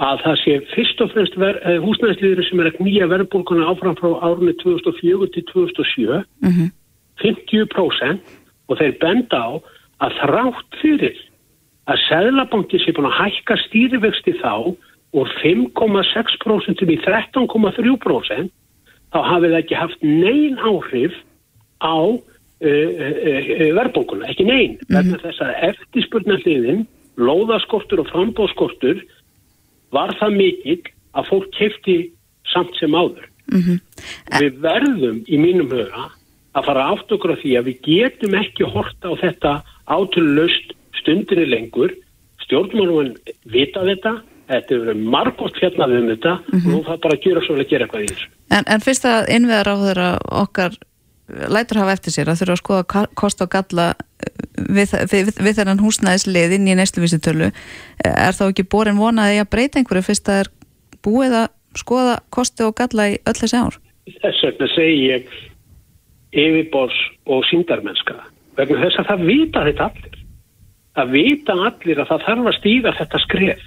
að 0.04 0.22
það 0.24 0.38
sé 0.42 0.54
fyrst 0.72 1.02
og 1.04 1.12
fremst 1.12 1.36
húsnæðisliður 1.84 2.48
sem 2.48 2.62
er 2.62 2.70
að 2.70 2.78
knýja 2.80 3.10
verðbólkuna 3.12 3.68
áfram 3.70 3.98
frá 3.98 4.10
árunni 4.26 4.54
2004 4.62 5.28
til 5.36 5.44
2007 5.52 6.70
50% 7.22 8.34
og 8.68 8.80
þeir 8.80 8.96
benda 9.02 9.38
á 9.38 9.50
að 10.02 10.16
þrátt 10.22 10.80
fyrir 10.80 11.20
að 11.90 12.00
Sæðlabanki 12.08 12.80
sé 12.80 12.94
búin 12.96 13.10
að 13.10 13.18
hækka 13.20 13.58
stýrivexti 13.66 14.36
þá 14.40 14.72
úr 15.14 15.32
5,6% 15.42 16.84
í 16.90 16.96
13,3% 17.04 18.52
þá 19.14 19.18
hafi 19.22 19.50
það 19.50 19.58
ekki 19.60 19.78
haft 19.78 20.02
nein 20.02 20.56
áhrif 20.58 21.14
á 21.84 21.96
uh, 22.10 22.18
uh, 22.64 23.14
uh, 23.28 23.68
verðbólkuna, 23.76 24.30
ekki 24.32 24.48
nein. 24.48 24.78
Vegna 24.88 25.20
þess 25.22 25.44
að 25.44 25.60
eftirspurnarliðin 25.70 26.82
lóðaskortur 27.20 28.02
og 28.02 28.10
frambóðskortur 28.10 29.04
var 29.94 30.14
það 30.18 30.38
mikill 30.40 30.82
að 31.14 31.30
fólk 31.30 31.52
kefti 31.54 31.98
samt 32.50 32.74
sem 32.80 32.94
áður. 32.96 33.28
Við 34.40 34.58
verðum 34.64 35.20
í 35.30 35.38
mínum 35.38 35.70
huga 35.70 36.08
að 36.54 36.66
fara 36.66 36.88
átt 36.90 37.12
okkur 37.14 37.34
á 37.34 37.42
því 37.42 37.52
að 37.58 37.68
við 37.68 37.78
getum 37.86 38.34
ekki 38.38 38.66
horta 38.72 39.10
á 39.10 39.14
þetta 39.20 39.52
átulust 39.90 40.73
stundinni 41.00 41.48
lengur. 41.48 41.94
Stjórnmálum 42.44 43.12
vita 43.52 43.84
þetta, 43.86 44.16
þetta 44.50 44.74
er 44.74 44.82
verið 44.86 45.04
margótt 45.14 45.60
fjallað 45.60 45.94
um 45.98 46.10
þetta 46.12 46.34
og 46.44 46.66
nú 46.68 46.80
það 46.88 46.98
bara 47.06 47.16
að 47.16 47.28
gera 47.28 47.44
svo 47.44 47.56
að 47.56 47.70
gera 47.70 47.86
eitthvað 47.86 48.04
í 48.04 48.10
þessu. 48.12 48.32
En, 48.52 48.66
en 48.68 48.84
fyrst 48.84 49.06
að 49.08 49.30
innviðar 49.36 49.70
á 49.72 49.76
þeirra 49.84 50.10
okkar 50.42 50.76
lætur 51.48 51.80
hafa 51.80 51.94
eftir 51.96 52.12
sér 52.12 52.28
að 52.28 52.42
þurfa 52.42 52.54
að 52.54 52.60
skoða 52.60 53.04
kost 53.16 53.40
og 53.40 53.50
galla 53.54 53.86
eh, 53.94 54.32
við, 54.76 54.92
við, 55.08 55.30
við 55.40 55.56
þennan 55.56 55.80
húsnæðislið 55.80 56.58
inn 56.58 56.68
í 56.68 56.76
neysluvísitölu 56.76 57.48
er 58.04 58.36
þá 58.36 58.44
ekki 58.50 58.66
borin 58.68 59.00
vonaði 59.00 59.40
að 59.40 59.50
breyta 59.54 59.80
einhverju 59.80 60.04
fyrst 60.04 60.28
að 60.28 60.42
er 60.42 60.52
búið 61.04 61.38
að 61.40 61.48
skoða 61.80 62.18
kosti 62.34 62.66
og 62.66 62.76
galla 62.76 63.08
í 63.14 63.16
öll 63.24 63.36
þessi 63.40 63.56
ár 63.56 63.80
Þess 64.04 64.44
vegna 64.44 64.68
segi 64.74 64.98
ég 65.08 65.32
yfirbors 66.34 66.96
og 67.30 67.44
síndarmennska 67.48 68.18
vegna 68.58 68.82
þess 68.84 69.00
að 69.00 69.08
það 69.10 69.24
vita 69.30 69.64
þetta 69.68 69.88
allir. 69.88 70.20
Það 70.94 71.14
vita 71.14 71.56
allir 71.68 72.00
að 72.00 72.10
það 72.12 72.26
þarf 72.28 72.48
að 72.50 72.58
stíga 72.58 72.96
þetta 73.00 73.20
skref 73.24 73.62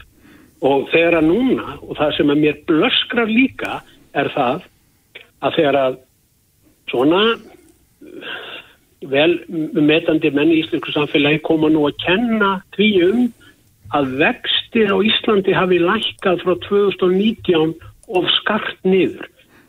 og 0.68 0.88
þegar 0.94 1.20
að 1.20 1.30
núna 1.30 1.78
og 1.84 1.94
það 2.00 2.13
sem 2.18 2.34
að 2.34 2.44
mér 2.44 2.60
blöskrar 2.70 3.30
líka 3.30 3.80
er 4.18 4.30
það 4.34 4.68
að 5.46 5.58
þegar 5.60 5.80
að 5.82 5.98
svona 6.90 7.24
vel 9.12 9.34
metandi 9.76 10.32
menn 10.34 10.54
í 10.54 10.62
íslensku 10.63 10.94
samfélagi 10.96 11.44
koma 11.46 11.70
nú 11.70 11.86
að 11.90 12.00
kenna 12.06 12.56
því 12.78 12.90
um 13.10 13.28
að 13.96 14.16
vextir 14.20 14.92
á 14.92 14.98
Íslandi 15.00 15.54
hafi 15.56 15.80
lækkað 15.80 16.42
frá 16.44 16.56
2019 16.68 17.76
of 18.08 18.28
skart 18.40 18.80
niður. 18.84 19.28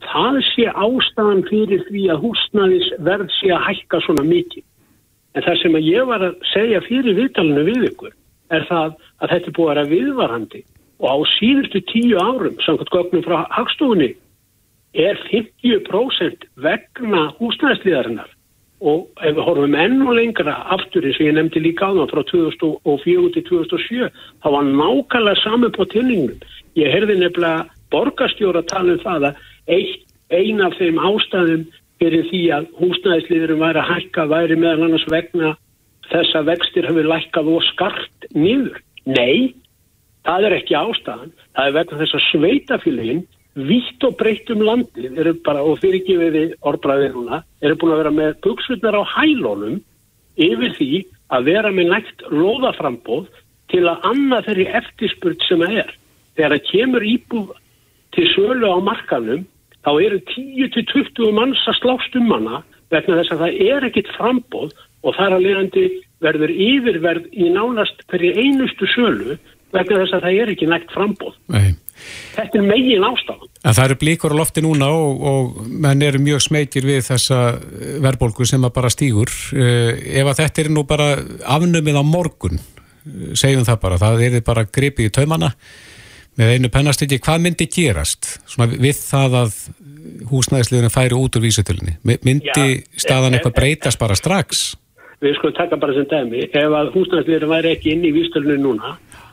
Það 0.09 0.39
sé 0.55 0.67
ástæðan 0.73 1.45
fyrir 1.51 1.85
því 1.91 2.05
að 2.15 2.23
húsnæðis 2.25 2.89
verð 3.05 3.31
sé 3.37 3.53
að 3.55 3.65
hækka 3.69 4.01
svona 4.07 4.25
mikið. 4.27 4.65
En 5.37 5.45
það 5.45 5.61
sem 5.63 5.77
að 5.79 5.89
ég 5.89 6.09
var 6.09 6.25
að 6.25 6.39
segja 6.53 6.81
fyrir 6.87 7.19
viðtalinu 7.19 7.67
við 7.69 7.91
ykkur 7.91 8.15
er 8.55 8.65
það 8.69 8.95
að 9.21 9.35
þetta 9.35 9.55
búið 9.57 9.69
að 9.69 9.75
vera 9.75 9.91
viðvarandi 9.93 10.63
og 10.99 11.07
á 11.13 11.17
síðustu 11.37 11.83
tíu 11.93 12.17
árum, 12.19 12.57
samkvæmt 12.65 12.95
gögnum 12.95 13.27
frá 13.27 13.45
hagstofunni, 13.55 14.15
er 14.99 15.21
50% 15.29 16.49
vegna 16.65 17.29
húsnæðisliðarinnar 17.39 18.33
og 18.79 19.09
ef 19.27 19.35
við 19.35 19.43
horfum 19.43 19.75
enn 19.75 20.03
og 20.07 20.15
lengra 20.17 20.55
aftur 20.75 21.07
eins 21.07 21.19
og 21.19 21.27
ég 21.27 21.35
nefndi 21.35 21.63
líka 21.63 21.91
á 21.91 21.93
það 21.99 22.13
frá 22.13 22.23
2004 22.31 23.33
til 23.35 23.45
2007 23.51 24.11
þá 24.43 24.49
var 24.55 24.69
nákvæmlega 24.69 25.43
saman 25.43 25.75
på 25.75 25.87
tilningnum. 25.93 26.39
Ég 26.79 26.93
heyrði 26.95 27.19
nefnilega 27.19 27.67
borgarstjóra 27.93 28.63
tala 28.71 28.95
um 28.95 29.03
það 29.03 29.29
að 29.29 29.41
ein 30.39 30.63
af 30.63 30.77
þeim 30.79 31.03
ástæðum 31.03 31.67
fyrir 31.99 32.29
því 32.31 32.43
að 32.55 32.69
húsnæðisliðurum 32.79 33.65
væri 33.65 33.83
að 33.83 33.91
hækka 33.93 34.27
væri 34.31 34.59
meðal 34.59 34.87
annars 34.87 35.07
vegna 35.11 35.55
þess 36.09 36.37
að 36.39 36.53
vextir 36.53 36.87
hefur 36.89 37.09
lækkað 37.11 37.51
og 37.53 37.65
skart 37.73 38.29
niður. 38.35 38.79
Nei, 39.09 39.55
það 40.27 40.47
er 40.49 40.57
ekki 40.59 40.79
ástæðan. 40.79 41.35
Það 41.57 41.69
er 41.71 41.77
vegna 41.79 42.01
þess 42.03 42.19
að 42.19 42.25
sveitafélagin 42.29 43.27
vitt 43.69 44.07
og 44.07 44.17
breytt 44.21 44.51
um 44.55 44.63
landið 44.63 45.19
eru 45.19 45.35
bara, 45.45 45.65
og 45.65 45.81
fyrirgifið 45.83 46.35
við 46.37 46.57
orðbræðið 46.69 47.15
núna, 47.17 47.43
eru 47.65 47.79
búin 47.81 47.95
að 47.95 48.03
vera 48.05 48.15
með 48.15 48.35
buksvitnar 48.47 48.99
á 48.99 49.03
hælónum 49.17 49.79
yfir 50.39 50.75
því 50.79 50.91
að 51.35 51.49
vera 51.51 51.73
með 51.75 51.91
nægt 51.93 52.27
lóðaframbóð 52.31 53.27
til 53.73 53.85
að 53.91 54.07
annað 54.13 54.47
þeirri 54.49 54.67
eftirspurt 54.81 55.49
sem 55.49 55.65
það 55.65 55.81
er. 55.83 55.91
Þegar 56.39 56.55
það 56.55 56.69
kemur 56.71 57.09
íbúð 57.09 57.49
til 58.15 58.27
sölu 58.37 58.71
á 58.71 58.79
markanum 58.81 59.43
þá 59.87 59.91
eru 60.05 60.21
10-20 60.35 61.33
manns 61.37 61.63
að 61.71 61.81
slást 61.81 62.19
um 62.19 62.31
hana 62.35 62.63
vegna 62.93 63.21
þess 63.21 63.35
að 63.35 63.43
það 63.45 63.65
er 63.69 63.89
ekkit 63.89 64.13
frambóð 64.17 64.73
og 65.07 65.17
þar 65.17 65.37
að 65.37 65.45
lerandi 65.47 65.85
verður 66.25 66.53
yfirverð 66.53 67.29
í 67.33 67.51
nánast 67.55 68.01
hverju 68.11 68.33
einustu 68.35 68.89
sölu 68.95 69.37
vegna 69.75 70.01
þess 70.03 70.17
að 70.17 70.25
það 70.25 70.41
er 70.43 70.55
ekki 70.55 70.71
nægt 70.71 70.95
frambóð. 70.95 71.37
Nei. 71.53 71.77
Þetta 72.37 72.61
er 72.61 72.67
megin 72.67 73.05
ástafan. 73.05 73.51
En 73.67 73.75
það 73.75 73.89
eru 73.89 73.99
blíkur 74.01 74.35
á 74.35 74.39
lofti 74.39 74.63
núna 74.63 74.89
og, 74.95 75.23
og 75.31 75.61
menn 75.67 76.03
eru 76.07 76.21
mjög 76.23 76.45
smekir 76.47 76.87
við 76.87 77.03
þessa 77.09 77.41
verðbólgu 78.05 78.47
sem 78.49 78.65
að 78.65 78.75
bara 78.77 78.93
stýgur. 78.95 79.33
Ef 79.59 80.31
að 80.31 80.41
þetta 80.45 80.63
er 80.63 80.71
nú 80.73 80.85
bara 80.89 81.09
afnumið 81.57 81.99
á 81.99 82.05
morgun, 82.07 82.61
eh, 82.63 83.33
segjum 83.39 83.67
það 83.67 83.81
bara, 83.83 84.01
það 84.01 84.27
er 84.29 84.39
bara 84.47 84.67
gripið 84.79 85.11
í 85.11 85.15
taumana 85.19 85.53
með 86.39 86.53
einu 86.55 86.69
pennastykki, 86.71 87.19
hvað 87.25 87.41
myndi 87.45 87.67
gerast 87.75 88.29
Svona 88.49 88.71
við 88.79 88.99
það 89.03 89.39
að 89.43 89.57
húsnæðisliðurinn 90.31 90.95
færi 90.95 91.17
út 91.19 91.37
úr 91.39 91.43
vísutölinni? 91.45 91.97
Myndi 92.07 92.45
Já, 92.49 92.83
staðan 92.97 93.33
en- 93.33 93.39
eitthvað 93.41 93.57
breytast 93.59 93.99
bara 94.01 94.17
strax? 94.19 94.77
Við 95.21 95.35
skulum 95.35 95.55
taka 95.57 95.77
bara 95.77 95.95
sem 95.97 96.07
dæmi. 96.07 96.45
Ef 96.55 96.75
að 96.79 96.93
húsnæðsliður 96.95 97.49
væri 97.51 97.73
ekki 97.75 97.91
inn 97.93 98.05
í 98.07 98.13
vístölinu 98.15 98.59
núna, 98.63 98.93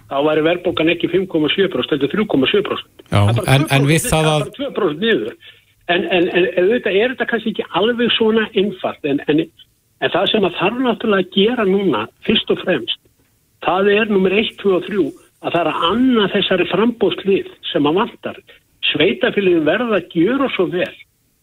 þá 0.09 0.15
væri 0.25 0.41
verðbólgan 0.47 0.89
ekki 0.95 1.09
5,7%, 1.13 1.91
heldur 1.93 2.09
3,7%. 2.09 3.03
Já, 3.11 3.19
Það 3.21 3.29
er 3.29 3.35
bara 3.37 3.53
en- 3.55 3.67
en 3.69 3.85
2% 3.85 3.91
við 3.91 4.07
það 4.09 4.25
að- 4.31 4.41
er 4.41 4.71
bara 4.73 4.89
2% 4.89 4.99
niður. 5.05 5.35
En, 5.87 6.03
en, 6.09 6.27
en 6.33 6.45
auðvitað 6.57 6.95
er 7.03 7.09
þetta 7.13 7.27
kannski 7.29 7.51
ekki 7.53 7.65
alveg 7.77 8.09
svona 8.17 8.49
en, 9.29 9.45
en 10.01 10.09
það 10.09 10.31
sem 10.31 10.41
að 10.43 10.55
þarf 10.57 10.79
náttúrulega 10.81 11.21
að 11.21 11.35
gera 11.37 11.65
núna, 11.69 12.07
fyrst 12.25 12.49
og 12.49 12.57
fremst, 12.65 12.97
það 13.61 13.91
er 13.93 14.05
nummer 14.09 14.31
1, 14.33 14.57
2 14.57 14.73
og 14.75 14.83
3, 14.89 15.11
að 15.45 15.53
það 15.53 15.61
er 15.61 15.69
að 15.71 15.83
anna 15.91 16.29
þessari 16.33 16.69
frambóðslið 16.71 17.49
sem 17.71 17.89
að 17.89 17.99
vantar. 17.99 18.39
Sveitafélagin 18.91 19.67
verða 19.67 19.99
að 19.99 20.15
gjöra 20.17 20.49
svo 20.55 20.65
vel 20.73 20.93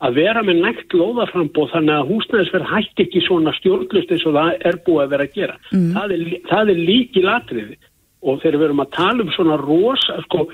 að 0.02 0.18
vera 0.18 0.42
með 0.42 0.60
nægt 0.64 0.94
lóðaframbóð 0.98 1.70
þannig 1.76 1.94
að 1.94 2.08
húsnæðisverð 2.10 2.70
hætti 2.72 3.04
ekki 3.06 3.22
svona 3.22 3.54
stjórnlust 3.60 4.10
eins 4.10 4.26
og 4.26 4.34
það 4.34 4.66
er 4.70 4.78
búið 4.86 5.04
að 5.04 5.12
vera 5.14 5.26
að 5.28 5.36
gera. 5.36 5.56
Það 5.70 6.14
er, 6.16 6.24
það 6.50 6.72
er 6.74 6.82
líki 6.90 7.22
latriði 7.22 7.78
og 8.22 8.42
þegar 8.42 8.58
við 8.58 8.68
erum 8.68 8.82
að 8.82 8.92
tala 8.96 9.24
um 9.24 9.32
svona 9.34 9.58
rosa, 9.62 10.18
sko, 10.26 10.46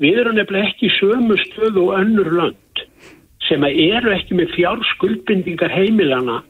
við 0.00 0.20
erum 0.22 0.36
nefnilega 0.36 0.72
ekki 0.72 0.92
sömu 0.96 1.36
stöðu 1.44 1.86
og 1.86 1.94
önnur 2.00 2.32
lönd 2.40 2.84
sem 3.46 3.64
að 3.64 3.80
eru 3.84 4.12
ekki 4.16 4.36
með 4.40 4.52
fjárskuldbindingar 4.56 5.72
heimilana 5.72 6.40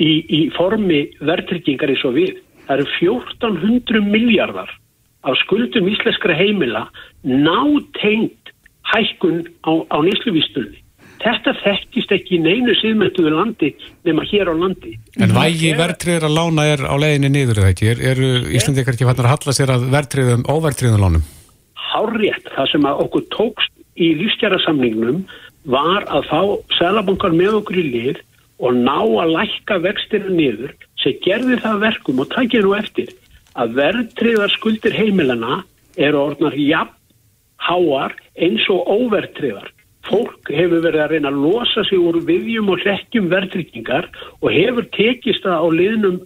í, 0.00 0.24
í 0.24 0.40
formi 0.56 1.04
verðtryggingar 1.20 1.92
eins 1.92 2.04
og 2.08 2.16
við. 2.16 2.38
Það 2.64 2.78
eru 2.78 2.92
1400 3.12 4.08
miljardar 4.08 4.72
af 5.26 5.36
skuldum 5.44 5.88
íslenskra 5.90 6.36
heimila 6.36 6.86
nátengt 7.24 8.54
hækkun 8.90 9.44
á, 9.66 9.72
á 9.92 9.96
nýsluvístunni. 10.04 10.80
Þetta 11.20 11.52
þekkist 11.60 12.12
ekki 12.16 12.38
í 12.38 12.40
neinu 12.40 12.72
síðmynduðu 12.78 13.32
landi 13.34 13.74
nema 14.08 14.24
hér 14.24 14.48
á 14.48 14.54
landi. 14.56 14.94
En 15.20 15.34
vægi 15.36 15.74
verðtriður 15.76 16.30
að 16.30 16.36
lána 16.38 16.64
er 16.72 16.84
á 16.88 16.94
leiðinni 16.96 17.30
niður 17.34 17.60
eða 17.60 17.74
ekki? 17.74 17.90
Er, 17.92 18.00
eru 18.14 18.30
Íslandikar 18.56 18.96
ekki 18.96 19.08
fannar 19.08 19.28
að 19.28 19.34
halla 19.34 19.56
sér 19.56 19.74
að 19.74 19.84
verðtriðum, 19.92 20.46
óverðtriðum 20.48 21.04
lánum? 21.04 21.28
Hárrétt, 21.90 22.48
það 22.54 22.72
sem 22.72 22.88
að 22.88 23.04
okkur 23.04 23.28
tókst 23.36 23.76
í 24.00 24.14
lífstjærasamningnum 24.16 25.22
var 25.68 26.08
að 26.08 26.28
fá 26.30 26.40
selabankar 26.78 27.36
með 27.36 27.60
okkur 27.60 27.82
í 27.82 27.86
lið 27.90 28.22
og 28.64 28.76
ná 28.80 28.96
að 28.96 29.34
lækka 29.36 29.80
vextina 29.84 30.32
niður 30.32 30.72
sem 31.02 31.20
gerði 31.24 31.60
það 31.60 31.82
verkum 31.84 32.22
og 32.24 32.32
takja 32.32 32.64
nú 32.64 32.72
eftir 32.78 33.12
að 33.58 33.76
verðtriðar 33.78 34.54
skuldir 34.54 34.94
heimilana 34.94 35.62
eru 35.98 36.24
orðnar 36.30 36.56
jafn 36.58 36.96
háar 37.60 38.14
eins 38.40 38.64
og 38.72 38.88
óverðtriðar. 38.88 39.70
Fólk 40.08 40.48
hefur 40.48 40.80
verið 40.80 41.02
að 41.04 41.10
reyna 41.14 41.30
að 41.30 41.40
losa 41.44 41.84
sig 41.86 42.00
úr 42.00 42.22
viðjum 42.24 42.70
og 42.72 42.80
hrekkjum 42.84 43.28
verðtryggingar 43.30 44.08
og 44.40 44.48
hefur 44.54 44.86
tekist 44.96 45.44
það 45.44 45.60
á 45.60 45.68
liðnum 45.76 46.16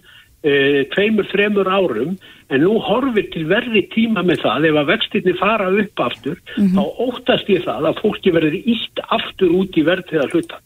e, 0.45 0.53
tveimur, 0.93 1.27
þremur 1.33 1.69
árum 1.69 2.15
en 2.53 2.63
nú 2.63 2.77
horfir 2.85 3.27
til 3.33 3.43
verri 3.49 3.83
tíma 3.91 4.23
með 4.23 4.45
það 4.45 4.69
ef 4.69 4.79
að 4.79 4.89
vextinni 4.93 5.35
fara 5.41 5.67
upp 5.83 6.05
aftur 6.07 6.39
þá 6.55 6.81
óttast 7.09 7.51
ég 7.51 7.65
það 7.65 7.89
að 7.91 8.01
fólki 8.05 8.33
verður 8.35 8.57
ítt 8.61 9.05
aftur 9.19 9.59
út 9.59 9.75
í 9.75 9.85
verðtriðar 9.89 10.33
hluta. 10.35 10.61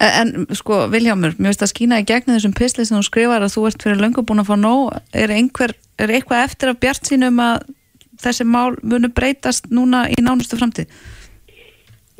En 0.00 0.46
sko, 0.56 0.86
Viljámur, 0.92 1.34
mér 1.36 1.52
finnst 1.52 1.64
að 1.66 1.72
skína 1.74 2.00
í 2.00 2.06
gegnum 2.08 2.38
þessum 2.38 2.54
pisli 2.56 2.84
sem 2.88 2.96
þú 2.96 3.04
skrifar 3.06 3.44
að 3.44 3.54
þú 3.54 3.64
ert 3.68 3.84
fyrir 3.84 4.00
löngu 4.00 4.24
búin 4.24 4.40
að 4.40 4.48
fá 4.48 4.56
nóg. 4.56 4.94
Er, 5.12 5.32
einhver, 5.34 5.74
er 6.00 6.12
eitthvað 6.16 6.46
eftir 6.46 6.72
af 6.72 6.78
bjart 6.80 7.10
sínum 7.10 7.40
að 7.42 7.66
þessi 8.22 8.46
mál 8.48 8.78
munu 8.82 9.10
breytast 9.12 9.68
núna 9.70 10.06
í 10.10 10.22
nánustu 10.24 10.56
framtíð? 10.56 10.88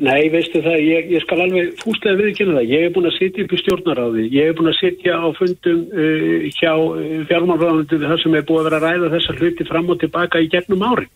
Nei, 0.02 0.26
veistu 0.32 0.62
það, 0.64 0.78
ég, 0.82 1.10
ég 1.12 1.22
skal 1.22 1.42
alveg 1.44 1.74
fúslega 1.78 2.18
viðkynna 2.18 2.56
það. 2.56 2.70
Ég 2.72 2.84
hef 2.86 2.94
búin 2.96 3.08
að 3.10 3.18
sitja 3.18 3.44
upp 3.44 3.52
í 3.52 3.58
stjórnaráði. 3.60 4.24
Ég 4.34 4.48
hef 4.48 4.56
búin 4.58 4.70
að 4.72 4.78
sitja 4.80 5.18
á 5.20 5.26
fundum 5.36 5.82
uh, 5.92 6.46
hjá 6.56 6.72
uh, 6.72 7.18
fjármálráðandu 7.28 8.00
þar 8.00 8.22
sem 8.22 8.36
er 8.38 8.46
búið 8.48 8.62
að 8.62 8.68
vera 8.68 8.80
að 8.80 8.86
ræða 8.88 9.12
þessar 9.12 9.42
hluti 9.42 9.66
fram 9.68 9.92
og 9.92 10.00
tilbaka 10.00 10.42
í 10.42 10.48
gegnum 10.52 10.82
ári. 10.88 11.06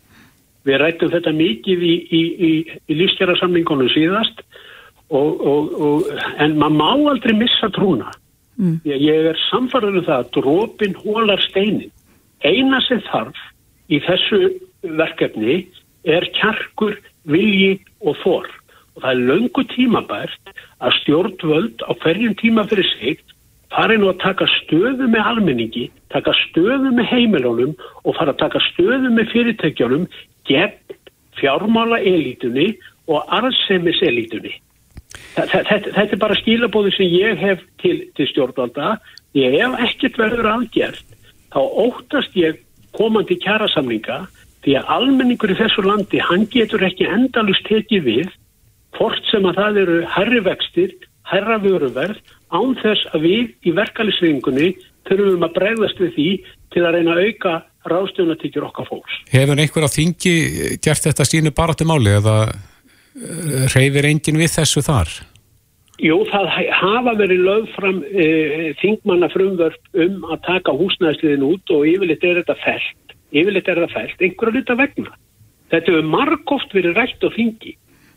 Við 0.68 0.78
rættum 0.82 1.12
þetta 1.14 1.32
mikið 1.34 1.82
í, 1.88 1.94
í, 2.04 2.22
í, 2.36 2.52
í 2.86 2.98
lífstjærasamningunum 3.00 3.90
síðast 3.94 4.44
og, 4.44 4.54
og, 5.14 5.42
og, 5.44 6.06
en 6.42 6.56
maður 6.58 6.78
má 6.80 7.10
aldrei 7.12 7.34
missa 7.38 7.70
trúna. 7.74 8.10
Mm. 8.56 8.80
Ég, 8.88 9.28
er 9.32 9.38
samfarið 9.50 10.00
um 10.00 10.06
það 10.06 10.22
að 10.22 10.30
drópin 10.36 10.96
hólar 11.02 11.42
steinin. 11.44 11.92
Eina 12.44 12.80
sem 12.86 13.02
þarf 13.10 13.38
í 13.92 14.00
þessu 14.02 14.40
verkefni 14.96 15.60
er 16.06 16.26
kjarkur, 16.36 16.96
vilji 17.26 17.76
og 18.00 18.16
þor. 18.22 18.48
Og 18.96 19.04
það 19.04 19.12
er 19.12 19.24
löngu 19.30 19.64
tímabært 19.74 20.52
að 20.80 20.98
stjórnvöld 21.02 21.84
á 21.84 21.92
hverjum 22.00 22.36
tíma 22.40 22.64
fyrir 22.70 22.88
sig 22.96 23.22
fari 23.74 23.98
nú 23.98 24.08
að 24.12 24.22
taka 24.22 24.46
stöðu 24.62 25.08
með 25.10 25.30
almenningi, 25.32 25.86
taka 26.14 26.32
stöðu 26.46 26.92
með 26.94 27.10
heimilunum 27.10 27.74
og 28.04 28.16
fara 28.16 28.32
að 28.32 28.42
taka 28.44 28.62
stöðu 28.70 29.10
með 29.12 29.32
fyrirtækjunum 29.34 30.06
gegn 30.48 30.96
fjármála 31.36 31.98
elítunni 32.00 32.70
og 33.10 33.26
arðsemis 33.36 34.00
elítunni. 34.06 34.54
Þetta, 35.36 35.76
þetta 35.92 36.06
er 36.06 36.20
bara 36.22 36.38
skilabóði 36.38 36.94
sem 36.96 37.10
ég 37.12 37.40
hef 37.40 37.60
til, 37.82 37.98
til 38.16 38.28
stjórnvalda. 38.30 38.96
Ég 39.36 39.58
hef 39.60 39.76
ekkert 39.84 40.18
verður 40.20 40.48
aðgjert. 40.54 41.04
Þá 41.52 41.60
óttast 41.60 42.38
ég 42.38 42.62
komandi 42.96 43.36
kjærasamlinga 43.42 44.22
því 44.64 44.78
að 44.80 44.90
almenningur 44.96 45.52
í 45.52 45.58
þessu 45.60 45.84
landi, 45.86 46.18
hann 46.24 46.48
getur 46.50 46.82
ekki 46.86 47.06
endalust 47.06 47.66
tekið 47.68 48.08
við 48.08 48.32
hvort 48.96 49.28
sem 49.30 49.44
að 49.46 49.60
það 49.60 49.80
eru 49.82 49.96
herri 50.16 50.40
vextir, 50.42 50.94
herra 51.28 51.58
vöruverð, 51.62 52.18
án 52.50 52.74
þess 52.80 53.06
að 53.14 53.26
við 53.26 53.68
í 53.68 53.74
verkalisvingunni 53.76 54.70
þurfum 55.06 55.44
að 55.46 55.56
bregðast 55.58 56.00
við 56.02 56.14
því 56.16 56.28
til 56.74 56.84
að 56.86 56.96
reyna 56.96 57.14
að 57.14 57.26
auka 57.26 57.52
ráðstöðunatíkjur 57.86 58.66
okkar 58.66 58.88
fólks. 58.88 59.18
Hefur 59.30 59.60
einhver 59.62 59.86
á 59.86 59.90
þingi 59.90 60.34
gert 60.82 61.06
þetta 61.06 61.28
sínu 61.28 61.52
bara 61.54 61.76
til 61.78 61.86
máli 61.90 62.16
eða 62.16 62.36
reyfir 63.72 64.08
enginn 64.10 64.38
við 64.40 64.52
þessu 64.58 64.82
þar? 64.84 65.10
Jú, 66.02 66.18
það 66.28 66.50
hafa 66.76 67.14
verið 67.16 67.44
lögð 67.46 67.70
fram 67.72 68.02
e, 68.04 68.26
þingmanna 68.82 69.30
frumvörp 69.32 70.02
um 70.04 70.26
að 70.28 70.42
taka 70.44 70.74
húsnæðsliðin 70.76 71.46
út 71.46 71.72
og 71.72 71.86
yfirleitt 71.88 72.26
er 72.26 72.42
þetta 72.42 72.58
fælt. 72.60 73.16
Yfirleitt 73.32 73.70
er 73.72 73.80
þetta 73.80 73.94
fælt, 73.94 74.20
einhverja 74.20 74.58
luta 74.58 74.76
vegna. 74.76 75.14
Þetta 75.72 75.92
hefur 75.92 76.10
margóft 76.12 76.76
verið 76.76 77.00
rætt 77.00 77.24
á 77.24 77.28
þingi 77.32 77.72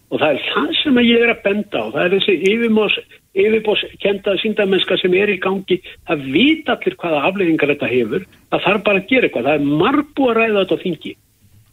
og 0.10 0.20
það 0.20 0.34
er 0.34 0.44
það 0.50 0.70
sem 0.82 1.00
ég 1.06 1.24
er 1.24 1.32
að 1.32 1.42
benda 1.46 1.82
á. 1.86 1.86
Það 1.94 2.04
er 2.04 2.14
þessi 2.18 2.36
yfirbós, 2.52 3.00
yfirbós 3.46 3.86
kenda 4.04 4.36
síndamennska 4.42 4.98
sem 5.00 5.16
er 5.16 5.32
í 5.32 5.40
gangi. 5.42 5.80
Það 6.10 6.28
vita 6.34 6.76
allir 6.76 7.00
hvaða 7.00 7.24
afleggingar 7.30 7.74
þetta 7.76 7.92
hefur. 7.94 8.26
Það 8.50 8.64
þarf 8.66 8.86
bara 8.88 9.04
að 9.04 9.10
gera 9.14 9.30
eitthvað. 9.30 9.50
Það 9.50 9.60
er 9.60 9.82
margbú 9.84 10.30
að 10.30 10.40
ræða 10.40 10.64
þetta 10.64 10.80
á 10.82 10.84
þingi. 10.84 11.14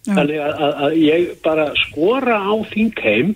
Þannig 0.07 0.43
að, 0.43 0.53
að, 0.67 0.75
að 0.87 0.99
ég 1.03 1.31
bara 1.45 1.71
skora 1.87 2.39
á 2.39 2.55
þingheim 2.73 3.35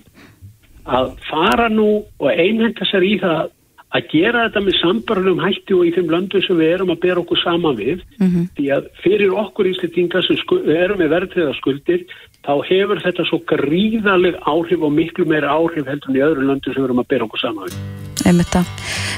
að 0.91 1.11
fara 1.27 1.67
nú 1.69 1.89
og 2.19 2.29
einhenda 2.31 2.87
sér 2.89 3.05
í 3.05 3.17
það 3.21 3.51
að 3.91 4.07
gera 4.11 4.45
þetta 4.45 4.61
með 4.63 4.75
sambarlegum 4.79 5.41
hætti 5.43 5.75
og 5.75 5.87
í 5.87 5.93
þeim 5.95 6.11
löndum 6.13 6.43
sem 6.45 6.59
við 6.59 6.73
erum 6.77 6.93
að 6.93 7.01
bera 7.03 7.21
okkur 7.21 7.39
saman 7.41 7.75
við 7.75 8.03
mm 8.17 8.27
-hmm. 8.27 8.45
því 8.55 8.67
að 8.75 8.87
fyrir 9.03 9.33
okkur 9.43 9.67
íslitingar 9.67 10.23
sem 10.23 10.37
erum 10.75 11.01
með 11.01 11.11
verðriða 11.15 11.55
skuldir 11.59 12.05
þá 12.45 12.53
hefur 12.69 13.03
þetta 13.03 13.25
svo 13.27 13.41
gríðaleg 13.51 14.39
áhrif 14.47 14.81
og 14.81 14.95
miklu 14.95 15.25
meira 15.27 15.51
áhrif 15.51 15.85
heldur 15.85 16.09
en 16.09 16.19
í 16.19 16.23
öðru 16.23 16.47
löndum 16.47 16.73
sem 16.73 16.81
við 16.81 16.87
erum 16.87 17.03
að 17.03 17.11
bera 17.11 17.27
okkur 17.27 17.43
saman 17.43 17.67
við. 17.67 17.75
Einmitt 18.25 18.53
það. 18.55 18.65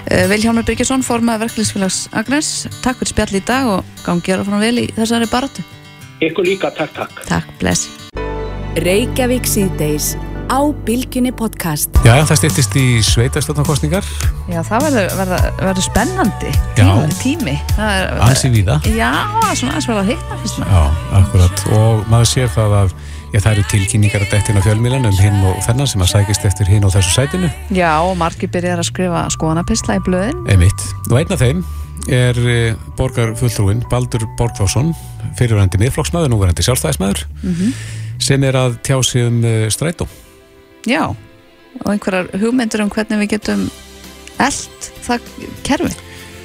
Uh, 0.04 0.26
Vilhjálmur 0.32 0.66
Byrkesson, 0.66 1.06
formað 1.06 1.46
verkefliðsfélags 1.46 2.10
Agnes, 2.12 2.68
takk 2.82 2.98
fyrir 2.98 3.14
spjall 3.14 3.40
í 3.40 3.46
dag 3.46 3.70
og 3.78 3.80
gangi 4.06 4.34
að 4.34 4.46
fara 4.50 4.60
vel 4.66 4.78
í 4.84 4.90
þessari 4.98 5.30
baratu. 5.30 5.83
Ykkur 6.24 6.46
líka, 6.48 6.70
takk, 6.72 6.94
takk. 6.96 7.24
Takk, 7.28 7.48
bless. 7.60 7.90
Reykjavík 8.80 9.44
síðdeis 9.50 10.14
á 10.48 10.60
Bilginni 10.86 11.34
podcast. 11.36 11.92
Já, 12.08 12.16
það 12.24 12.40
styrtist 12.40 12.78
í 12.80 12.86
sveitarstofnarkostningar 13.04 14.08
Já, 14.48 14.62
það 14.64 14.88
verður, 15.20 15.82
spennandi 15.84 16.54
Já. 16.78 16.86
tími, 16.86 17.18
tími. 17.20 17.58
Það 17.76 17.92
er, 17.98 18.08
ansi 18.30 18.54
víða 18.54 18.80
Já, 18.88 19.12
svona 19.52 19.76
aðeins 19.76 19.90
verður 19.90 20.02
að 20.06 20.10
hitta 20.14 20.40
fyrst 20.46 20.64
maður. 20.64 20.74
Já, 20.80 21.20
akkurat 21.20 21.66
og 21.82 22.08
maður 22.14 22.32
sér 22.32 22.52
það 22.56 22.80
að 22.80 22.96
já, 23.04 23.38
það 23.38 23.52
eru 23.54 23.68
tilkynningar 23.76 24.26
að 24.26 24.34
dektin 24.38 24.64
á 24.64 24.66
fjölmílan 24.70 25.12
um 25.12 25.22
hinn 25.26 25.46
og 25.52 25.62
þennan 25.68 25.92
sem 25.92 26.08
að 26.08 26.14
sækist 26.16 26.50
eftir 26.54 26.72
hinn 26.72 26.88
og 26.88 26.96
þessu 26.96 27.16
sætinu 27.18 27.52
Já, 27.76 27.92
og 28.00 28.16
margir 28.22 28.52
byrjar 28.54 28.80
að 28.80 28.92
skrifa 28.94 29.28
skoðanapistla 29.36 30.00
í 30.00 30.06
blöðin. 30.08 30.44
Einmitt. 30.48 30.92
Og 31.12 31.20
einn 31.20 31.36
af 31.36 31.44
þeim 31.44 31.66
er 32.12 32.40
eh, 32.50 32.76
borgarfulltrúin 32.98 33.84
Baldur 33.92 34.26
Borgþórsson, 34.38 34.94
fyrirvændi 35.40 35.80
miðflokksmaður, 35.82 36.34
núverandi 36.34 36.66
sjálfstæðismadur, 36.66 37.26
sem 38.22 38.44
er 38.44 38.60
að 38.60 38.80
tjá 38.86 38.98
sig 39.04 39.28
um 39.28 39.42
uh, 39.44 39.68
strætó. 39.74 40.08
Já, 40.88 41.16
og 41.82 41.92
einhverjar 41.92 42.30
hugmyndur 42.42 42.84
um 42.84 42.92
hvernig 42.94 43.24
við 43.24 43.38
getum 43.38 43.68
eld 44.44 44.90
það 45.06 45.30
kerfi. 45.64 45.94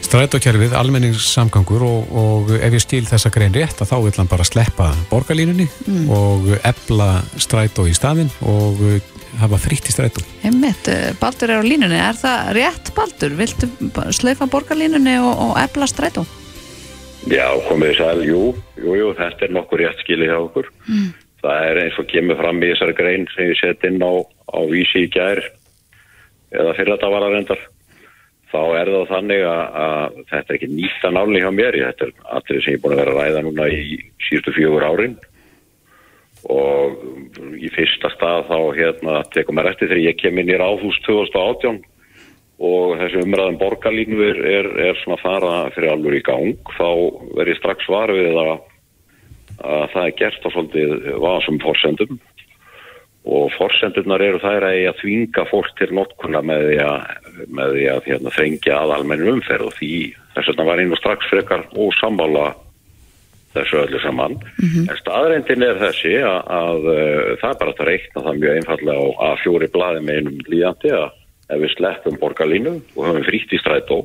Strætókerfið, 0.08 0.72
almenningssamgangur 0.78 1.82
og, 1.84 2.12
og 2.16 2.52
ef 2.56 2.76
ég 2.78 2.80
skil 2.80 3.04
þessa 3.04 3.32
grein 3.34 3.52
rétt 3.52 3.82
að 3.82 3.90
þá 3.90 3.96
vil 4.06 4.14
hann 4.16 4.30
bara 4.30 4.46
sleppa 4.46 4.86
borgarlínunni 5.10 5.66
og 6.14 6.46
ebla 6.62 7.18
strætó 7.36 7.84
í 7.84 7.96
staðinn 7.96 8.30
og 8.48 8.80
hafa 9.36 9.58
fritt 9.60 9.88
í 9.88 9.94
strætó. 9.94 10.22
Einmitt, 10.46 10.88
eh, 10.88 11.12
Baldur 11.20 11.50
er 11.52 11.60
á 11.60 11.64
línunni. 11.64 11.98
Er 11.98 12.16
það 12.16 12.52
rétt, 12.56 12.90
Baldur? 12.96 13.36
Viltu 13.36 13.68
slaufa 14.16 14.48
borgarlínunni 14.50 15.16
og, 15.20 15.32
og 15.44 15.52
ebla 15.60 15.86
strætó? 15.86 16.24
Já, 17.28 17.48
komið 17.68 18.00
að, 18.00 18.24
jú, 18.28 18.42
jú, 18.78 18.92
jú, 18.96 19.08
þetta 19.18 19.44
er 19.44 19.54
nokkur 19.56 19.82
rétt 19.82 20.04
skilið 20.04 20.32
hjá 20.32 20.38
okkur. 20.40 20.70
Það 21.42 21.64
er 21.70 21.80
eins 21.84 21.98
og 22.00 22.06
kemur 22.10 22.38
fram 22.38 22.62
í 22.62 22.70
þessari 22.72 22.94
grein 22.98 23.26
sem 23.34 23.50
ég 23.50 23.58
sett 23.60 23.84
inn 23.84 24.00
á, 24.02 24.12
á 24.24 24.58
vísi 24.70 25.04
í 25.06 25.10
gær 25.12 25.42
eða 26.50 26.74
fyrir 26.74 26.94
þetta 26.96 27.10
var 27.12 27.26
að 27.26 27.34
reyndar. 27.36 27.60
Þá 28.48 28.62
er 28.80 28.90
það 28.94 29.10
þannig 29.12 29.42
að, 29.44 29.64
að 29.84 30.20
þetta 30.30 30.48
er 30.48 30.56
ekki 30.56 30.70
nýta 30.72 31.10
náli 31.12 31.42
hjá 31.44 31.50
mér. 31.52 31.76
Þetta 31.84 32.06
er 32.06 32.14
allir 32.38 32.62
sem 32.64 32.72
ég 32.72 32.78
er 32.78 32.82
búin 32.82 32.94
að 32.96 33.02
vera 33.02 33.12
að 33.12 33.20
ræða 33.20 33.42
núna 33.44 33.68
í 33.68 33.98
síðustu 34.24 34.54
fjögur 34.56 34.88
árin 34.88 35.18
og 36.46 36.98
í 37.58 37.70
fyrsta 37.74 38.10
stað 38.14 38.46
þá 38.48 38.58
hérna 38.76 39.22
tekum 39.34 39.58
maður 39.58 39.72
eftir 39.74 39.90
þegar 39.90 40.04
ég 40.04 40.18
kem 40.20 40.38
inn 40.38 40.52
í 40.52 40.58
Ráðhús 40.58 41.00
2018 41.06 41.80
og 42.58 42.96
þessi 42.98 43.22
umræðan 43.22 43.58
borgarlínu 43.60 44.18
er, 44.26 44.40
er, 44.42 44.70
er 44.88 44.98
svona 45.02 45.18
fara 45.22 45.52
fyrir 45.74 45.92
alveg 45.92 46.18
í 46.18 46.24
gang 46.26 46.72
þá 46.74 46.88
verð 47.38 47.52
ég 47.52 47.60
strax 47.60 47.90
var 47.90 48.12
við 48.14 48.38
að, 48.38 48.54
að 49.62 49.84
það 49.94 50.02
er 50.04 50.16
gert 50.22 50.46
á 50.46 50.48
svolítið 50.54 50.96
vasum 51.22 51.60
forsendum. 51.62 52.18
Og 53.28 53.50
forsendurnar 53.58 54.22
eru 54.24 54.40
þær 54.40 54.66
að 54.70 54.78
ég 54.78 54.90
að 54.90 55.00
þvinga 55.02 55.44
fólk 55.50 55.74
til 55.78 55.90
notkuna 55.94 56.40
með 56.48 56.64
því 56.70 56.78
að, 56.86 57.08
með 57.46 57.74
því 57.74 57.84
að 57.92 58.06
hérna, 58.08 58.34
þrengja 58.38 58.78
að 58.78 58.94
almennu 58.96 59.32
umferð 59.34 59.68
og 59.68 59.76
því 59.76 59.92
þess 60.34 60.50
vegna 60.50 60.68
var 60.70 60.82
einu 60.82 60.98
strax 60.98 61.30
frekar 61.30 61.66
ósammála 61.76 62.46
þessu 63.56 63.80
öllu 63.82 64.00
saman. 64.02 64.36
En 64.60 64.98
staðrendin 65.00 65.64
er 65.64 65.80
þessi 65.80 66.14
að, 66.20 66.40
að 66.58 66.90
uh, 66.92 67.32
það 67.40 67.50
er 67.50 67.60
bara 67.62 67.74
að 67.74 67.88
reikna 67.88 68.24
það 68.26 68.42
mjög 68.42 68.58
einfallega 68.58 69.06
á 69.08 69.08
A4 69.32 69.70
blaði 69.74 70.04
með 70.04 70.20
einum 70.20 70.44
líðandi 70.48 70.94
að 70.98 71.08
ef 71.48 71.62
við 71.64 71.74
sleppum 71.74 72.18
borgarlínu 72.20 72.74
og 72.96 73.06
höfum 73.08 73.26
frítt 73.26 73.54
í 73.56 73.60
strætó 73.62 74.02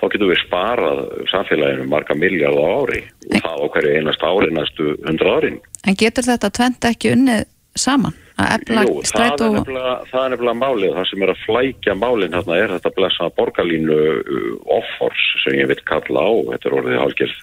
þá 0.00 0.08
getum 0.10 0.32
við 0.32 0.40
sparað 0.42 1.02
samfélaginu 1.30 1.86
marga 1.86 2.16
miljard 2.18 2.58
á 2.58 2.66
ári 2.82 3.04
og 3.06 3.44
það 3.44 3.62
á 3.62 3.66
hverju 3.76 3.92
einast 4.00 4.24
ári 4.26 4.50
næstu 4.50 4.96
hundra 5.06 5.36
árin. 5.38 5.60
En 5.86 5.98
getur 5.98 6.26
þetta 6.26 6.50
tvent 6.50 6.90
ekki 6.90 7.14
unnið 7.14 7.46
saman? 7.78 8.18
Jú, 8.42 9.02
það 9.06 9.22
er, 9.22 9.42
nefnilega, 9.52 9.92
það 10.10 10.24
er 10.24 10.32
nefnilega 10.32 10.58
málið, 10.58 10.94
það 10.96 11.08
sem 11.10 11.22
er 11.22 11.30
að 11.30 11.42
flækja 11.44 11.94
málinn 11.94 12.34
hérna 12.34 12.56
er 12.58 12.72
þetta 12.74 12.92
blessa 12.96 13.28
borgarlínu 13.36 13.98
uh, 14.18 14.46
offors 14.80 15.26
sem 15.44 15.58
ég 15.60 15.68
vil 15.70 15.78
kalla 15.86 16.24
á, 16.26 16.30
þetta 16.50 16.68
er 16.70 16.76
orðið 16.80 17.00
hálfgerð 17.04 17.36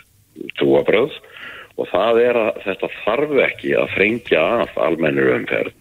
trúabröð 0.60 1.16
og 1.80 1.88
það 1.92 2.22
er 2.24 2.40
að 2.40 2.58
þetta 2.66 2.90
þarf 3.04 3.38
ekki 3.46 3.76
að 3.80 3.94
frengja 3.96 4.42
af 4.64 4.82
almennur 4.84 5.32
umferð. 5.38 5.76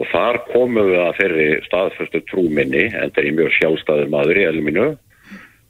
Og 0.00 0.08
þar 0.08 0.38
komum 0.48 0.88
við 0.88 1.00
að 1.02 1.16
þeirri 1.20 1.46
staðfyrstu 1.66 2.20
trúminni, 2.28 2.84
en 2.96 3.12
er 3.12 3.32
mjög 3.36 3.52
sjálfstæður 3.58 4.12
maður 4.12 4.40
í 4.40 4.46
elminu, 4.48 4.86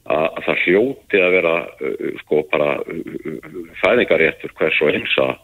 að, 0.06 0.26
að 0.26 0.44
það 0.46 0.62
hljóti 0.64 1.22
að 1.22 1.34
vera 1.36 1.54
uh, 1.62 2.06
sko 2.22 2.42
bara 2.50 2.70
uh, 2.80 3.58
fæðingaréttur 3.82 4.54
hvers 4.58 4.80
og 4.82 4.94
eins 4.94 5.18
að 5.22 5.34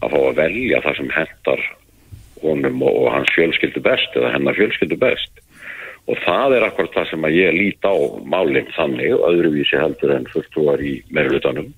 að 0.00 0.14
fá 0.14 0.20
að 0.20 0.38
velja 0.38 0.80
það 0.84 0.96
sem 0.96 1.12
hendar 1.12 1.62
honum 2.40 2.82
og, 2.86 2.94
og 3.02 3.12
hans 3.12 3.32
fjölskyldu 3.36 3.82
best 3.84 4.16
eða 4.16 4.32
hennar 4.34 4.56
fjölskyldu 4.56 4.96
best. 5.00 5.42
Og 6.08 6.16
það 6.24 6.56
er 6.56 6.64
akkurat 6.66 6.94
það 6.94 7.10
sem 7.10 7.26
að 7.28 7.36
ég 7.36 7.54
lít 7.58 7.84
á 7.86 7.94
málinn 8.24 8.70
þannig 8.74 9.12
og 9.18 9.26
öðruvísi 9.28 9.78
heldur 9.78 10.14
en 10.14 10.30
fulltrúar 10.32 10.80
í 10.82 10.96
meirulutanum 11.12 11.68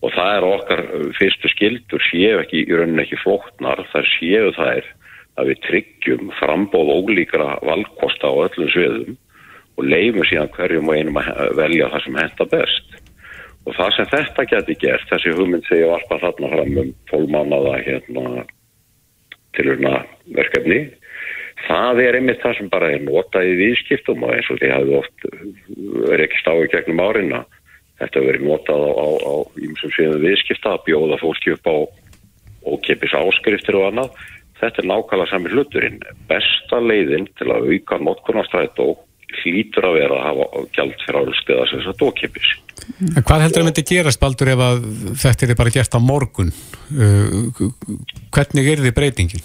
og 0.00 0.14
það 0.14 0.36
er 0.36 0.46
okkar 0.48 0.82
uh, 0.86 1.08
fyrstu 1.18 1.50
skildur 1.52 2.04
séu 2.08 2.40
ekki 2.40 2.64
í 2.64 2.76
rauninni 2.76 3.04
ekki 3.04 3.20
flóknar 3.22 3.82
þar 3.92 4.08
séu 4.14 4.52
þær 4.56 4.88
að 5.40 5.52
við 5.52 5.60
tryggjum 5.66 6.32
frambóð 6.38 6.94
ólíkra 6.98 7.58
valkosta 7.64 8.28
á 8.28 8.34
öllum 8.46 8.72
sviðum 8.72 9.18
og 9.78 9.86
leifum 9.86 10.26
síðan 10.28 10.52
hverjum 10.56 10.90
og 10.90 10.98
einum 10.98 11.20
að 11.20 11.54
velja 11.56 11.88
það 11.92 12.04
sem 12.04 12.18
henda 12.20 12.46
best. 12.50 12.96
Og 13.68 13.76
það 13.76 13.92
sem 13.96 14.08
þetta 14.10 14.46
geti 14.50 14.76
gert 14.80 15.12
þessi 15.12 15.34
hugmynd 15.36 15.68
sem 15.68 15.82
ég 15.82 15.92
varpa 15.92 16.18
þarna 16.20 16.50
fram 16.54 16.80
um 16.82 16.90
12 17.12 17.32
mánuða 17.34 17.76
hérna 17.84 18.44
tilurna 19.56 20.02
verkefni 20.36 20.80
það 21.66 22.02
er 22.04 22.18
einmitt 22.18 22.42
það 22.42 22.56
sem 22.58 22.68
bara 22.72 22.90
er 22.94 23.02
notað 23.04 23.48
í 23.50 23.56
viðskiptum 23.58 24.24
og 24.24 24.34
eins 24.34 24.50
og 24.52 24.60
því 24.60 24.70
hafði 24.74 24.96
oft 25.00 25.26
uh, 25.28 25.40
verið 26.08 26.26
ekki 26.26 26.42
stáið 26.42 26.68
gegnum 26.74 27.02
árinna 27.04 27.42
þetta 28.00 28.24
verið 28.26 28.46
notað 28.48 28.84
á, 28.96 29.34
ímsum 29.60 29.94
síðan 29.96 30.24
viðskipta 30.24 30.74
að 30.74 30.84
bjóða 30.88 31.20
fólki 31.20 31.54
upp 31.56 31.68
á 31.68 31.76
ókipis 32.70 33.16
áskriftir 33.16 33.78
og 33.80 33.90
annað 33.90 34.16
þetta 34.60 34.82
er 34.82 34.90
nákvæmlega 34.90 35.30
sami 35.30 35.52
hluturinn 35.54 36.00
besta 36.28 36.80
leiðin 36.84 37.28
til 37.38 37.48
að 37.52 37.70
auka 37.70 38.00
notkunarstrætt 38.00 38.82
og 38.84 38.98
hlýtur 39.40 39.86
að 39.86 39.96
vera 40.00 40.18
að 40.18 40.26
hafa 40.26 40.64
gjald 40.74 40.98
fyrir 41.04 41.20
álsteða 41.20 41.68
sem 41.70 41.80
þess 41.80 41.92
að 41.94 42.04
ókipis 42.08 42.50
En 43.00 43.22
hvað 43.22 43.44
heldur 43.44 43.62
að 43.62 43.66
myndi 43.68 43.84
gerast, 43.86 44.20
Baldur, 44.20 44.50
ef 44.50 44.62
þetta 45.22 45.46
er 45.46 45.58
bara 45.58 45.72
gert 45.72 45.94
á 45.94 46.00
morgun? 46.02 46.50
Uh, 46.90 47.70
hvernig 48.34 48.70
er 48.72 48.82
þið 48.82 48.96
breytingin? 48.96 49.44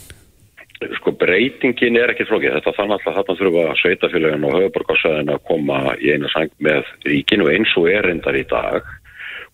Sko 0.99 1.13
breytingin 1.19 1.97
er 1.99 2.13
ekki 2.13 2.27
flókið. 2.27 2.57
Þetta 2.57 2.75
þannig 2.75 3.07
að 3.07 3.17
þarna 3.17 3.37
þurfa 3.39 3.65
sveitafélagin 3.81 4.45
og 4.47 4.55
höfuborgarsæðin 4.57 5.33
að 5.33 5.41
koma 5.49 5.79
í 5.95 6.13
eina 6.13 6.31
sang 6.33 6.51
með 6.63 6.91
ríkinu 7.07 7.49
eins 7.51 7.73
og 7.79 7.89
er 7.91 8.07
reyndar 8.09 8.37
í 8.37 8.45
dag. 8.49 8.87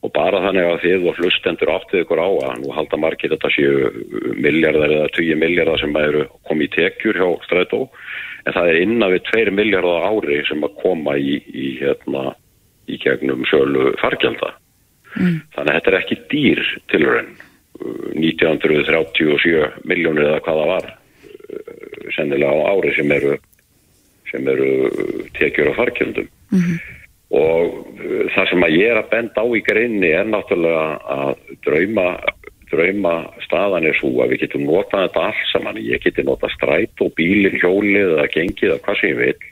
Og 0.01 0.09
bara 0.15 0.41
þannig 0.41 0.65
að 0.65 0.79
þið 0.81 1.03
og 1.11 1.19
hlustendur 1.21 1.71
áttið 1.75 2.01
ykkur 2.01 2.23
á 2.25 2.29
að 2.29 2.55
nú 2.63 2.71
halda 2.73 2.97
margir 2.97 3.35
þetta 3.35 3.51
séu 3.53 3.91
miljardar 4.33 4.95
eða 4.95 5.11
20 5.13 5.41
miljardar 5.43 5.83
sem 5.83 5.99
eru 6.01 6.23
komið 6.49 6.67
í 6.67 6.71
tekjur 6.77 7.21
hjá 7.21 7.27
strætó. 7.45 7.83
En 8.49 8.57
það 8.57 8.71
er 8.71 8.81
innan 8.81 9.13
við 9.13 9.27
2 9.29 9.53
miljardar 9.53 10.07
ári 10.09 10.41
sem 10.49 10.65
að 10.65 10.73
koma 10.81 11.13
í, 11.21 11.37
í, 11.37 11.67
hérna, 11.83 12.31
í 12.89 12.97
gegnum 13.03 13.45
sjölu 13.49 13.93
fargjálda 14.01 14.55
þannig 15.11 15.59
að 15.59 15.75
þetta 15.75 15.91
er 15.91 16.01
ekki 16.01 16.21
dýr 16.31 16.65
tilraun. 16.91 17.31
1937 17.81 19.85
miljónir 19.89 20.27
eða 20.27 20.41
hvað 20.45 20.59
það 20.59 20.67
var 20.69 20.89
sennilega 22.15 22.51
á 22.51 22.69
ári 22.73 22.95
sem 22.97 23.11
eru 23.11 23.37
sem 24.31 24.47
eru 24.47 24.71
tekjur 25.37 25.71
á 25.71 25.79
farkjöldum 25.79 26.27
og 27.31 27.95
eh, 27.99 28.27
það 28.35 28.49
sem 28.51 28.65
að 28.67 28.77
ég 28.77 28.91
er 28.91 28.99
að 28.99 29.11
benda 29.11 29.43
á 29.43 29.47
í 29.47 29.63
greinni 29.63 30.11
er 30.11 30.27
náttúrulega 30.27 30.85
að 31.15 31.33
drauma 31.65 32.07
drauma 32.71 33.13
staðan 33.43 33.87
er 33.87 33.97
svo 33.99 34.13
að 34.23 34.33
við 34.33 34.45
getum 34.45 34.67
notað 34.67 35.07
þetta 35.07 35.23
allt 35.27 35.47
saman, 35.51 35.79
ég 35.83 36.03
geti 36.03 36.23
notað 36.23 36.53
stræt 36.55 37.03
og 37.03 37.11
bílinn, 37.17 37.57
hjólið 37.59 38.13
eða 38.15 38.29
gengið 38.31 38.69
eða 38.69 38.83
hvað 38.85 38.99
sem 39.01 39.11
ég 39.11 39.19
vil 39.19 39.49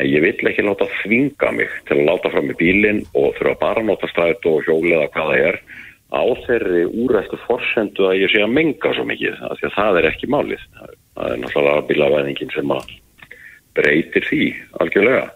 en 0.00 0.06
ég 0.06 0.24
vill 0.24 0.50
ekki 0.50 0.64
láta 0.66 0.88
þvinga 1.00 1.52
mig 1.54 1.76
til 1.88 1.98
að 1.98 2.08
láta 2.08 2.32
fram 2.32 2.50
í 2.50 2.56
bílinn 2.58 3.04
og 3.10 3.36
þurfa 3.38 3.56
bara 3.60 3.82
að 3.82 3.90
nota 3.90 4.10
stræt 4.10 4.50
og 4.50 4.66
hjólið 4.66 4.96
eða 4.96 5.12
hvað 5.14 5.30
það 5.30 5.46
er 5.50 5.60
á 6.10 6.22
þeirri 6.46 6.82
úrættu 7.04 7.38
forsendu 7.46 8.08
að 8.08 8.20
ég 8.24 8.32
sé 8.32 8.42
að 8.42 8.54
menga 8.54 8.94
svo 8.96 9.06
mikið 9.06 9.38
því 9.38 9.68
að 9.68 9.76
það 9.76 10.00
er 10.00 10.10
ekki 10.10 10.30
málið. 10.30 10.66
það 10.78 10.96
er 11.18 11.38
náttúrulega 11.42 11.86
bílavæðingin 11.90 12.54
sem 12.54 12.74
að 12.74 12.96
breytir 13.76 14.26
því 14.26 14.48
algjörlega 14.82 15.28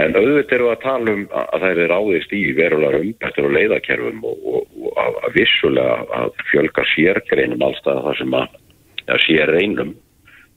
en 0.00 0.14
auðvitað 0.16 0.56
eru 0.56 0.68
að 0.70 0.82
tala 0.84 1.14
um 1.14 1.24
að 1.34 1.64
það 1.64 1.70
er 1.70 1.90
ráðist 1.90 2.34
í 2.34 2.42
verulega 2.56 3.00
umbættur 3.04 3.48
og 3.48 3.56
leiðakerfum 3.56 4.20
og, 4.30 4.44
og, 4.52 4.68
og 4.84 5.00
að, 5.02 5.18
vissulega 5.34 5.96
að 6.20 6.44
fjölga 6.50 6.86
sérgreinum 6.92 7.66
allstað 7.66 8.04
það 8.06 8.20
sem 8.20 8.36
að, 8.38 8.60
að 9.06 9.24
sér 9.26 9.54
einum 9.58 9.96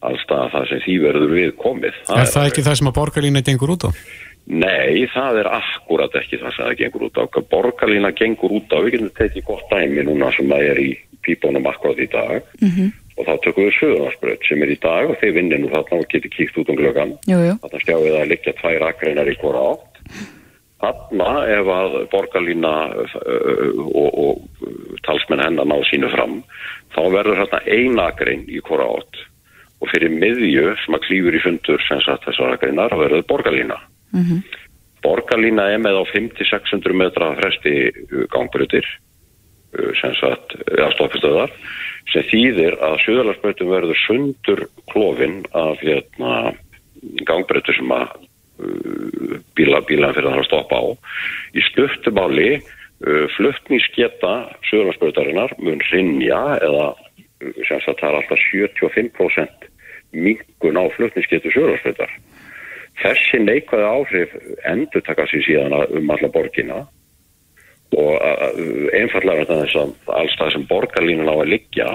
allstað 0.04 0.52
það 0.54 0.70
sem 0.70 0.84
því 0.84 1.00
verður 1.08 1.34
við 1.40 1.56
komið 1.64 1.98
Er 2.14 2.30
það 2.30 2.52
ekki 2.52 2.68
það 2.68 2.80
sem 2.80 2.92
að 2.92 2.98
borgarlína 3.00 3.44
gengur 3.46 3.74
út 3.74 3.88
á? 3.88 3.92
Nei, 4.44 5.06
það 5.08 5.38
er 5.40 5.48
akkurat 5.56 6.16
ekki 6.20 6.42
það 6.42 6.56
sem 6.56 6.66
það 6.66 6.80
gengur 6.82 7.06
út 7.08 7.16
á. 7.16 7.24
Borgarlína 7.54 8.12
gengur 8.18 8.52
út 8.58 8.74
á, 8.76 8.78
við 8.84 8.98
getum 8.98 9.14
tekið 9.16 9.46
gott 9.48 9.70
dæmi 9.72 10.04
núna 10.04 10.34
sem 10.36 10.52
það 10.52 10.66
er 10.74 10.82
í 10.84 10.90
pípunum 11.24 11.70
akkurat 11.72 12.02
í 12.04 12.10
dag. 12.12 12.50
Og 13.18 13.28
þá 13.28 13.34
tökum 13.44 13.68
við 13.68 13.76
Suðurlandsbraut 13.78 14.48
sem 14.48 14.64
er 14.66 14.72
í 14.74 14.78
dag 14.82 15.12
og 15.12 15.20
þeir 15.22 15.36
vinnir 15.38 15.62
nú 15.62 15.72
þarna 15.74 16.00
og 16.02 16.08
getur 16.12 16.34
kíkt 16.34 16.58
út 16.62 16.72
um 16.74 16.80
jú, 16.80 17.58
þarna 17.62 17.82
skjáum 17.84 18.06
við 18.06 18.16
að 18.20 18.32
liggja 18.32 18.56
tvær 18.58 18.88
akreinar 18.90 19.30
í 19.30 19.36
hvora 19.42 19.66
átt. 19.74 20.00
Þarna 20.84 21.28
ef 21.54 21.70
að 21.76 22.00
borgarlína 22.12 22.74
uh, 23.04 23.84
og, 23.86 24.10
og 24.24 24.98
talsmenn 25.06 25.44
hennar 25.46 25.70
ná 25.70 25.78
sínu 25.92 26.10
fram 26.12 26.42
þá 26.96 27.04
verður 27.14 27.44
þarna 27.44 27.62
ein 27.78 28.02
akrein 28.02 28.44
í 28.50 28.64
hvora 28.66 28.90
átt. 28.98 29.22
Og 29.84 29.92
fyrir 29.92 30.14
miðju 30.16 30.74
sem 30.82 30.98
að 30.98 31.06
klýfur 31.06 31.38
í 31.38 31.44
fundur 31.44 31.86
sem 31.86 32.02
sagt 32.06 32.26
þessar 32.26 32.58
akreinar 32.58 32.98
verður 32.98 33.26
borgarlína. 33.30 33.78
Mhm, 34.16 34.44
borgarlína 35.06 35.70
er 35.74 35.82
með 35.84 36.02
á 36.02 36.04
500-600 36.10 36.98
metra 36.98 37.34
fresti 37.38 37.74
gangbrutir 38.32 38.88
sem 40.00 40.14
sagt 40.20 40.54
afstofistöðar 40.70 41.52
sem 42.12 42.26
þýðir 42.30 42.78
að 42.84 43.00
Suðalarsbreytum 43.06 43.72
verður 43.72 44.00
sundur 44.04 44.66
klófin 44.92 45.42
af 45.58 45.82
hérna, 45.84 46.54
gangbrutur 47.28 47.78
sem 47.78 47.94
að 47.96 48.12
uh, 48.64 49.38
bíla, 49.58 49.84
bílan 49.88 50.16
fyrir 50.16 50.32
að 50.32 50.48
stoppa 50.50 50.80
á. 50.80 50.86
Í 51.56 51.64
stuttumáli 51.70 52.50
uh, 52.60 53.26
fluttningsgeta 53.38 54.36
Suðalarsbreytarinnar 54.70 55.56
mun 55.64 55.84
rinja 55.92 56.44
eða 56.60 56.92
uh, 56.94 57.56
sem 57.68 57.82
sagt 57.86 58.04
það 58.04 58.10
er 58.10 58.20
alltaf 58.22 58.46
75% 58.52 59.72
mingun 60.14 60.80
á 60.80 60.84
fluttningsgetu 60.94 61.52
Suðalarsbreytar 61.56 62.14
þessi 63.02 63.40
neikvæði 63.42 63.86
áhrif 63.88 64.36
endur 64.70 65.04
taka 65.06 65.26
sér 65.30 65.46
síðan 65.48 65.76
um 65.98 66.12
alla 66.14 66.30
borgina 66.34 66.84
og 68.00 68.94
einfallega 68.96 69.44
vegna 69.44 69.62
þess 69.64 69.80
að 69.82 70.18
alls 70.20 70.36
það 70.40 70.52
sem 70.56 70.66
borgarlínun 70.70 71.32
á 71.32 71.36
að 71.36 71.52
liggja 71.54 71.88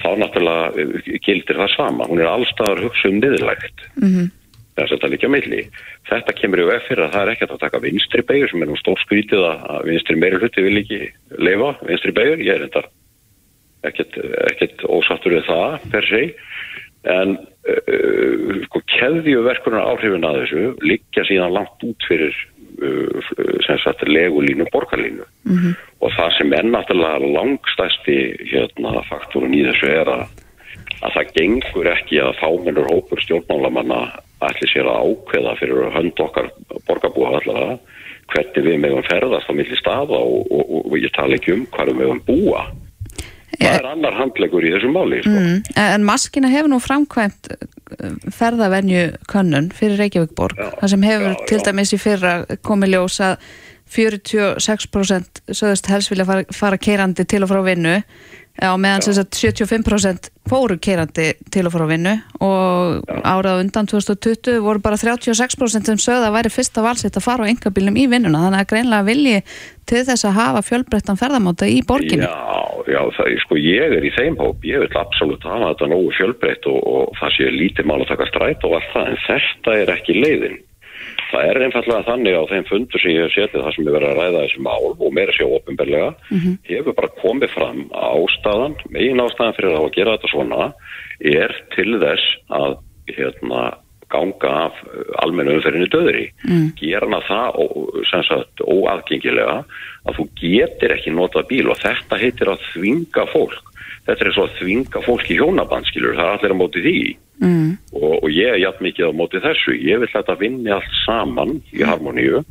þá 0.00 0.08
náttúrulega 0.20 1.18
gildir 1.24 1.60
það 1.60 1.72
sama. 1.74 2.08
Hún 2.10 2.20
er 2.22 2.30
allstaðar 2.30 2.82
hugsa 2.84 3.10
um 3.10 3.20
niðurlægt. 3.20 3.86
Mhm, 4.02 4.28
þess 4.76 4.90
að 4.90 4.94
þetta 4.94 5.10
liggja 5.14 5.32
milli. 5.32 5.62
Þetta 6.10 6.36
kemur 6.40 6.64
veg 6.70 6.84
fyrir 6.88 7.04
að 7.06 7.14
það 7.14 7.22
er 7.22 7.32
ekkert 7.32 7.54
að 7.56 7.64
taka 7.64 7.82
vinstri 7.84 8.22
beigur 8.28 8.52
sem 8.52 8.62
er 8.62 8.70
nú 8.70 8.76
stór 8.80 9.00
skrítið 9.02 9.46
að 9.48 9.88
vinstri 9.88 10.16
meiri 10.20 10.40
hluti 10.42 10.66
vil 10.66 10.80
ekki 10.82 11.00
leifa 11.38 11.72
vinstri 11.88 12.12
beigur, 12.16 12.44
ég 12.44 12.54
er 12.54 12.66
enda 12.68 12.84
ekkert, 13.86 14.18
ekkert 14.50 14.84
ósattur 14.84 15.36
við 15.36 15.46
það 15.48 15.88
per 15.92 16.10
se. 16.10 16.22
En 17.06 17.36
uh, 17.38 18.62
sko 18.66 18.82
keðjuverkunar 18.90 19.86
áhrifin 19.92 20.26
að 20.26 20.40
þessu 20.42 20.62
liggja 20.82 21.26
síðan 21.28 21.54
langt 21.54 21.84
út 21.86 22.08
fyrir 22.08 22.34
sem 23.66 23.78
sagt 23.82 24.04
legulínu 24.08 24.66
borgarlínu. 24.72 25.24
Mhm, 25.48 25.76
og 26.00 26.12
það 26.12 26.36
sem 26.38 26.52
er 26.52 26.68
náttúrulega 26.68 27.32
langstæsti 27.36 28.18
hérna, 28.52 29.02
faktorun 29.08 29.54
í 29.54 29.64
þessu 29.64 29.90
er 29.90 30.12
að, 30.12 30.24
að 31.02 31.14
það 31.16 31.34
gengur 31.38 31.90
ekki 31.92 32.20
að 32.20 32.38
fámennur 32.42 32.90
hópur 32.92 33.22
stjórnmálamanna 33.24 34.00
allir 34.44 34.70
sér 34.70 34.88
að 34.90 35.12
ákveða 35.12 35.56
fyrir 35.60 35.92
hönd 35.94 36.20
okkar 36.20 36.50
borgarbúa 36.88 37.38
allavega 37.40 37.78
hvernig 38.32 38.66
við 38.66 38.80
megum 38.82 39.06
ferðast 39.06 39.48
á 39.48 39.54
milli 39.54 39.78
staða 39.78 40.18
og, 40.18 40.50
og, 40.50 40.64
og, 40.66 40.90
og 40.90 40.98
ég 40.98 41.14
tala 41.14 41.38
ekki 41.38 41.54
um 41.54 41.64
hvað 41.72 41.92
við 41.92 42.00
megum 42.02 42.22
búa 42.26 42.66
það 43.54 43.78
er 43.78 43.88
annar 43.92 44.16
handlegur 44.18 44.66
í 44.66 44.72
þessu 44.74 44.90
máli 44.92 45.20
sko. 45.24 45.34
mm, 45.34 45.60
en 45.82 46.06
maskina 46.06 46.50
hefur 46.52 46.72
nú 46.72 46.80
framkvæmt 46.82 47.52
uh, 47.52 48.16
ferðavenju 48.34 49.04
könnun 49.30 49.70
fyrir 49.74 50.00
Reykjavíkborg, 50.02 50.58
Já, 50.58 50.70
það 50.80 50.92
sem 50.94 51.06
hefur 51.10 51.30
já, 51.32 51.38
til 51.52 51.62
dæmis 51.68 51.94
í 51.94 52.00
fyrra 52.02 52.34
komið 52.66 52.96
ljós 52.96 53.20
að 53.24 53.38
46% 53.96 55.44
sögðust 55.54 55.92
helst 55.92 56.10
vilja 56.10 56.26
fara, 56.26 56.46
fara 56.50 56.78
keirandi 56.78 57.26
til 57.28 57.44
og 57.46 57.52
frá 57.52 57.60
vinnu 57.66 58.00
á 58.62 58.72
meðan 58.80 59.04
sem 59.04 59.16
sagt 59.16 59.36
75% 59.36 60.30
fóru 60.48 60.76
keirandi 60.80 61.32
til 61.52 61.64
og 61.66 61.74
frá 61.74 61.84
vinnu 61.90 62.12
og 62.44 63.08
árað 63.26 63.62
undan 63.64 63.88
2020 63.90 64.60
voru 64.64 64.82
bara 64.84 64.98
36% 65.00 65.90
sem 65.90 66.00
sögða 66.00 66.30
að 66.30 66.36
væri 66.38 66.52
fyrsta 66.54 66.84
valsitt 66.84 67.18
að 67.18 67.26
fara 67.26 67.46
á 67.46 67.50
engabílum 67.50 67.98
í 67.98 68.06
vinnuna. 68.10 68.44
Þannig 68.46 68.62
að 68.62 68.70
greinlega 68.72 69.08
vilji 69.08 69.40
til 69.86 70.02
þess 70.06 70.26
að 70.26 70.38
hafa 70.38 70.62
fjölbreyttan 70.66 71.20
ferðamáta 71.20 71.68
í 71.70 71.80
borginni. 71.86 72.26
Já, 72.26 72.86
já, 72.90 73.00
það 73.18 73.34
sko 73.44 73.58
ég 73.60 73.98
er 73.98 74.06
í 74.06 74.14
þeim 74.16 74.38
hóp, 74.40 74.64
ég 74.66 74.82
vil 74.82 75.02
absolutt 75.02 75.46
hafa 75.46 75.72
þetta 75.74 75.90
nógu 75.92 76.14
fjölbreytt 76.16 76.70
og, 76.70 76.80
og 76.80 77.20
það 77.20 77.36
sé 77.36 77.50
lítið 77.54 77.90
mál 77.90 78.00
að 78.00 78.10
taka 78.14 78.30
stræt 78.30 78.66
og 78.66 78.78
allt 78.78 78.90
það, 78.94 79.12
en 79.12 79.22
þetta 79.26 79.76
er 79.82 79.94
ekki 79.98 80.18
leiðin. 80.18 80.58
Það 81.30 81.48
er 81.50 81.62
einfallega 81.66 82.06
þannig 82.06 82.36
á 82.38 82.42
þeim 82.50 82.66
fundur 82.68 83.02
sem 83.02 83.14
ég 83.14 83.24
hef 83.26 83.34
setið 83.34 83.64
það 83.64 83.74
sem 83.76 83.88
er 83.88 83.96
verið 83.96 84.10
að 84.10 84.20
ræða 84.20 84.42
þessi 84.44 84.60
mál 84.66 84.84
og 84.92 85.14
meira 85.16 85.34
sjá 85.34 85.46
ofinberlega, 85.46 86.10
hefur 86.68 86.96
bara 87.00 87.14
komið 87.22 87.54
fram 87.54 87.80
ástæðan, 87.90 88.76
megin 88.94 89.24
ástæðan 89.24 89.56
fyrir 89.56 89.74
að 89.80 89.88
gera 89.96 90.14
þetta 90.14 90.32
svona, 90.32 90.68
er 91.32 91.56
til 91.74 91.90
þess 92.02 92.38
að 92.60 92.78
hérna, 93.16 93.64
ganga 94.12 94.52
af 94.68 94.80
almennu 95.24 95.56
umferðinu 95.56 95.88
döðri. 95.90 96.26
Mm. 96.46 96.66
Gera 96.78 97.08
hana 97.08 97.22
það 97.26 97.56
sagt, 98.30 98.62
óaðgengilega 98.62 99.64
að 100.06 100.20
þú 100.20 100.28
getur 100.38 100.94
ekki 100.94 101.14
notað 101.14 101.48
bíl 101.50 101.66
og 101.72 101.80
þetta 101.82 102.20
heitir 102.22 102.52
að 102.52 102.62
þvinga 102.70 103.26
fólk. 103.32 103.72
Þetta 104.06 104.22
er 104.22 104.34
svo 104.36 104.46
að 104.46 104.58
þvinga 104.60 105.02
fólk 105.02 105.30
í 105.34 105.38
hjónaband, 105.40 105.88
skilur, 105.90 106.14
það 106.14 106.28
er 106.28 106.36
allir 106.36 106.54
á 106.54 106.60
móti 106.62 106.84
því 106.84 106.98
mm. 107.42 107.68
og, 107.96 108.14
og 108.22 108.28
ég 108.32 108.54
er 108.54 108.62
jafn 108.62 108.86
mikið 108.86 109.10
á 109.10 109.18
móti 109.18 109.42
þessu. 109.44 109.76
Ég 109.80 110.00
vil 110.02 110.10
þetta 110.12 110.38
vinni 110.40 110.72
allt 110.74 110.96
saman 111.04 111.58
í 111.74 111.84
harmoníu 111.86 112.42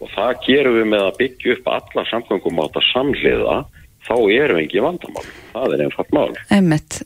og 0.00 0.08
það 0.16 0.42
gerum 0.46 0.78
við 0.80 0.90
með 0.94 1.06
að 1.06 1.18
byggja 1.22 1.56
upp 1.56 1.72
alla 1.76 2.06
samgöngum 2.10 2.60
á 2.60 2.64
þetta 2.66 2.84
samhliða, 2.90 3.56
þá 4.02 4.14
erum 4.18 4.58
við 4.58 4.64
ekki 4.66 4.84
vandamál. 4.84 5.26
Það 5.52 5.74
er 5.76 5.84
einfalt 5.86 6.14
mál. 6.16 6.30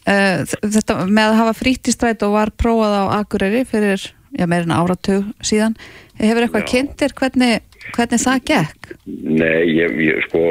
Eh, 0.07 0.45
Þetta 0.77 1.01
með 1.07 1.33
að 1.33 1.41
hafa 1.43 1.57
frítt 1.59 1.89
í 1.89 1.97
stræt 1.97 2.23
og 2.25 2.37
var 2.39 2.55
prófað 2.57 2.95
á 2.97 3.05
Akureyri 3.21 3.65
fyrir 3.69 4.01
já, 4.37 4.47
meirinn 4.49 4.75
áratug 4.75 5.27
síðan. 5.45 5.77
Hefur 6.21 6.47
eitthvað 6.47 6.69
kynntir 6.71 7.15
hvernig, 7.17 7.65
hvernig 7.95 8.23
það 8.23 8.43
gekk? 8.51 8.91
Nei, 9.07 9.63
ég, 9.71 9.97
ég 10.03 10.21
sko, 10.27 10.43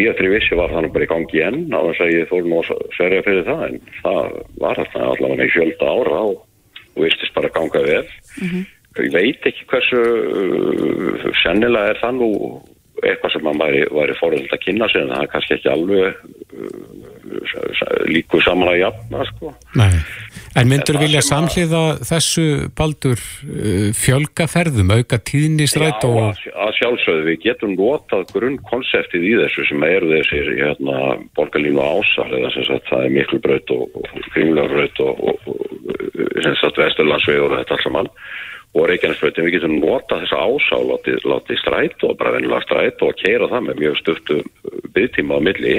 ég 0.00 0.20
vissi 0.32 0.58
var 0.58 0.72
það 0.72 0.86
nú 0.86 0.92
bara 0.94 1.06
í 1.06 1.10
gangi 1.10 1.42
enn 1.46 1.62
á 1.74 1.80
þess 1.88 2.04
að 2.04 2.12
ég 2.14 2.28
þór 2.30 2.48
nú 2.48 2.60
að 2.60 2.84
sverja 2.96 3.24
fyrir 3.26 3.48
það 3.48 3.64
en 3.68 3.78
það 4.00 4.36
var 4.64 4.82
alltaf 4.82 5.06
allavega 5.06 5.48
í 5.48 5.54
fjölda 5.54 5.94
ára 5.94 6.20
og, 6.30 6.36
og 6.96 7.06
vistist 7.06 7.36
bara 7.36 7.52
ganga 7.54 7.84
vel. 7.86 8.04
Ég 9.00 9.14
veit 9.14 9.46
ekki 9.46 9.68
hversu 9.70 10.02
uh, 10.02 11.26
sennilega 11.44 11.94
er 11.94 12.00
það 12.02 12.20
nú 12.20 12.30
eitthvað 13.00 13.32
sem 13.32 13.44
maður 13.46 13.60
væri, 13.62 13.82
væri 13.96 14.16
forðild 14.18 14.54
að 14.54 14.62
kynna 14.64 14.88
sig 14.90 15.04
en 15.04 15.12
það 15.14 15.22
er 15.24 15.30
kannski 15.34 15.56
ekki 15.56 15.70
alveg 15.72 16.08
uh, 16.10 17.09
líku 18.10 18.40
saman 18.44 18.72
að 18.72 18.80
jafna 18.82 19.24
sko. 19.28 19.52
Nei. 19.78 19.92
En 20.58 20.66
myndur 20.70 20.98
vilja 20.98 21.22
sem 21.22 21.36
að- 21.36 21.50
samhliða 21.50 21.82
þessu 22.08 22.46
baldur 22.76 23.20
uh, 23.20 23.90
fjölga 23.94 24.48
ferðum, 24.50 24.90
auka 24.96 25.20
tíðni 25.22 25.68
stræt 25.70 26.02
Já, 26.02 26.08
og... 26.10 26.18
að, 26.26 26.42
að 26.66 26.74
sjálfsögðu, 26.80 27.26
við 27.28 27.40
getum 27.44 27.76
notað 27.78 28.26
grunnkonseptið 28.34 29.28
í 29.30 29.32
þessu 29.44 29.68
sem 29.70 29.86
eru 29.86 30.12
þessir 30.16 30.52
hérna, 30.58 30.98
borgarlínu 31.38 31.82
ásar 31.84 32.34
eða 32.40 32.52
sem 32.56 32.68
sagt 32.68 32.90
það 32.90 33.06
er 33.06 33.16
miklu 33.18 33.42
braut 33.46 33.74
og, 33.76 33.98
kringlega 34.34 34.74
braut 34.74 35.02
og, 35.06 35.24
og, 35.30 35.50
og 35.54 36.40
sem 36.44 36.56
sagt 36.60 36.80
vesturlandsvegur 36.82 37.52
og 37.54 37.60
þetta 37.60 37.76
allt 37.76 37.86
saman 37.86 38.14
og 38.70 38.86
Reykjanesbrautin, 38.86 39.46
við 39.48 39.56
getum 39.56 39.78
notað 39.82 40.20
þessa 40.24 40.42
ásá 40.46 40.76
látið, 40.86 41.24
látið 41.26 41.58
stræt 41.58 42.04
og 42.06 42.12
bara 42.20 42.36
vennilega 42.36 42.62
stræt 42.62 43.02
og 43.02 43.16
keira 43.18 43.48
það 43.50 43.64
með 43.66 43.80
mjög 43.82 43.96
stuttu 43.98 44.36
byggtíma 44.94 45.38
á 45.38 45.40
milli 45.42 45.74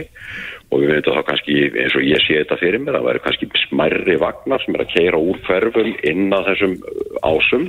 og 0.71 0.83
við 0.83 0.93
veitum 0.95 1.17
þá 1.17 1.25
kannski 1.27 1.57
eins 1.69 1.95
og 1.99 2.05
ég 2.07 2.23
sé 2.23 2.37
þetta 2.39 2.59
fyrir 2.61 2.83
mér 2.83 2.99
að 2.99 3.07
væri 3.09 3.23
kannski 3.25 3.49
smærri 3.65 4.15
vagnar 4.21 4.63
sem 4.63 4.77
er 4.77 4.85
að 4.85 4.93
keira 4.93 5.19
úr 5.19 5.41
hverfum 5.47 5.91
inn 6.07 6.31
að 6.35 6.47
þessum 6.51 6.77
uh, 6.79 7.17
ásum 7.27 7.67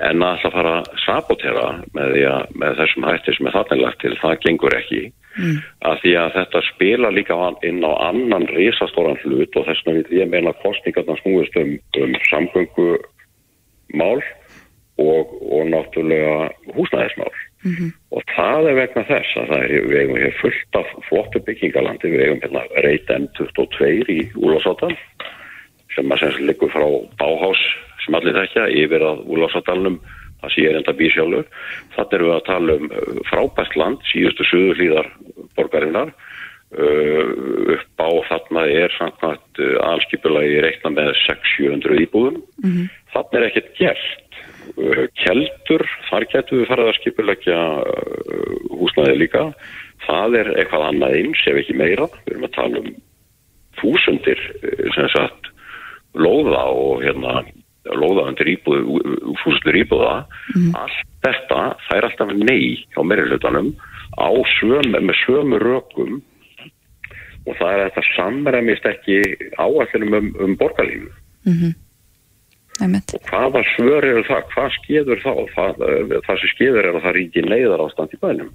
en 0.00 0.22
að 0.22 0.36
alltaf 0.36 0.54
fara 0.54 0.74
að 0.78 0.90
sabotera 1.04 1.64
með, 1.96 2.12
því 2.14 2.26
að, 2.30 2.52
með 2.62 2.76
þessum 2.80 3.08
hættir 3.08 3.36
sem 3.36 3.48
er 3.50 3.56
þannig 3.56 3.82
lagt 3.82 4.00
til, 4.04 4.12
það 4.20 4.36
gengur 4.46 4.76
ekki. 4.78 5.02
Mm. 5.38 5.58
að 5.86 6.00
því 6.02 6.12
að 6.18 6.32
þetta 6.34 6.60
spila 6.66 7.10
líka 7.14 7.36
inn 7.62 7.84
á 7.86 7.92
annan 8.08 8.48
risastóran 8.50 9.20
hlut 9.22 9.54
og 9.60 9.68
þess 9.68 9.84
vegna 9.86 10.16
ég 10.18 10.30
meina 10.32 10.52
kostningarna 10.58 11.14
snúist 11.20 11.54
um, 11.60 11.76
um 12.02 12.16
samgöngumál 12.26 14.18
og, 14.98 15.30
og 15.38 15.70
náttúrulega 15.70 16.50
húsnæðismál 16.74 17.30
og 18.16 18.22
það 18.34 18.70
er 18.70 18.78
vegna 18.78 19.04
þess 19.08 19.36
að 19.36 19.50
það 19.50 19.64
er, 19.64 19.74
við 19.90 20.00
eigum 20.00 20.20
hér 20.22 20.38
fullt 20.40 20.78
af 20.80 20.94
flottu 21.08 21.42
byggingalandi, 21.44 22.12
við 22.14 22.24
eigum 22.24 22.40
hérna 22.44 22.62
reyt 22.86 23.12
M22 23.12 23.90
í 24.08 24.18
Úlfarsátan 24.40 24.96
sem 25.94 26.12
að 26.12 26.22
sem 26.22 26.32
sagt 26.32 26.46
liggur 26.46 26.72
frá 26.72 26.86
Báhás 27.20 27.60
sem 28.04 28.16
allir 28.16 28.38
þekkja 28.38 28.66
yfir 28.80 29.04
að 29.04 29.22
Úlfarsadalnum 29.28 30.00
það 30.40 30.54
sé 30.54 30.66
er 30.66 30.78
enda 30.78 30.96
bísjálfur 30.96 31.46
þannig 31.96 32.16
erum 32.16 32.30
við 32.30 32.36
að 32.38 32.48
tala 32.48 32.76
um 32.78 32.90
uh, 32.90 33.22
frábært 33.28 33.76
land 33.76 34.04
síðustu 34.08 34.46
suður 34.48 34.80
hlýðar 34.80 35.10
borgarinnar. 35.58 36.12
Uh, 36.70 37.74
upp 37.74 37.98
á 37.98 38.10
þarna 38.28 38.62
er 38.70 38.92
samkvæmt 38.94 39.58
uh, 39.58 39.72
aðalskipulagi 39.88 40.60
reikna 40.62 40.92
með 40.94 41.12
600-700 41.26 42.04
íbúðum. 42.06 42.36
Þannig 43.10 43.38
er 43.40 43.46
ekkert 43.48 43.72
gert 43.80 44.29
Uh, 44.80 45.06
keldur, 45.18 45.84
þar 46.08 46.26
getum 46.32 46.60
við 46.60 46.68
farið 46.70 46.90
að 46.90 46.98
skipulegja 47.00 47.60
uh, 47.82 48.58
húsnæði 48.80 49.16
líka. 49.18 49.44
Það 50.06 50.36
er 50.40 50.50
eitthvað 50.56 50.86
annað 50.88 51.16
eins 51.18 51.42
ef 51.50 51.60
ekki 51.60 51.76
meira. 51.78 52.08
Við 52.24 52.34
erum 52.34 52.46
að 52.48 52.54
tala 52.56 52.82
um 52.82 52.90
þúsundir 53.80 54.40
eh, 54.60 54.86
sem 54.96 55.08
sagt 55.12 55.50
lóða 56.18 56.62
og 56.74 57.04
hérna 57.04 57.42
lóða 57.96 58.26
undir 58.30 58.50
íbúð, 58.52 58.88
þúsundir 59.42 59.80
íbúða. 59.82 60.14
Allt 60.78 61.04
þetta, 61.24 61.60
það 61.86 61.98
er 61.98 62.08
alltaf 62.08 62.32
nei 62.36 62.84
á 64.20 64.28
sömu, 64.58 65.00
með 65.00 65.16
sömu 65.24 65.60
rökum. 65.62 66.18
Og 67.48 67.56
það 67.56 67.70
er 67.70 67.80
að 67.80 67.86
þetta 67.86 68.08
samræmist 68.16 68.88
ekki 68.90 69.20
áallinu 69.56 70.18
um, 70.18 70.32
um 70.44 70.58
borgarlínu 70.60 71.12
einmitt. 72.86 73.14
hvaða 73.30 73.64
svör 73.76 74.04
eru 74.10 74.22
það, 74.28 74.44
hvað 74.54 74.70
skeður 74.78 75.24
þá? 75.24 75.32
Það, 75.56 75.82
eh, 75.88 76.20
það 76.26 76.40
sem 76.42 76.52
skeður 76.54 76.84
er 76.84 76.94
að 76.94 77.04
það 77.06 77.16
ríki 77.18 77.46
neyðar 77.48 77.84
ástand 77.86 78.14
í 78.14 78.20
bænum. 78.20 78.52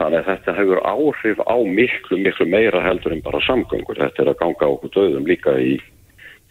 Þannig 0.00 0.18
að 0.20 0.28
þetta 0.30 0.52
hefur 0.56 0.78
áhrif 0.88 1.40
á 1.44 1.56
miklu, 1.60 2.16
miklu 2.24 2.46
meira 2.48 2.80
heldur 2.80 3.12
en 3.12 3.20
bara 3.20 3.40
samgöngur. 3.44 3.98
Þetta 4.00 4.22
er 4.22 4.30
að 4.32 4.38
ganga 4.40 4.70
okkur 4.72 4.94
döðum 4.96 5.26
líka 5.28 5.58
í 5.60 5.74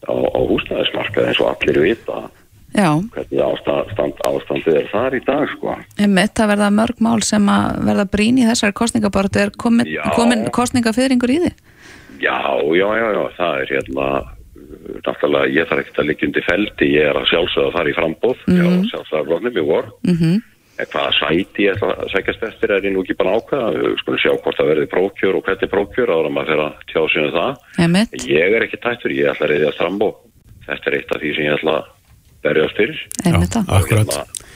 á, 0.07 0.13
á 0.15 0.39
húsnæðismarkað 0.47 1.31
eins 1.31 1.41
og 1.43 1.49
allir 1.53 1.81
vita 1.83 2.29
Já, 2.69 2.91
hvernig 3.15 3.39
ástand, 3.41 4.19
ástandið 4.29 4.75
er 4.77 4.89
þar 4.91 5.15
í 5.17 5.21
dag 5.25 5.45
sko. 5.55 5.73
einmitt, 5.97 6.35
það 6.37 6.51
verða 6.51 6.67
mörg 6.77 6.99
mál 7.01 7.23
sem 7.25 7.47
að 7.49 7.79
verða 7.87 8.05
brín 8.13 8.37
í 8.37 8.45
þessari 8.45 8.75
kostningabortu 8.77 9.41
er 9.41 9.51
komin, 9.57 9.89
komin 10.13 10.45
kostningafyringur 10.53 11.33
í 11.33 11.39
því 11.47 11.53
Já, 12.19 12.37
já, 12.75 12.87
já, 12.99 13.07
já, 13.15 13.23
það 13.39 13.63
er 13.63 13.73
hérna 13.73 14.07
náttúrulega 15.05 15.51
ég 15.55 15.67
þarf 15.69 15.83
ekkert 15.83 16.01
að 16.03 16.09
liggja 16.09 16.29
undir 16.29 16.47
feldi 16.49 16.93
ég 16.93 17.09
er 17.09 17.19
að 17.19 17.29
sjálfsögða 17.31 17.75
þar 17.77 17.89
í 17.89 17.97
frambóð 17.97 18.45
mm 18.45 18.55
-hmm. 18.55 18.79
já, 18.79 18.89
sjálfsögða 18.93 19.51
í 19.53 19.67
vor 19.73 19.91
mm 20.07 20.39
en 20.79 20.87
hvaða 20.93 21.11
sæti 21.17 21.65
ég 21.65 21.75
ætla 21.75 21.91
að 21.91 22.11
sækjast 22.13 22.43
eftir 22.47 22.71
er 22.71 22.85
ég 22.87 22.93
nú 22.95 23.03
ekki 23.03 23.17
bara 23.19 23.33
að 23.35 23.41
ákveða 23.41 23.71
við 23.75 23.95
skulum 23.99 24.21
sjá 24.23 24.31
hvort 24.31 24.59
það 24.59 24.69
verði 24.71 24.91
prókjör 24.93 25.37
og 25.39 25.43
hvernig 25.47 25.71
prókjör 25.73 26.13
áður 26.13 26.29
en 26.29 26.35
maður 26.37 26.51
fyrir 26.53 26.63
að 26.65 26.83
tjá 26.91 27.01
sínu 27.13 27.31
það 27.35 27.83
einmitt, 27.83 28.15
ég 28.29 28.55
er 28.55 28.65
ekki 28.65 28.79
tættur, 28.79 29.15
ég 29.15 29.31
ætla 29.33 29.47
að 29.47 29.51
reyðja 29.53 29.73
frambóð 29.79 30.13
þetta 30.67 30.91
er 30.91 30.97
eitt 30.99 31.15
af 31.15 31.21
því 31.23 31.33
sem 31.35 31.49
ég 31.49 31.57
ætla 31.57 31.75
að 31.79 31.89
einmitt 33.25 33.57
það. 33.57 33.73
akkurat. 33.79 34.15
Hérna, 34.15 34.47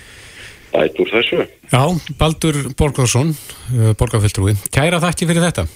bæt 0.74 1.02
úr 1.04 1.12
þessu 1.18 1.42
Já, 1.74 1.84
Baldur 2.20 2.62
Borgarsson, 2.78 3.36
borgarfjöldrúi. 4.00 4.56
Kæra 4.72 5.02
þakki 5.04 5.28
fyrir 5.30 5.48
þetta. 5.50 5.68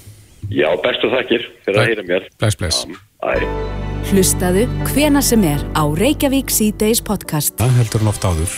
Já, 0.53 0.69
bestu 0.85 1.11
þakkir 1.11 1.49
fyrir 1.65 1.81
að 1.81 1.91
heyra 1.91 2.07
mér 2.07 2.31
Bless, 2.39 2.55
bless. 2.55 2.87
Æ. 3.25 3.86
Hlustaðu 4.07 4.61
hvena 4.87 5.19
sem 5.19 5.41
er 5.43 5.59
á 5.75 5.83
Reykjavík 5.83 6.47
C-Days 6.47 7.01
podcast. 7.03 7.57
Það 7.59 7.73
heldur 7.75 8.03
hann 8.03 8.11
oft 8.13 8.23
áður. 8.23 8.53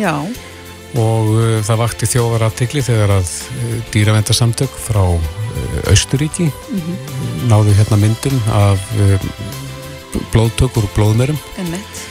Já, 0.00 0.14
Og 0.94 1.28
uh, 1.34 1.58
það 1.66 1.80
vakti 1.80 2.06
þjóðar 2.06 2.44
aðtikli 2.46 2.82
þegar 2.86 3.12
að 3.16 3.30
uh, 3.50 3.74
dýravendarsamtök 3.90 4.76
frá 4.78 5.02
uh, 5.02 5.78
Austuríki 5.90 6.46
náðu 7.50 7.74
hérna 7.74 7.98
myndum 7.98 8.36
af 8.54 8.84
uh, 9.02 9.26
blóðtökur 10.32 10.86
og 10.86 10.94
blóðmerum. 10.94 11.40
einmitt 11.58 12.04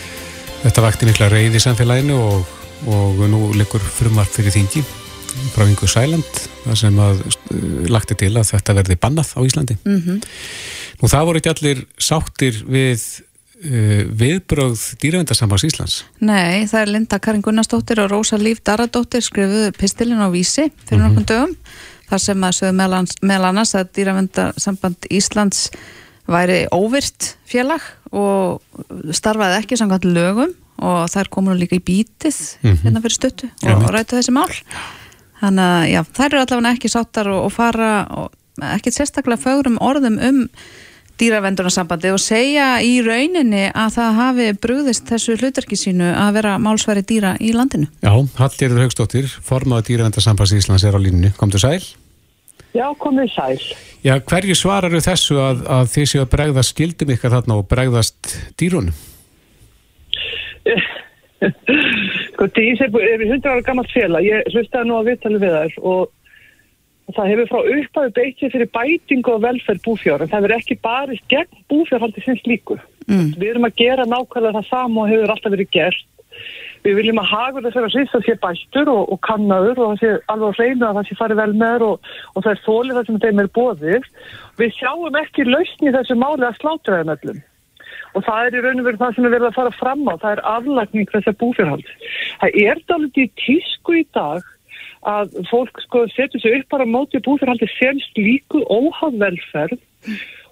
Þetta 0.65 0.83
vakti 0.83 1.07
mikla 1.07 1.31
reyði 1.31 1.59
í 1.59 1.63
samfélaginu 1.63 2.19
og, 2.19 2.51
og 2.91 3.23
nú 3.31 3.47
liggur 3.55 3.81
frumvarp 3.81 4.35
fyrir 4.35 4.53
þingi 4.53 4.83
frá 5.53 5.65
yngur 5.67 5.91
Sæland 5.91 6.39
þar 6.63 6.79
sem 6.79 6.97
að 7.03 7.21
uh, 7.27 7.85
lagti 7.91 8.17
til 8.19 8.31
að 8.37 8.49
þetta 8.53 8.77
verði 8.79 8.97
bannað 9.01 9.35
á 9.35 9.39
Íslandi. 9.43 9.77
mm 9.83 10.19
Nú 11.01 11.09
það 11.11 11.25
voru 11.27 11.39
ekki 11.41 11.51
allir 11.51 11.79
sáttir 11.99 12.59
við 12.69 13.01
uh, 13.65 14.03
viðbrögð 14.21 14.83
dýravendarsambands 15.01 15.65
Íslands. 15.67 15.95
Nei, 16.23 16.63
það 16.69 16.79
er 16.79 16.91
Linda 16.93 17.19
Karin 17.19 17.43
Gunnarsdóttir 17.43 17.99
og 18.03 18.11
Rósa 18.13 18.39
Líf 18.39 18.61
Daradóttir 18.63 19.25
skrifuðu 19.25 19.73
pistilin 19.75 20.23
á 20.23 20.29
vísi 20.31 20.69
fyrir 20.85 21.01
mm 21.01 21.09
nokkrum 21.09 21.27
dögum 21.27 21.57
þar 22.13 22.21
sem 22.21 22.45
að 22.45 22.57
sögðu 22.59 22.77
meðal 23.25 23.49
annars 23.49 23.75
að 23.75 23.91
dýravendarsamband 23.97 25.07
Íslands 25.11 25.67
væri 26.29 26.63
óvirt 26.71 27.33
félag 27.49 27.83
og 28.13 28.61
starfaði 29.15 29.59
ekki 29.59 29.79
samkvæmt 29.79 30.07
lögum 30.07 30.53
og 30.83 31.05
þær 31.11 31.29
komu 31.33 31.51
nú 31.51 31.59
líka 31.59 31.77
í 31.77 31.83
bítið 31.83 32.37
hérna 32.63 33.01
fyrir 33.03 33.17
stuttu 33.17 33.49
og 33.49 33.69
Einmitt. 33.69 33.93
rættu 33.93 34.19
þessi 34.19 34.33
mál 34.35 34.51
þannig 35.43 35.67
að 35.67 35.83
já, 35.91 36.01
þær 36.17 36.29
eru 36.29 36.41
allavega 36.45 36.73
ekki 36.77 36.93
sáttar 36.93 37.29
og, 37.33 37.43
og 37.47 37.53
fara 37.53 37.91
og 38.17 38.31
ekkert 38.73 38.97
sérstaklega 38.97 39.43
fögrum 39.43 39.77
orðum 39.83 40.19
um 40.23 40.41
dýravendunarssambandi 41.21 42.09
og 42.13 42.21
segja 42.21 42.67
í 42.81 42.95
rauninni 43.05 43.67
að 43.69 43.97
það 43.97 44.15
hafi 44.17 44.47
brugðist 44.63 45.09
þessu 45.09 45.35
hlutverki 45.37 45.77
sínu 45.77 46.09
að 46.09 46.39
vera 46.39 46.55
málsværi 46.61 47.03
dýra 47.05 47.35
í 47.37 47.51
landinu. 47.53 47.87
Já, 48.01 48.13
Hallgerður 48.39 48.87
Haugstóttir, 48.87 49.29
formaður 49.45 49.91
dýravendarsambands 49.91 50.55
Íslands 50.57 50.85
er 50.87 50.97
á 50.97 50.99
línunni. 51.01 51.33
Komdu 51.37 51.61
sæl. 51.61 51.83
Já, 52.73 52.87
komið 52.97 53.29
sæl. 53.35 53.61
Já, 54.03 54.17
hverju 54.25 54.57
svararu 54.57 55.01
þessu 55.05 55.37
að, 55.37 55.61
að 55.69 55.91
þið 55.93 56.09
séu 56.09 56.23
að 56.23 56.31
bregðast 56.33 56.73
skildum 56.73 57.13
ykkar 57.13 57.35
þarna 57.37 57.59
og 57.61 57.67
bregðast 57.69 58.33
dýrunum? 58.57 58.97
Sko, 62.43 62.51
Dís 62.59 62.81
er 62.81 62.91
100 62.91 63.47
ára 63.47 63.61
gammalt 63.63 63.91
félag. 63.91 64.25
Ég 64.27 64.43
hlustaði 64.51 64.89
nú 64.89 64.97
að 64.99 65.09
viðtali 65.11 65.39
við 65.39 65.53
þær 65.55 65.75
og 65.87 67.13
það 67.15 67.29
hefur 67.31 67.49
frá 67.51 67.59
upphafi 67.73 68.11
beittið 68.17 68.51
fyrir 68.55 68.69
bætingu 68.73 69.31
og 69.31 69.43
velferð 69.43 69.83
búfjár 69.85 70.23
en 70.23 70.31
það 70.31 70.41
hefur 70.41 70.55
ekki 70.57 70.77
barist 70.83 71.29
gegn 71.31 71.61
búfjárhaldi 71.71 72.23
sinns 72.23 72.43
líku. 72.47 72.75
Mm. 73.07 73.29
Við 73.37 73.47
erum 73.49 73.67
að 73.67 73.77
gera 73.79 74.07
nákvæmlega 74.07 74.57
það 74.57 74.67
sama 74.71 75.05
og 75.05 75.13
hefur 75.13 75.33
alltaf 75.35 75.55
verið 75.55 75.71
gert. 75.71 76.09
Við 76.83 76.99
viljum 76.99 77.23
að 77.23 77.61
þessara 77.63 77.91
sýst 77.93 78.17
að 78.17 78.27
sé 78.27 78.35
bæstur 78.43 78.91
og, 78.91 79.13
og 79.13 79.23
kannaður 79.23 79.79
og 79.79 79.93
það 79.93 80.01
sé 80.01 80.11
alveg 80.33 80.51
á 80.51 80.57
hreinu 80.59 80.87
að 80.89 80.97
það 80.99 81.07
sé 81.07 81.19
farið 81.21 81.39
vel 81.39 81.53
með 81.61 81.75
þær 81.77 81.87
og, 81.87 82.11
og 82.33 82.43
það 82.43 82.51
er 82.51 82.63
þólið 82.65 82.97
það 82.97 83.07
sem 83.07 83.23
þeim 83.23 83.39
er 83.43 83.51
bóðið. 83.59 84.11
Við 84.59 84.77
sjáum 84.81 85.19
ekki 85.23 85.47
lausni 85.47 85.95
þessu 85.95 86.19
máli 86.19 86.49
að 86.49 86.59
slátra 86.59 86.99
þeim 86.99 87.15
öllum. 87.15 87.43
Og 88.13 88.25
það 88.25 88.47
er 88.47 88.57
í 88.57 88.63
raun 88.63 88.81
og 88.81 88.87
veru 88.87 89.01
það 89.01 89.15
sem 89.15 89.27
er 89.27 89.33
verið 89.33 89.49
að 89.49 89.57
fara 89.57 89.73
fram 89.77 90.03
á. 90.05 90.13
Það 90.21 90.35
er 90.35 90.41
aflagning 90.53 91.09
þessar 91.13 91.37
búfjárhald. 91.41 91.93
Það 92.43 92.59
er 92.63 92.81
dálítið 92.91 93.31
tísku 93.41 93.97
í 93.97 94.05
dag 94.13 94.49
að 95.09 95.33
fólk 95.49 95.81
sko 95.83 96.05
setur 96.13 96.39
sig 96.39 96.59
upp 96.59 96.69
bara 96.71 96.87
móti 96.87 97.19
búfjárhaldi 97.23 97.67
sem 97.73 97.99
slíku 98.11 98.63
óhaf 98.71 99.17
velferð 99.19 99.81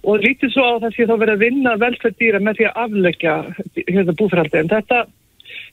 og 0.02 0.24
lítið 0.26 0.54
svo 0.56 0.66
á 0.66 0.72
að 0.82 0.88
það 0.98 1.22
verið 1.22 1.34
að 1.36 1.44
vinna 1.46 1.74
velferð 1.80 2.18
dýra 2.20 2.42
með 2.42 2.60
því 2.60 2.70
að 2.70 2.80
afleggja 2.86 3.36
hérna 3.88 4.18
búfjárhaldi. 4.20 4.62
En 4.64 4.72
þetta 4.72 5.04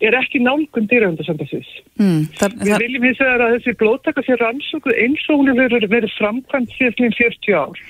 er 0.05 0.15
ekki 0.19 0.43
nálgun 0.45 0.87
dýravöndasambassins. 0.91 1.71
Mm. 1.99 2.27
Við 2.63 2.83
viljum 2.85 3.07
hins 3.09 3.23
vegar 3.23 3.47
að 3.47 3.55
þessi 3.57 3.75
blóttaka 3.81 4.23
sé 4.27 4.37
rannsókuð 4.39 4.95
eins 4.95 5.25
og 5.31 5.41
hún 5.41 5.59
verið- 5.59 5.89
verið 5.91 6.15
framkvæmt 6.19 6.77
síðan 6.77 7.17
40 7.19 7.57
ár 7.57 7.81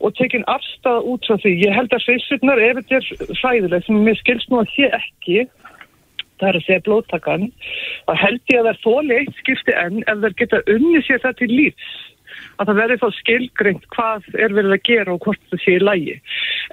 og 0.00 0.14
tekin 0.18 0.44
afstæða 0.48 1.04
út 1.12 1.26
frá 1.28 1.36
því. 1.42 1.54
Ég 1.66 1.76
held 1.76 1.94
að 1.94 2.04
sveisirnar, 2.04 2.62
ef 2.64 2.78
þetta 2.80 3.00
er 3.00 3.34
hræðilegt, 3.40 3.86
sem 3.86 4.04
mér 4.06 4.20
skilst 4.20 4.52
nú 4.52 4.60
að 4.62 4.72
sé 4.74 4.90
ekki, 4.96 5.42
það 6.40 6.48
er 6.48 6.58
að 6.58 6.66
segja 6.66 6.84
blóttakan, 6.86 7.48
þá 8.08 8.14
held 8.24 8.40
ég 8.52 8.60
að 8.60 8.68
það 8.68 8.72
er 8.72 8.80
þóli 8.84 9.18
eitt 9.18 9.42
skipti 9.42 9.76
enn 9.76 10.00
ef 10.06 10.22
þeir 10.24 10.38
geta 10.40 10.62
unni 10.76 11.02
sér 11.04 11.22
það 11.24 11.36
til 11.42 11.50
lífs 11.52 11.90
að 12.60 12.70
það 12.70 12.80
verði 12.80 12.96
þá 13.00 13.06
skilgreint 13.16 13.86
hvað 13.94 14.26
er 14.36 14.54
verið 14.56 14.74
að 14.76 14.82
gera 14.88 15.14
og 15.14 15.24
hvort 15.24 15.40
það 15.50 15.62
sé 15.62 15.76
í 15.76 15.82
lægi. 15.82 16.16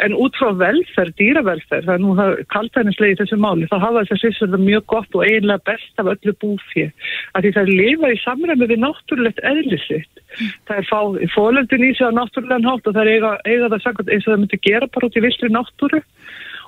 En 0.04 0.16
út 0.20 0.36
frá 0.38 0.52
velferð, 0.60 1.14
dýravelferð, 1.22 1.88
það 1.88 1.94
er 1.96 2.04
nú 2.04 2.16
kaltænislegi 2.54 3.16
í 3.16 3.20
þessu 3.22 3.40
máli, 3.42 3.70
þá 3.72 3.78
hafa 3.86 4.04
þess 4.04 4.16
að 4.18 4.22
sýsverða 4.24 4.62
mjög 4.66 4.86
gott 4.94 5.18
og 5.18 5.26
eiginlega 5.26 5.66
best 5.72 6.04
af 6.04 6.12
öllu 6.14 6.36
búfið. 6.44 6.92
Því 7.38 7.54
það 7.56 7.74
lifa 7.80 8.12
í 8.12 8.20
samræmi 8.24 8.70
við 8.70 8.84
náttúrulegt 8.84 9.44
eðlisitt. 9.48 10.24
Það 10.68 10.82
er 10.82 10.90
fá 10.92 11.00
fólöndin 11.34 11.88
í 11.88 11.94
sig 11.96 12.12
á 12.12 12.12
náttúrulegan 12.14 12.68
hátt 12.68 12.90
og 12.90 12.98
það 12.98 13.04
er 13.06 13.14
eiga, 13.16 13.34
eiga 13.48 13.72
það 13.74 13.86
sagt 13.86 14.12
eins 14.12 14.28
og 14.28 14.34
það 14.34 14.42
myndi 14.44 14.64
gera 14.68 14.92
bara 14.92 15.10
út 15.10 15.18
í 15.18 15.24
vissri 15.24 15.54
náttúru 15.54 16.04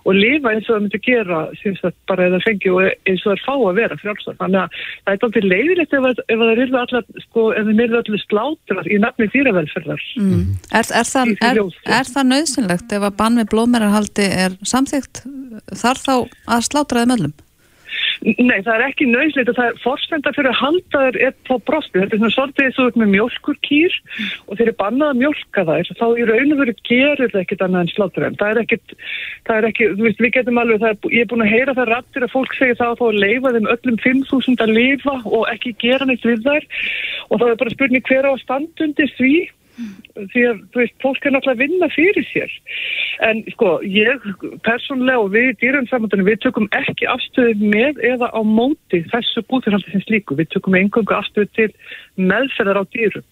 og 0.05 0.15
lifa 0.15 0.53
eins 0.53 0.69
og 0.69 0.75
það 0.75 0.83
myndi 0.85 1.01
gera 1.05 1.39
að 1.49 1.93
bara 2.09 2.27
eða 2.29 2.41
fengi 2.45 2.71
og 2.73 2.81
eins 2.87 3.25
og 3.25 3.31
það 3.31 3.35
er 3.35 3.43
fá 3.45 3.53
að 3.55 3.79
vera 3.79 3.99
frjálsar. 4.01 4.37
Þannig 4.39 4.61
að 4.61 4.77
það 4.79 5.13
er 5.13 5.27
aldrei 5.27 5.43
leiðilegt 5.49 5.97
ef, 5.97 6.07
að- 6.09 6.23
ef 6.27 6.43
það 6.43 6.53
eru 6.53 6.79
allar, 6.83 7.09
sko, 7.25 7.45
ef 7.53 7.67
það 7.69 7.83
eru 7.85 7.99
allir 8.01 8.23
slátrar 8.25 8.89
í 8.89 9.01
nafni 9.03 9.29
dýravelferðar. 9.33 10.07
mm. 10.19 10.45
er, 10.71 10.85
er, 11.01 11.11
það, 11.13 11.35
er, 11.49 11.61
er 11.99 12.13
það 12.13 12.31
nöðsynlegt 12.33 12.97
ef 12.97 13.09
að 13.09 13.19
bann 13.19 13.41
við 13.41 13.51
blóðmerarhaldi 13.53 14.31
er 14.45 14.57
samþygt 14.63 15.23
þar 15.75 16.03
þá 16.05 16.15
að 16.47 16.65
slátra 16.69 17.03
þeim 17.05 17.15
öllum? 17.17 17.37
Nei, 18.20 18.59
það 18.65 18.74
er 18.74 18.82
ekki 18.89 19.05
nöðslegt 19.07 19.49
og 19.53 19.55
það 19.55 19.70
er 19.70 19.78
forstenda 19.80 20.32
fyrir 20.36 20.51
að 20.51 20.57
halda 20.59 21.03
þær 21.05 21.17
er 21.24 21.36
på 21.47 21.57
brosti. 21.70 22.01
Þetta 22.01 22.15
er 22.15 22.20
svona 22.20 22.36
svolítið 22.36 22.65
eins 22.65 22.80
og 22.80 22.82
þú 22.82 22.88
ert 22.89 22.97
með 22.99 23.11
mjölkurkýr 23.13 23.95
og 24.45 24.57
þeir 24.59 24.65
eru 24.65 24.74
bannað 24.82 25.13
að 25.13 25.22
mjölka 25.22 25.63
þær. 25.70 25.91
Þá 25.99 26.05
í 26.09 26.26
raun 26.28 26.55
og 26.55 26.59
veru 26.59 26.74
gerir 26.89 27.32
það 27.32 27.43
ekkit 27.45 27.63
annað 27.63 27.86
en 27.86 27.91
sláttur 27.93 28.26
þeim. 28.26 28.39
Það 28.41 28.51
er 28.51 28.61
ekkit, 28.63 28.95
það 29.47 29.59
er 29.59 29.70
ekki, 29.70 29.88
þú 29.93 30.07
veist, 30.07 30.24
við 30.26 30.34
getum 30.36 30.59
alveg, 30.63 30.84
er, 30.89 30.99
ég 31.15 31.24
er 31.24 31.30
búin 31.32 31.45
að 31.45 31.53
heyra 31.53 31.78
það 31.78 31.91
rattir 31.93 32.28
að 32.28 32.36
fólk 32.36 32.57
segja 32.59 32.80
það 32.82 32.91
að 32.91 32.99
þá 32.99 33.05
að 33.07 33.22
leifa 33.24 33.53
þeim 33.55 33.72
öllum 33.76 34.01
5.000 34.07 34.65
að 34.65 34.76
lifa 34.76 35.15
og 35.30 35.47
ekki 35.53 35.76
gera 35.80 36.09
neitt 36.09 36.28
við 36.28 36.43
þær 36.43 36.67
og 37.30 37.39
það 37.39 37.53
er 37.53 37.61
bara 37.63 37.76
spurning 37.78 38.09
hver 38.09 38.28
á 38.28 38.32
að 38.34 38.43
standundi 38.43 39.09
því 39.15 39.34
því 40.34 40.43
að, 40.49 40.61
þú 40.73 40.82
veist, 40.82 40.95
fólk 41.03 41.25
er 41.25 41.34
náttúrulega 41.36 41.57
að 41.57 41.63
vinna 41.63 41.89
fyrir 41.93 42.27
sér. 42.30 42.53
En 43.30 43.41
sko, 43.53 43.71
ég 43.84 44.27
persónlega 44.65 45.23
og 45.23 45.34
við 45.34 45.49
í 45.51 45.57
dýrunsamöndunum, 45.63 46.30
við 46.30 46.41
tökum 46.45 46.69
ekki 46.77 47.09
afstöðu 47.11 47.71
með 47.73 47.99
eða 48.11 48.30
á 48.32 48.41
móti 48.45 49.01
þessu 49.11 49.43
búðurhaldi 49.49 49.93
sem 49.93 50.05
slíku. 50.05 50.38
Við 50.39 50.51
tökum 50.55 50.77
einhverju 50.80 51.17
afstöðu 51.17 51.51
til 51.57 51.69
meðferðar 52.19 52.82
á 52.82 52.91
dýrum. 52.95 53.27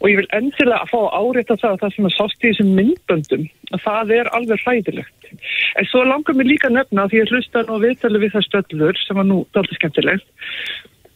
Og 0.00 0.10
ég 0.10 0.20
vil 0.20 0.28
endilega 0.36 0.82
að 0.84 0.92
fá 0.92 1.00
árétta 1.18 1.58
það 1.58 1.72
að 1.72 1.80
það 1.82 1.94
sem 1.94 2.08
að 2.08 2.16
sást 2.16 2.42
í 2.42 2.50
þessum 2.50 2.74
myndböndum, 2.78 3.46
að 3.72 3.84
það 3.86 4.12
er 4.18 4.32
alveg 4.38 4.62
hræðilegt. 4.62 5.30
En 5.76 5.88
svo 5.90 6.04
langar 6.06 6.36
mér 6.38 6.50
líka 6.52 6.70
að 6.70 6.76
nefna 6.78 7.08
því 7.10 7.22
ég 7.22 7.32
hlusta 7.32 7.64
nú 7.66 7.78
að 7.78 7.88
viðtali 7.88 8.22
við 8.22 8.36
það 8.36 8.46
stöllur 8.46 9.00
sem 9.02 9.18
var 9.18 9.26
nú 9.26 9.40
dálítið 9.56 9.80
skemmtilegt. 9.80 10.28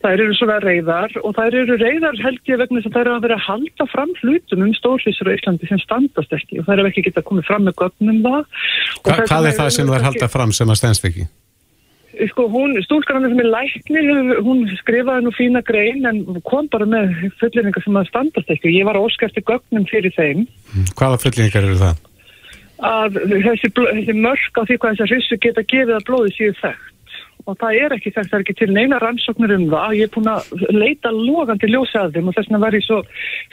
Þær 0.01 0.23
eru 0.25 0.37
svona 0.39 0.57
reyðar 0.65 1.13
og 1.21 1.35
þær 1.37 1.57
eru 1.61 1.77
reyðar 1.77 2.17
held 2.25 2.41
ég 2.49 2.61
vegna 2.61 2.81
þess 2.81 2.89
að 2.89 2.95
þær 2.95 3.03
eru 3.03 3.17
að 3.19 3.27
vera 3.27 3.37
að 3.37 3.45
halda 3.49 3.87
fram 3.93 4.15
hlutum 4.23 4.65
um 4.65 4.73
stórlýsur 4.79 5.29
á 5.29 5.37
Íslandi 5.37 5.69
sem 5.69 5.83
standast 5.83 6.33
ekki 6.39 6.63
og 6.63 6.71
þær 6.71 6.79
eru 6.79 6.89
ekki 6.93 7.05
geta 7.05 7.25
komið 7.27 7.51
fram 7.51 7.69
með 7.69 7.77
gögnum 7.83 8.23
það. 8.25 8.41
Og 8.41 9.11
Hva, 9.11 9.19
hvað 9.29 9.51
vegna 9.51 9.51
er 9.51 9.59
það 9.61 9.71
sem 9.77 9.91
þú 9.91 9.99
er 9.99 10.09
halda 10.09 10.31
fram 10.33 10.57
sem 10.57 10.73
að 10.73 10.81
stendst 10.81 11.09
ekki? 11.11 11.29
Sko, 12.31 12.49
hún, 12.53 12.75
stúlkarinn 12.85 13.29
sem 13.31 13.41
er 13.45 13.53
læknir, 13.53 14.09
hún 14.45 14.65
skrifaði 14.81 15.25
nú 15.25 15.31
fína 15.37 15.63
grein 15.65 16.09
en 16.09 16.25
kom 16.49 16.67
bara 16.73 16.89
með 16.89 17.13
fullinningar 17.41 17.85
sem 17.85 18.01
að 18.01 18.09
standast 18.11 18.51
ekki. 18.57 18.73
Ég 18.81 18.89
var 18.89 18.99
eftir 18.99 19.45
gögnum 19.45 19.87
fyrir 19.89 20.17
þeim 20.17 20.47
Hvaða 20.97 21.21
fullingar 21.23 21.69
eru 21.69 21.81
það? 21.81 22.07
að 22.81 23.19
þessi, 23.29 23.71
þessi 23.77 24.15
mörk 24.17 24.57
á 24.57 24.63
því 24.65 24.77
hvað 24.81 24.95
þessar 24.95 25.13
hrissu 25.13 25.39
geta 25.45 25.65
gefið 25.69 25.97
að 25.97 26.07
blóði 26.09 26.33
séu 26.37 26.55
þekkt 26.61 26.90
og 27.49 27.57
það 27.61 27.79
er 27.85 27.95
ekki 27.97 28.13
það 28.15 28.35
er 28.37 28.45
ekki 28.45 28.57
til 28.59 28.69
neina 28.75 28.99
rannsóknir 29.03 29.55
um 29.57 29.67
það, 29.73 29.97
ég 29.99 30.09
er 30.09 30.13
búin 30.15 30.31
að 30.33 30.51
leita 30.75 31.13
logandi 31.15 31.71
ljósa 31.71 32.05
að 32.05 32.17
þeim 32.17 32.31
og 32.31 32.37
þess 32.37 32.51
vegna 32.51 32.63
var 32.65 32.77
ég 32.77 32.87
svo 32.87 33.01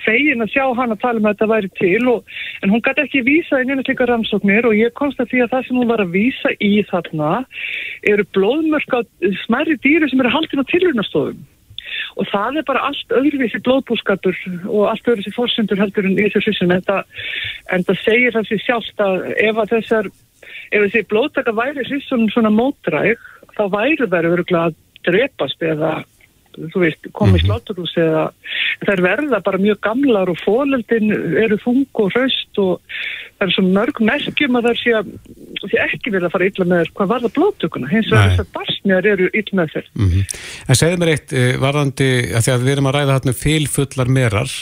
fegin 0.06 0.46
að 0.46 0.54
sjá 0.54 0.64
hann 0.80 0.96
að 0.96 1.04
tala 1.04 1.22
um 1.22 1.28
að 1.28 1.36
þetta 1.36 1.50
væri 1.54 1.74
til 1.80 2.14
og, 2.14 2.38
en 2.62 2.74
hún 2.74 2.86
gæti 2.86 3.06
ekki 3.06 3.26
vísa 3.28 3.62
í 3.62 3.68
neina 3.68 3.86
slíka 3.86 4.08
rannsóknir 4.10 4.70
og 4.70 4.78
ég 4.78 4.96
komst 4.98 5.22
að 5.24 5.34
því 5.34 5.44
að 5.46 5.54
það 5.56 5.68
sem 5.68 5.82
hún 5.82 5.92
var 5.92 6.04
að 6.04 6.16
vísa 6.16 6.56
í 6.60 6.74
þarna 6.92 7.34
eru 8.14 8.28
blóðmörk 8.38 8.98
á 8.98 9.00
smærri 9.46 9.78
dýru 9.86 10.10
sem 10.10 10.24
eru 10.24 10.34
haldin 10.36 10.64
á 10.64 10.72
tilrunastofum 10.72 11.46
og 12.18 12.28
það 12.32 12.60
er 12.60 12.68
bara 12.68 12.86
allt 12.90 13.14
öðruvísi 13.16 13.62
blóðbúskapur 13.66 14.38
og 14.68 14.88
allt 14.92 15.08
öðruvísi 15.08 15.34
fórsendur 15.36 15.80
heldur 15.82 16.08
en 16.08 16.18
í 16.18 16.28
þessu 16.28 16.44
hryssum 16.44 16.74
en 16.76 16.86
það, 16.88 17.98
segir 18.04 18.36
þessi 18.36 18.60
sjálft 18.64 19.04
að 19.04 19.30
ef 19.36 19.62
að 19.64 19.76
þessar 19.76 20.10
ef 20.72 20.84
þessi 20.84 21.04
blóðtaka 21.12 21.54
væri 21.56 21.86
hryssum 21.88 22.28
svona 22.34 22.52
mótræg 22.54 23.22
þá 23.58 23.64
væri 23.74 24.12
þær 24.12 24.30
öruglega 24.34 24.70
að 24.70 24.78
drepast 25.08 25.66
eða 25.66 25.98
þú 26.58 26.82
veist, 26.82 27.08
komið 27.16 27.38
í 27.38 27.46
slátturhús 27.46 27.94
eða 28.02 28.24
þær 28.88 29.02
verða 29.06 29.40
bara 29.46 29.60
mjög 29.62 29.80
gamlar 29.86 30.32
og 30.32 30.40
fólöldin 30.42 31.12
eru 31.44 31.58
þung 31.62 32.02
og 32.02 32.16
hraust 32.16 32.62
og 32.62 32.96
það 33.38 33.46
er 33.46 33.54
svo 33.54 33.66
mörg 33.68 34.02
merkjum 34.08 34.58
að 34.58 34.70
þær 34.70 34.80
sé, 34.82 34.96
að, 34.98 35.12
sé 35.62 35.82
ekki 35.86 36.14
að 36.18 36.30
fara 36.34 36.50
illa 36.50 36.68
með 36.68 36.82
þér 36.82 36.94
hvað 36.98 37.12
var 37.12 37.26
það 37.26 37.36
blóðtökuna 37.38 37.92
hins 37.92 38.10
vegar 38.10 38.34
þessar 38.34 38.50
barsnjar 38.58 39.12
eru 39.14 39.30
illa 39.34 39.60
með 39.62 39.76
þér 39.76 39.92
Mm 39.94 40.26
En 40.68 40.76
segðu 40.76 40.98
mér 41.00 41.14
eitt, 41.14 41.34
uh, 41.34 41.54
varðandi, 41.62 42.10
að 42.34 42.44
því 42.44 42.54
að 42.54 42.66
við 42.66 42.74
erum 42.74 42.90
að 42.90 42.98
ræða 42.98 43.18
þarna 43.18 43.38
fylfullar 43.44 44.10
merar 44.18 44.56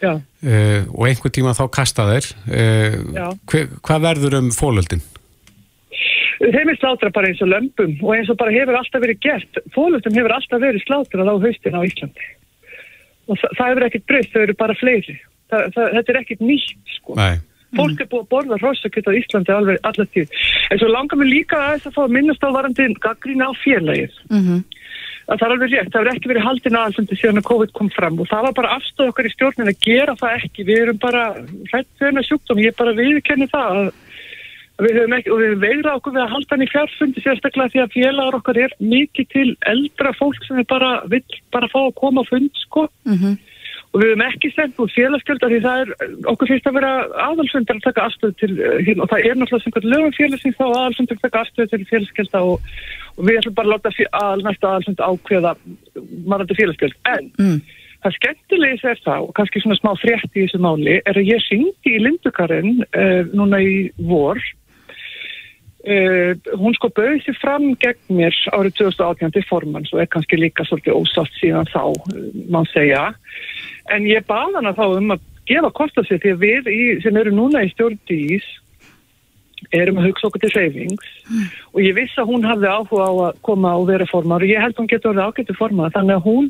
Já. 0.00 0.12
uh, 0.16 0.82
og 0.96 1.06
einhver 1.08 1.32
tíma 1.34 1.52
þá 1.52 1.64
kasta 1.68 2.06
þeir. 2.08 2.28
Uh, 2.48 2.94
Já. 3.12 3.26
hver, 3.52 3.66
hvað 3.84 4.06
verður 4.06 4.38
um 4.40 4.50
fólöldin? 4.54 5.02
Þeim 6.40 6.70
er 6.72 6.78
slátra 6.80 7.10
bara 7.12 7.28
eins 7.28 7.42
og 7.44 7.50
lömpum 7.52 7.98
og 8.00 8.14
eins 8.16 8.30
og 8.32 8.38
bara 8.40 8.54
hefur 8.54 8.78
alltaf 8.78 9.02
verið 9.02 9.18
gert. 9.20 9.60
Fólöldum 9.74 10.16
hefur 10.16 10.32
alltaf 10.32 10.62
verið 10.62 10.86
slátrað 10.86 11.28
á 11.28 11.36
haustin 11.36 11.76
á 11.76 11.84
Íslandi. 11.84 12.28
Og 13.28 13.36
það, 13.36 13.52
það 13.58 13.68
hefur 13.70 13.86
ekkert 13.88 14.08
breyst, 14.08 14.32
þau 14.32 14.42
eru 14.46 14.56
bara 14.62 14.76
fleiri. 14.80 15.16
Það, 15.52 15.66
það, 15.76 15.92
þetta 15.98 16.12
er 16.12 16.20
ekkert 16.22 16.44
nýtt, 16.48 16.94
sko. 16.96 17.18
Nei. 17.20 17.36
Fólk 17.76 18.00
er 18.02 18.08
búið 18.10 18.24
að 18.24 18.30
borða 18.32 18.56
hrossakjöt 18.58 19.10
á 19.12 19.18
Íslandi 19.20 19.54
alveg 19.54 19.84
allar 19.86 20.08
tíð. 20.16 20.32
En 20.72 20.80
svo 20.80 20.88
langar 20.90 21.20
mér 21.20 21.28
líka 21.30 21.60
að 21.60 21.90
fá 21.92 22.00
að 22.06 22.16
minnast 22.16 22.42
á 22.42 22.48
varandi 22.56 22.88
gaggrína 23.04 23.52
á 23.52 23.54
félagið. 23.60 24.16
Mhm. 24.32 24.64
að 25.30 25.38
það 25.38 25.46
er 25.46 25.52
alveg 25.54 25.70
rétt, 25.70 25.90
það 25.92 26.00
hefur 26.00 26.10
ekki 26.10 26.28
verið 26.30 26.42
haldin 26.42 26.76
aðalfundi 26.80 27.14
síðan 27.14 27.38
að 27.38 27.46
COVID 27.46 27.72
kom 27.72 27.90
fram 27.94 28.16
og 28.18 28.26
það 28.26 28.42
var 28.48 28.54
bara 28.56 28.72
afstöð 28.74 29.10
okkar 29.12 29.28
í 29.28 29.30
stjórnin 29.30 29.70
að 29.70 29.78
gera 29.84 30.14
það 30.18 30.36
ekki 30.40 30.64
við 30.66 30.80
erum 30.82 30.98
bara 30.98 31.22
hrætt 31.70 31.86
við 34.80 34.88
að 34.88 34.88
að 34.88 34.88
við 34.88 34.98
höfum 35.00 35.14
ekki, 35.18 35.30
og 35.34 35.40
við 35.44 35.54
veigra 35.66 35.94
okkur 35.98 36.12
við 36.16 36.22
að 36.24 36.32
halda 36.34 36.54
hann 36.56 36.64
í 36.64 36.70
fjárfundi 36.72 37.20
sérstaklega 37.24 37.72
því 37.74 37.80
að 37.84 37.94
félagar 37.98 38.38
okkar 38.40 38.58
er 38.64 38.74
mikið 38.80 39.26
til 39.34 39.48
eldra 39.72 40.12
fólk 40.18 40.42
sem 40.46 40.58
er 40.58 40.66
bara 40.70 40.90
vill 41.12 41.24
bara 41.52 41.68
fá 41.68 41.80
að 41.86 41.94
koma 42.00 42.22
á 42.24 42.30
fund 42.30 42.50
sko 42.64 42.88
Mhm. 43.04 43.38
og 43.92 44.00
við 44.00 44.10
höfum 44.12 44.22
ekki 44.28 44.50
sendt 44.54 44.78
út 44.78 44.92
félagsgjöld 44.94 45.42
af 45.42 45.50
því 45.50 45.60
það 45.64 45.80
er, 45.82 45.88
okkur 46.30 46.48
finnst 46.48 46.66
að 46.70 46.76
vera 46.78 46.92
aðalfundar 47.26 47.76
að 47.76 47.82
taka 47.88 48.04
afstöð 48.06 48.36
til 48.38 48.52
uh, 48.60 48.78
hérna, 48.86 49.02
og 49.02 49.08
það 49.10 49.24
er 49.26 49.34
náttúrulega 49.34 49.62
sem 49.64 49.72
hvert 49.74 49.90
lögum 49.92 50.14
félagsins 50.14 50.56
þá 50.60 50.64
aðalfundar 50.70 51.16
að 51.18 51.24
taka 51.26 51.40
afstöð 51.44 51.70
til 51.70 51.88
félagsgjölda 51.90 52.40
og, 52.46 52.60
og 53.16 53.22
við 53.26 53.38
ætlum 53.40 53.54
bara 53.58 53.66
að 53.66 53.74
láta 53.74 53.90
að 54.22 54.44
næsta 54.46 54.66
aðalfund 54.70 55.00
ákveða 55.10 55.52
marandi 56.26 56.54
félagsgjöld 56.60 56.94
en 57.10 57.30
Mm. 57.40 57.60
það 58.04 58.14
skemmtilegis 58.16 58.84
er 58.84 58.98
það 59.04 59.26
og 59.26 59.34
kannski 59.36 59.60
svona 59.60 59.76
smá 59.80 59.90
frétt 60.00 60.32
í 60.38 60.46
þessu 60.46 60.60
máli 60.62 61.00
er 61.04 61.18
að 61.18 61.26
ég 61.34 61.42
syngdi 61.44 61.96
í 61.98 62.00
Lindukarinn 62.00 62.84
uh, 62.94 63.22
núna 63.34 63.58
í 63.60 63.90
vor 63.98 64.38
Uh, 65.80 66.36
hún 66.60 66.74
sko 66.76 66.90
bauði 66.92 67.22
sér 67.24 67.36
fram 67.40 67.70
gegn 67.80 68.18
mér 68.18 68.34
árið 68.52 68.74
2018 68.82 69.30
til 69.32 69.44
formans 69.48 69.88
og 69.94 70.02
er 70.02 70.10
kannski 70.12 70.36
líka 70.36 70.66
svolítið 70.68 70.98
ósátt 70.98 71.38
síðan 71.40 71.70
þá, 71.72 71.86
uh, 71.96 72.26
má 72.52 72.60
segja 72.68 73.06
en 73.88 74.04
ég 74.04 74.26
baði 74.28 74.58
hana 74.58 74.74
þá 74.76 74.84
um 74.98 75.14
að 75.16 75.24
gefa 75.48 75.70
kost 75.78 75.96
á 75.96 76.04
sér 76.04 76.20
því 76.20 76.34
að 76.34 76.44
við 76.44 76.68
í, 76.68 76.82
sem 77.00 77.16
eru 77.16 77.32
núna 77.32 77.64
í 77.64 77.72
stjórn 77.72 77.96
dís 78.12 78.44
erum 79.72 80.00
að 80.00 80.10
hugsa 80.10 80.28
okkur 80.28 80.44
til 80.44 80.52
reyfings 80.54 81.10
og 81.72 81.82
ég 81.84 81.96
viss 81.96 82.20
að 82.20 82.30
hún 82.34 82.46
hafði 82.48 82.70
áhuga 82.70 83.08
á 83.08 83.12
að 83.30 83.42
koma 83.48 83.74
og 83.80 83.90
vera 83.90 84.08
formar 84.12 84.44
og 84.44 84.52
ég 84.52 84.60
held 84.62 84.76
að 84.76 84.82
hún 84.82 84.92
getur 84.92 85.12
orðið 85.12 85.28
ágættu 85.28 85.56
formar 85.58 85.92
þannig 85.96 86.16
að 86.16 86.26
hún, 86.28 86.48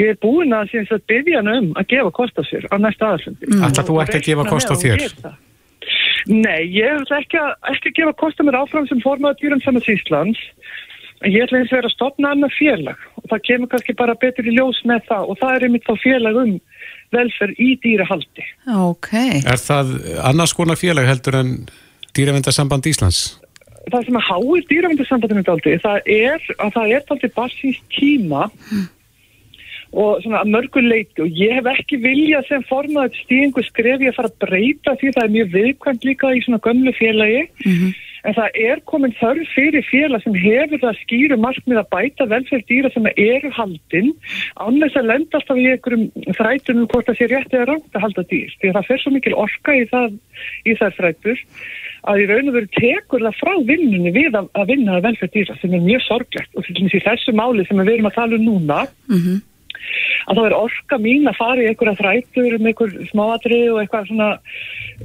ég 0.00 0.12
er 0.14 0.18
búin 0.22 0.54
að, 0.56 0.74
sagt, 0.86 1.06
biðja 1.10 1.42
hana 1.42 1.58
um 1.60 1.72
að 1.78 1.88
gefa 1.96 2.14
kost 2.18 2.38
á 2.38 2.42
sér 2.46 2.66
á 2.70 2.76
næsta 2.78 3.10
aðalfundi. 3.10 3.50
Mm. 3.50 3.64
Ætlar 3.68 3.88
þú 3.88 4.02
ekki 4.04 4.20
að 4.20 4.28
gefa 4.30 4.52
kost 4.54 4.70
á 4.70 4.76
þér? 4.78 5.08
Nei, 6.30 6.62
ég 6.70 7.00
ætla 7.00 7.20
ekki 7.22 7.38
að, 7.40 7.52
ekki 7.72 7.92
að 7.92 7.98
gefa 7.98 8.14
kost 8.22 8.40
á 8.40 8.46
mér 8.46 8.60
áfram 8.60 8.88
sem 8.90 9.02
formaður 9.02 9.40
dýrum 9.40 9.62
saman 9.64 9.86
Íslands 9.90 10.42
en 11.22 11.30
ég 11.30 11.44
ætla 11.44 11.60
eins 11.60 11.72
og 11.72 11.78
vera 11.78 11.90
að 11.90 11.96
stopna 11.96 12.32
annað 12.34 12.56
félag 12.58 13.06
og 13.18 13.28
það 13.30 13.44
kemur 13.48 13.72
kannski 13.72 13.96
bara 13.98 14.18
betur 14.18 14.48
í 14.48 14.56
ljós 14.56 14.82
með 14.88 15.06
það 15.10 15.30
og 15.30 15.40
það 15.42 15.54
er 15.56 15.66
einmitt 15.68 15.86
þá 15.86 15.94
félag 16.02 16.40
um 16.42 16.52
velferð 17.12 17.60
í 17.60 17.70
dýrahaldi. 17.82 18.48
Ok. 18.88 19.12
Er 19.44 19.60
það 19.60 19.94
annars 20.30 20.54
konar 20.56 20.80
félag 20.80 21.10
heldur 21.10 21.38
en 21.42 21.54
dýravendarsamband 22.16 22.88
Íslands? 22.90 23.22
það 23.90 24.06
sem 24.06 24.18
að 24.18 24.26
háir 24.28 24.66
dýravendasambandinu 24.70 25.44
daldi, 25.46 25.76
það 25.82 26.10
er 26.14 26.50
að 26.62 26.74
það 26.76 26.92
er 26.96 27.06
daldi 27.08 27.30
barsins 27.36 27.80
tíma 27.94 28.48
og 29.92 30.22
svona 30.24 30.40
að 30.40 30.52
mörgu 30.54 30.82
leiti 30.84 31.24
og 31.24 31.34
ég 31.36 31.58
hef 31.58 31.68
ekki 31.74 31.98
viljað 32.00 32.46
sem 32.48 32.62
formaður 32.68 33.18
stíðingu 33.24 33.64
skrefi 33.66 34.08
að 34.08 34.16
fara 34.16 34.30
að 34.32 34.38
breyta 34.46 34.96
því 35.00 35.12
það 35.16 35.26
er 35.26 35.34
mjög 35.36 35.52
viðkvæmt 35.58 36.08
líka 36.08 36.32
í 36.32 36.40
svona 36.46 36.62
gömlu 36.64 36.94
félagi. 36.96 37.42
En 38.22 38.36
það 38.36 38.56
er 38.62 38.80
komin 38.86 39.14
þörf 39.18 39.48
fyrir 39.50 39.82
félag 39.88 40.22
sem 40.22 40.36
hefur 40.38 40.78
það 40.78 40.98
skýru 41.00 41.38
markmið 41.42 41.80
að 41.80 41.88
bæta 41.90 42.26
velferð 42.30 42.68
dýra 42.68 42.90
sem 42.94 43.08
eru 43.10 43.50
haldin 43.56 44.12
án 44.62 44.78
þess 44.78 44.98
að 45.00 45.08
lendast 45.10 45.50
af 45.50 45.58
í 45.58 45.64
einhverjum 45.72 46.34
þrætunum 46.38 46.86
hvort 46.92 47.10
það 47.10 47.18
sé 47.18 47.28
rétt 47.32 47.56
eða 47.56 47.68
rátt 47.72 47.98
að 47.98 48.04
halda 48.06 48.26
dýr. 48.30 48.52
Því 48.60 48.70
að 48.70 48.76
það 48.78 48.88
fer 48.92 49.02
svo 49.02 49.14
mikil 49.16 49.34
orka 49.34 49.74
í, 49.74 49.84
það, 49.90 50.18
í 50.62 50.76
þær 50.78 50.98
þrætur 51.00 51.42
að 52.02 52.22
í 52.22 52.28
raun 52.30 52.50
og 52.50 52.56
veru 52.60 52.70
tekur 52.78 53.26
það 53.26 53.40
frá 53.42 53.52
vinnunni 53.66 54.14
við 54.14 54.38
að, 54.38 54.46
að 54.54 54.70
vinna 54.70 54.98
að 54.98 55.08
velferð 55.08 55.34
dýra 55.34 55.58
sem 55.58 55.74
er 55.74 55.82
mjög 55.82 56.06
sorglegt. 56.06 56.52
Og 56.54 56.66
að 60.28 60.38
þá 60.38 60.42
er 60.44 60.56
orka 60.56 60.98
mín 61.02 61.28
að 61.30 61.38
fara 61.38 61.62
í 61.62 61.68
einhverja 61.70 61.98
þrætur 62.00 62.56
um 62.58 62.68
einhver 62.70 62.94
smáatri 63.10 63.60
og 63.72 63.80
eitthvað 63.82 64.08
svona 64.10 64.28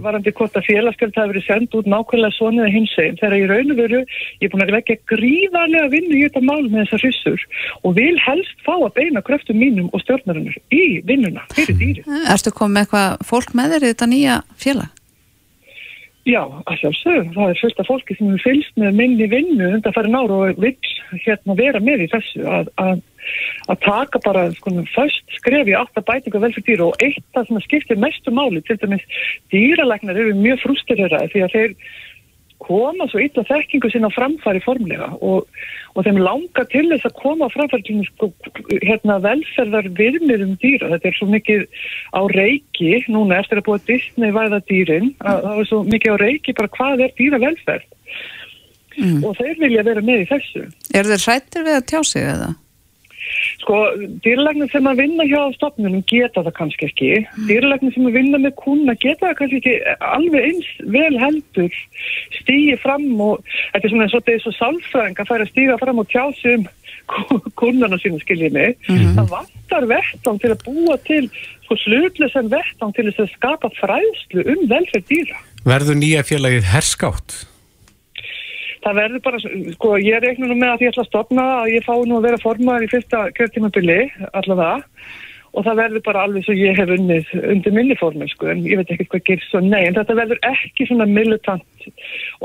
varandi 0.04 0.34
hvort 0.38 0.58
að 0.58 0.68
félagsgjöld 0.68 1.18
hafi 1.18 1.34
verið 1.34 1.48
sendt 1.48 1.78
út 1.78 1.90
nákvæmlega 1.90 2.36
svona 2.36 2.66
eða 2.66 2.74
hins 2.76 2.94
eginn 3.02 3.20
þegar 3.22 3.38
í 3.38 3.48
raun 3.52 3.74
og 3.74 3.80
veru 3.82 4.02
ég 4.04 4.46
er 4.46 4.54
búin 4.54 4.66
að 4.66 4.74
leggja 4.76 5.00
gríðarlega 5.14 5.94
vinnu 5.94 6.20
í 6.20 6.26
þetta 6.28 6.44
mál 6.46 6.68
með 6.68 6.84
þessar 6.84 7.06
hrissur 7.06 7.48
og 7.82 7.98
vil 7.98 8.14
helst 8.28 8.68
fá 8.68 8.76
að 8.76 8.94
beina 9.00 9.26
kröftum 9.26 9.60
mínum 9.62 9.90
og 9.92 10.04
stjórnarinnur 10.04 10.60
í 10.74 10.84
vinnuna 11.08 11.48
fyrir 11.56 11.80
dýri. 11.82 12.06
Erstu 12.30 12.54
komið 12.54 12.76
með 12.76 12.86
eitthvað 12.86 13.28
fólk 13.32 13.58
með 13.58 13.76
þér 13.76 13.88
í 13.88 13.92
þetta 13.94 14.12
nýja 14.14 14.40
félag? 14.62 14.94
Já, 16.28 16.42
að 16.68 16.82
sjálfsögum. 16.82 17.28
Það 17.36 17.52
er 17.52 17.60
fullt 17.62 17.78
af 17.80 17.88
fólki 17.88 18.16
sem 18.18 18.28
hefur 18.28 18.44
fylgst 18.44 18.80
með 18.82 18.98
minni 19.00 19.28
vinnu 19.32 19.70
undan 19.78 19.94
farin 19.96 20.18
ára 20.18 20.40
og 20.42 20.60
vil 20.60 20.74
hérna 21.24 21.56
vera 21.56 21.80
með 21.80 22.04
í 22.04 22.08
þessu 22.12 22.44
að, 22.52 22.72
að, 22.84 23.04
að 23.68 23.80
taka 23.86 24.22
bara 24.26 24.48
sko, 24.58 24.74
först 24.96 25.38
skref 25.40 25.70
í 25.70 25.78
átt 25.78 26.00
að 26.00 26.08
bætinga 26.10 26.44
velfyrir 26.44 26.68
dýra 26.68 26.90
og 26.90 27.02
eitt 27.04 27.24
það 27.36 27.50
sem 27.50 27.64
skiptir 27.66 28.04
mestu 28.04 28.34
máli 28.34 28.64
til 28.68 28.80
dæmis 28.82 29.08
dýralegnar 29.54 30.20
eru 30.20 30.36
mjög 30.38 30.64
frústireraði 30.66 31.34
því 31.34 31.48
að 31.48 31.58
þeir 31.58 31.76
koma 32.64 33.06
svo 33.12 33.22
illa 33.22 33.44
þekkingu 33.48 33.90
sinna 33.94 34.10
framfæri 34.14 34.62
formlega 34.66 35.10
og, 35.22 35.46
og 35.94 36.06
þeim 36.06 36.20
langar 36.22 36.68
til 36.72 36.86
þess 36.90 37.08
að 37.10 37.16
koma 37.22 37.50
framfæri 37.54 38.00
sko, 38.10 38.32
hérna, 38.82 39.20
velferðar 39.24 39.90
viðmiðum 39.98 40.56
dýra. 40.62 40.92
Þetta 40.96 41.10
er 41.12 41.18
svo 41.20 41.30
mikið 41.32 41.66
á 42.18 42.22
reiki, 42.34 42.94
núna 43.14 43.42
eftir 43.42 43.62
að 43.62 43.68
búa 43.70 43.84
Disney 43.90 44.34
væða 44.36 44.62
dýrin, 44.70 45.14
að 45.22 45.44
það 45.46 45.62
er 45.62 45.70
svo 45.72 45.84
mikið 45.88 46.18
á 46.18 46.18
reiki 46.24 46.58
bara 46.58 46.74
hvað 46.78 47.06
er 47.06 47.16
dýra 47.20 47.42
velferð. 47.46 47.90
Mm. 48.98 49.20
Og 49.22 49.36
þeir 49.38 49.60
vilja 49.62 49.86
vera 49.86 50.02
með 50.02 50.24
í 50.24 50.30
þessu. 50.32 50.64
Er 50.98 51.06
þeir 51.06 51.28
hrættir 51.28 51.68
við 51.68 51.78
að 51.78 51.90
tjá 51.92 52.00
sig 52.02 52.26
eða? 52.26 52.56
Sko, 53.62 53.80
dýrlegnir 54.26 54.70
sem 54.72 54.88
að 54.90 55.02
vinna 55.04 55.26
hjá 55.28 55.42
stofnunum 55.58 56.04
geta 56.10 56.44
það 56.46 56.56
kannski 56.60 56.90
ekki. 56.90 57.12
Dýrlegnir 57.50 57.94
sem 57.96 58.08
að 58.10 58.18
vinna 58.20 58.42
með 58.42 58.56
kuna 58.62 58.96
geta 58.96 59.28
það 59.28 59.38
kannski 59.42 59.60
ekki 59.62 59.76
alveg 60.08 60.48
eins 60.52 60.70
vel 60.96 61.20
heldur 61.22 61.80
stýgi 62.40 62.78
fram 62.84 63.06
og 63.22 63.44
þetta 63.74 63.84
er 63.84 63.94
svona 63.94 64.08
eins 64.08 64.16
og 64.16 64.24
þetta 64.24 64.36
er 64.36 64.46
svo 64.46 64.56
sálfræðing 64.58 65.22
að 65.22 65.32
færa 65.32 65.50
stíga 65.52 65.78
fram 65.82 66.04
og 66.04 66.10
tjá 66.14 66.24
sig 66.40 66.58
um 66.58 66.68
kunarna 67.60 68.00
sína 68.02 68.20
skiljið 68.24 68.54
mig. 68.54 68.78
Mm 68.88 68.98
-hmm. 68.98 69.14
Það 69.18 69.30
vantar 69.36 69.86
vettan 69.94 70.40
til 70.40 70.52
að 70.52 70.64
búa 70.66 70.98
til 71.08 71.30
sko 71.66 71.76
slutlesan 71.84 72.50
vettan 72.50 72.94
til 72.94 73.06
þess 73.10 73.20
að 73.26 73.36
skapa 73.36 73.70
fræðslu 73.82 74.42
um 74.54 74.62
velferð 74.72 75.06
dýra. 75.12 75.38
Verður 75.66 75.96
nýja 76.00 76.24
félagið 76.24 76.66
herskátt? 76.74 77.57
Það 78.84 79.00
verður 79.02 79.24
bara, 79.28 79.40
sko 79.76 79.94
ég 80.02 80.24
reikna 80.24 80.50
nú 80.50 80.58
með 80.58 80.74
að 80.74 80.84
ég 80.86 80.94
ætla 80.94 81.06
að 81.06 81.12
stopna 81.12 81.48
að 81.62 81.72
ég 81.76 81.88
fái 81.88 82.02
nú 82.08 82.20
að 82.20 82.28
vera 82.28 82.44
formar 82.44 82.86
í 82.86 82.92
fyrsta 82.92 83.24
kjörtímabili 83.38 84.02
allavega 84.32 84.84
og 85.58 85.66
það 85.66 85.80
verður 85.80 86.04
bara 86.06 86.24
alveg 86.28 86.46
svo 86.46 86.56
ég 86.58 86.78
hef 86.78 86.92
unnið 86.94 87.32
undir 87.54 87.74
minni 87.74 87.96
formar 87.98 88.30
sko 88.32 88.50
en 88.52 88.64
ég 88.68 88.80
veit 88.80 88.92
ekki 88.94 89.08
hvað 89.12 89.24
gerst 89.30 89.50
svo 89.52 89.62
nei 89.64 89.88
en 89.88 89.96
þetta 89.98 90.18
verður 90.20 90.42
ekki 90.50 90.88
svona 90.90 91.08
militant 91.10 91.88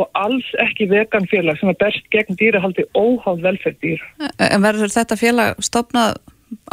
og 0.01 0.09
alls 0.19 0.49
ekki 0.63 0.89
vegan 0.91 1.27
félag 1.31 1.59
sem 1.61 1.73
er 1.73 1.79
best 1.81 2.09
gegn 2.15 2.39
dýrahaldi 2.41 2.87
óháð 2.97 3.43
velferð 3.45 3.79
dýr. 3.85 4.07
En 4.49 4.65
verður 4.65 4.95
þetta 4.95 5.19
félag 5.21 5.61
stopnað 5.65 6.17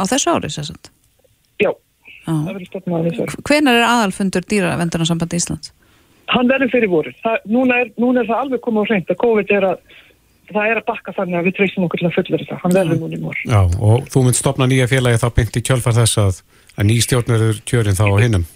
á 0.00 0.04
þessu 0.08 0.36
ári 0.36 0.52
sérstaklega? 0.54 0.96
Já, 1.60 1.70
ah. 2.24 2.30
það 2.30 2.52
verður 2.52 2.70
stopnað 2.70 2.96
á 2.96 3.02
þessu 3.08 3.26
ári. 3.26 3.44
Hvenar 3.50 3.80
er 3.80 3.88
aðalfundur 3.90 4.48
dýravendunarssambandi 4.54 5.42
Íslands? 5.42 5.74
Hann 6.34 6.50
verður 6.50 6.72
fyrir 6.74 6.92
voru. 6.92 7.14
Núna, 7.50 7.82
núna 8.00 8.22
er 8.22 8.30
það 8.30 8.44
alveg 8.44 8.62
komið 8.64 8.86
á 8.86 8.88
hreint 8.90 9.12
að 9.12 9.20
COVID 9.24 9.56
er 9.56 9.68
að 9.72 9.82
það 10.50 10.70
er 10.70 10.80
að 10.80 10.86
bakka 10.88 11.16
þannig 11.16 11.40
að 11.40 11.48
við 11.48 11.58
treysum 11.58 11.84
okkur 11.86 12.02
til 12.02 12.08
að 12.08 12.16
fullera 12.18 12.48
það. 12.48 12.62
Hann 12.64 12.78
verður 12.78 13.02
núna 13.02 13.18
í 13.18 13.24
morg. 13.24 13.42
Já, 13.46 13.60
og 13.90 14.08
þú 14.10 14.24
mynd 14.26 14.38
stopna 14.38 14.70
nýja 14.70 14.88
félagi 14.90 15.20
þá 15.22 15.28
byndt 15.36 15.60
í 15.60 15.66
kjölfar 15.66 15.98
þess 16.00 16.22
að, 16.22 16.40
að 16.76 16.90
ný 16.90 16.96
stjórnverður 17.06 17.60
kjörin 17.70 17.98
þá 17.98 18.06
á 18.06 18.16
hinnum. 18.24 18.48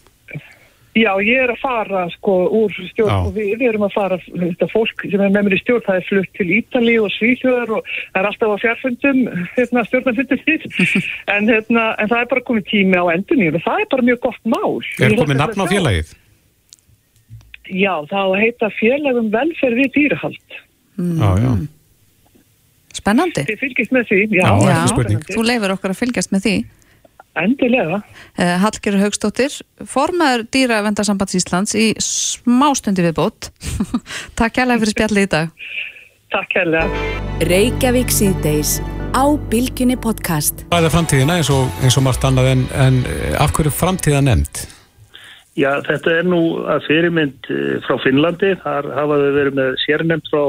Já, 0.95 1.11
ég 1.27 1.41
er 1.43 1.51
að 1.51 1.59
fara 1.59 2.05
sko 2.12 2.33
úr 2.55 2.75
stjórn 2.93 3.11
Já. 3.11 3.16
og 3.27 3.33
við, 3.35 3.49
við 3.59 3.72
erum 3.72 3.87
að 3.89 3.97
fara 3.97 4.18
þetta 4.22 4.68
fólk 4.70 5.03
sem 5.03 5.25
er 5.25 5.33
með 5.35 5.49
mér 5.49 5.57
í 5.57 5.59
stjórn 5.59 5.83
það 5.89 5.97
er 5.99 6.05
flutt 6.07 6.31
til 6.39 6.47
Ítali 6.55 6.95
og 7.03 7.09
Svíþjóðar 7.16 7.72
og 7.75 7.89
það 7.89 8.18
er 8.20 8.29
alltaf 8.29 8.53
á 8.55 8.62
fjárfundum 8.62 9.22
hérna, 9.57 9.85
stjórnarfundum 9.89 10.45
en, 11.35 11.51
hérna, 11.51 11.89
en 11.99 12.12
það 12.12 12.20
er 12.20 12.31
bara 12.31 12.45
komið 12.47 12.68
tími 12.70 13.01
á 13.03 13.11
endunni 13.11 13.51
og 13.51 13.59
það 13.66 13.83
er 13.83 13.91
bara 13.97 14.07
mjög 14.07 14.20
gott 14.29 14.53
mál. 14.55 14.77
Er 15.03 15.16
komið 15.18 15.41
nafn 15.43 15.66
á 15.66 15.72
félagið? 15.72 16.14
Já, 17.73 17.95
þá 18.11 18.21
heita 18.37 18.71
félagum 18.77 19.31
velferð 19.33 19.81
við 19.81 19.93
dýrahald. 19.97 20.57
Mm. 21.01 21.19
Já, 21.21 21.31
já. 21.41 21.53
Spennandi. 22.95 23.45
Þið 23.49 23.61
fylgjast 23.62 23.95
með 23.95 24.09
því. 24.11 24.19
Já, 24.39 24.49
já 24.69 24.77
þú 25.33 25.45
leifir 25.45 25.75
okkar 25.75 25.95
að 25.95 26.01
fylgjast 26.03 26.35
með 26.35 26.45
því. 26.47 26.57
Endilega. 27.35 27.99
Uh, 28.39 28.53
Hallgjörður 28.62 29.09
Haugstóttir, 29.09 29.57
formaður 29.91 30.45
dýravendarsambands 30.55 31.35
Íslands 31.41 31.75
í 31.75 31.89
smástundi 31.99 33.03
við 33.03 33.17
bót. 33.19 33.51
Takk 34.39 34.61
kærlega 34.61 34.85
fyrir 34.85 34.95
spjallið 34.95 35.27
í 35.27 35.31
dag. 35.33 35.65
Takk 36.35 36.53
kærlega. 36.55 37.03
Reykjavík 37.51 38.15
síðdeis 38.15 38.77
á 39.15 39.25
Bilginni 39.51 39.99
podcast. 39.99 40.62
Hvað 40.71 40.87
er 40.87 40.95
framtíðina 40.95 41.41
eins 41.41 41.51
og, 41.55 41.67
eins 41.83 41.99
og 41.99 42.07
margt 42.07 42.27
annað 42.27 42.53
en, 42.53 42.65
en 42.87 43.03
eh, 43.11 43.35
af 43.43 43.55
hverju 43.55 43.75
framtíða 43.75 44.23
nefnd? 44.23 44.62
Já, 45.55 45.70
þetta 45.86 46.16
er 46.18 46.26
nú 46.26 46.40
að 46.66 46.86
fyrirmynd 46.88 47.48
eh, 47.52 47.76
frá 47.86 47.98
Finnlandi. 48.02 48.55
Þar 48.64 48.88
hafaðu 48.96 49.28
verið 49.36 49.59
með 49.61 49.76
sérnefnd 49.84 50.30
frá 50.32 50.44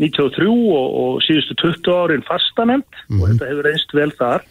93 0.00 0.48
og, 0.48 0.94
og 1.02 1.18
síðustu 1.26 1.56
20 1.60 1.92
árin 1.92 2.24
fastanemnd 2.26 2.88
mm 2.88 3.04
-hmm. 3.06 3.20
og 3.20 3.28
mhm. 3.28 3.32
þetta 3.32 3.50
hefur 3.50 3.68
einst 3.70 3.94
vel 3.94 4.12
þar. 4.18 4.46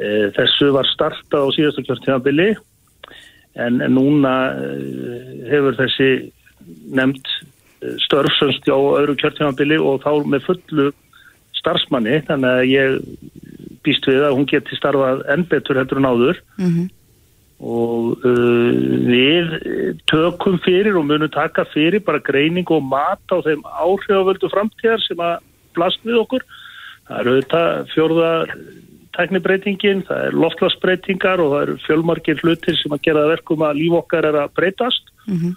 E, 0.00 0.06
þessu 0.36 0.70
var 0.72 0.86
startað 0.88 1.44
á 1.44 1.48
síðustu 1.54 1.84
kjörtíðanbili 1.86 2.48
en, 3.54 3.80
en 3.84 3.94
núna 3.94 4.34
e, 4.56 4.68
hefur 5.50 5.76
þessi 5.76 6.32
nefnd 6.88 7.26
störfsönst 8.06 8.64
á 8.72 8.78
öðru 8.80 9.14
kjörtíðanbili 9.20 9.76
og 9.78 10.00
þá 10.02 10.24
með 10.24 10.46
fullu 10.48 10.86
starfsmanni 11.60 12.22
þannig 12.26 12.50
að 12.50 12.64
ég 12.70 12.96
býst 13.84 14.08
við 14.08 14.24
að 14.24 14.34
hún 14.38 14.48
geti 14.48 14.76
starfað 14.76 15.22
enn 15.28 15.44
betur 15.44 15.76
heldur 15.76 16.00
en 16.00 16.10
áður. 16.10 16.40
Mm 16.56 16.72
-hmm 16.72 16.88
og 17.60 18.24
uh, 18.24 18.72
við 19.04 19.52
tökum 20.08 20.56
fyrir 20.64 20.96
og 20.96 21.04
munum 21.10 21.28
taka 21.32 21.66
fyrir 21.74 22.00
bara 22.04 22.22
greining 22.24 22.68
og 22.72 22.86
mat 22.88 23.20
á 23.28 23.36
þeim 23.44 23.60
áhrifavöldu 23.68 24.48
framtíðar 24.52 25.02
sem 25.04 25.20
að 25.20 25.42
blast 25.76 26.00
við 26.04 26.22
okkur. 26.22 26.46
Það 27.08 27.20
eru 27.20 27.34
þetta 27.40 27.62
fjörða 27.92 28.30
teknibreitingin, 29.16 30.04
það 30.08 30.24
er 30.28 30.38
loftlagsbreytingar 30.44 31.42
og 31.42 31.52
það 31.52 31.64
eru 31.66 31.76
fjölmargir 31.84 32.40
hlutir 32.44 32.78
sem 32.78 32.94
að 32.94 33.04
gera 33.08 33.26
verkum 33.28 33.64
að 33.66 33.80
líf 33.82 33.98
okkar 34.00 34.28
er 34.30 34.38
að 34.44 34.54
breytast 34.56 35.12
mm 35.26 35.36
-hmm. 35.36 35.54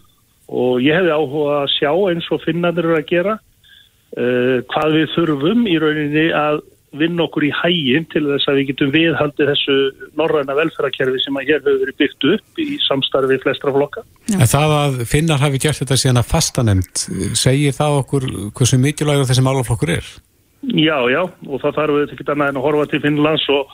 og 0.49 0.81
ég 0.81 0.97
hefði 0.97 1.15
áhuga 1.15 1.57
að 1.61 1.73
sjá 1.77 1.91
eins 2.11 2.29
og 2.31 2.43
finnanir 2.43 2.85
eru 2.85 2.97
að 2.97 3.09
gera 3.13 3.37
uh, 3.37 4.57
hvað 4.73 4.89
við 4.97 5.07
þurfum 5.15 5.67
í 5.67 5.77
rauninni 5.79 6.27
að 6.33 6.61
vinna 6.97 7.25
okkur 7.25 7.45
í 7.47 7.51
hægin 7.53 8.05
til 8.11 8.23
þess 8.27 8.49
að 8.49 8.59
við 8.59 8.67
getum 8.71 8.91
viðhaldið 8.93 9.49
þessu 9.51 9.77
norræna 10.19 10.55
velferðarkerfi 10.57 11.21
sem 11.23 11.39
að 11.39 11.49
hér 11.49 11.61
hefur 11.61 11.79
verið 11.81 11.97
byggt 12.01 12.27
upp 12.33 12.61
í 12.61 12.67
samstarfi 12.85 13.39
flestra 13.43 13.73
flokka. 13.75 14.03
En 14.33 14.49
það 14.49 14.75
að 14.79 14.99
finnar 15.09 15.41
hafi 15.41 15.61
gert 15.63 15.81
þetta 15.81 15.99
síðan 15.99 16.21
að 16.21 16.29
fastanemt, 16.29 17.05
segir 17.39 17.75
það 17.77 17.99
okkur 18.03 18.29
hversu 18.53 18.79
mikilvægur 18.81 19.29
þessi 19.29 19.45
málaflokkur 19.45 19.95
er? 19.97 20.11
Já, 20.63 20.97
já, 21.11 21.21
og 21.23 21.63
það 21.63 21.79
þarf 21.79 21.97
við 21.97 22.13
ekki 22.15 22.27
annað 22.31 22.53
en 22.53 22.59
að 22.61 22.67
horfa 22.67 22.89
til 22.91 23.01
Finnlands 23.03 23.47
og, 23.51 23.73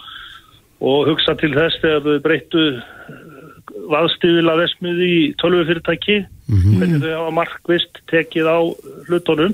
og 0.81 1.11
hugsa 1.11 1.35
til 1.37 1.51
þess 1.53 1.83
þegar 1.83 2.05
við 2.07 2.21
breyttu 2.25 2.67
vaðstíðila 3.89 4.55
vesmið 4.59 5.01
í 5.05 5.15
tölvufyrirtæki, 5.41 6.19
mm 6.25 6.57
-hmm. 6.57 6.77
hvernig 6.79 7.03
þau 7.03 7.11
hafa 7.19 7.35
markvist 7.37 8.01
tekið 8.09 8.49
á 8.49 8.59
hlutunum 9.09 9.53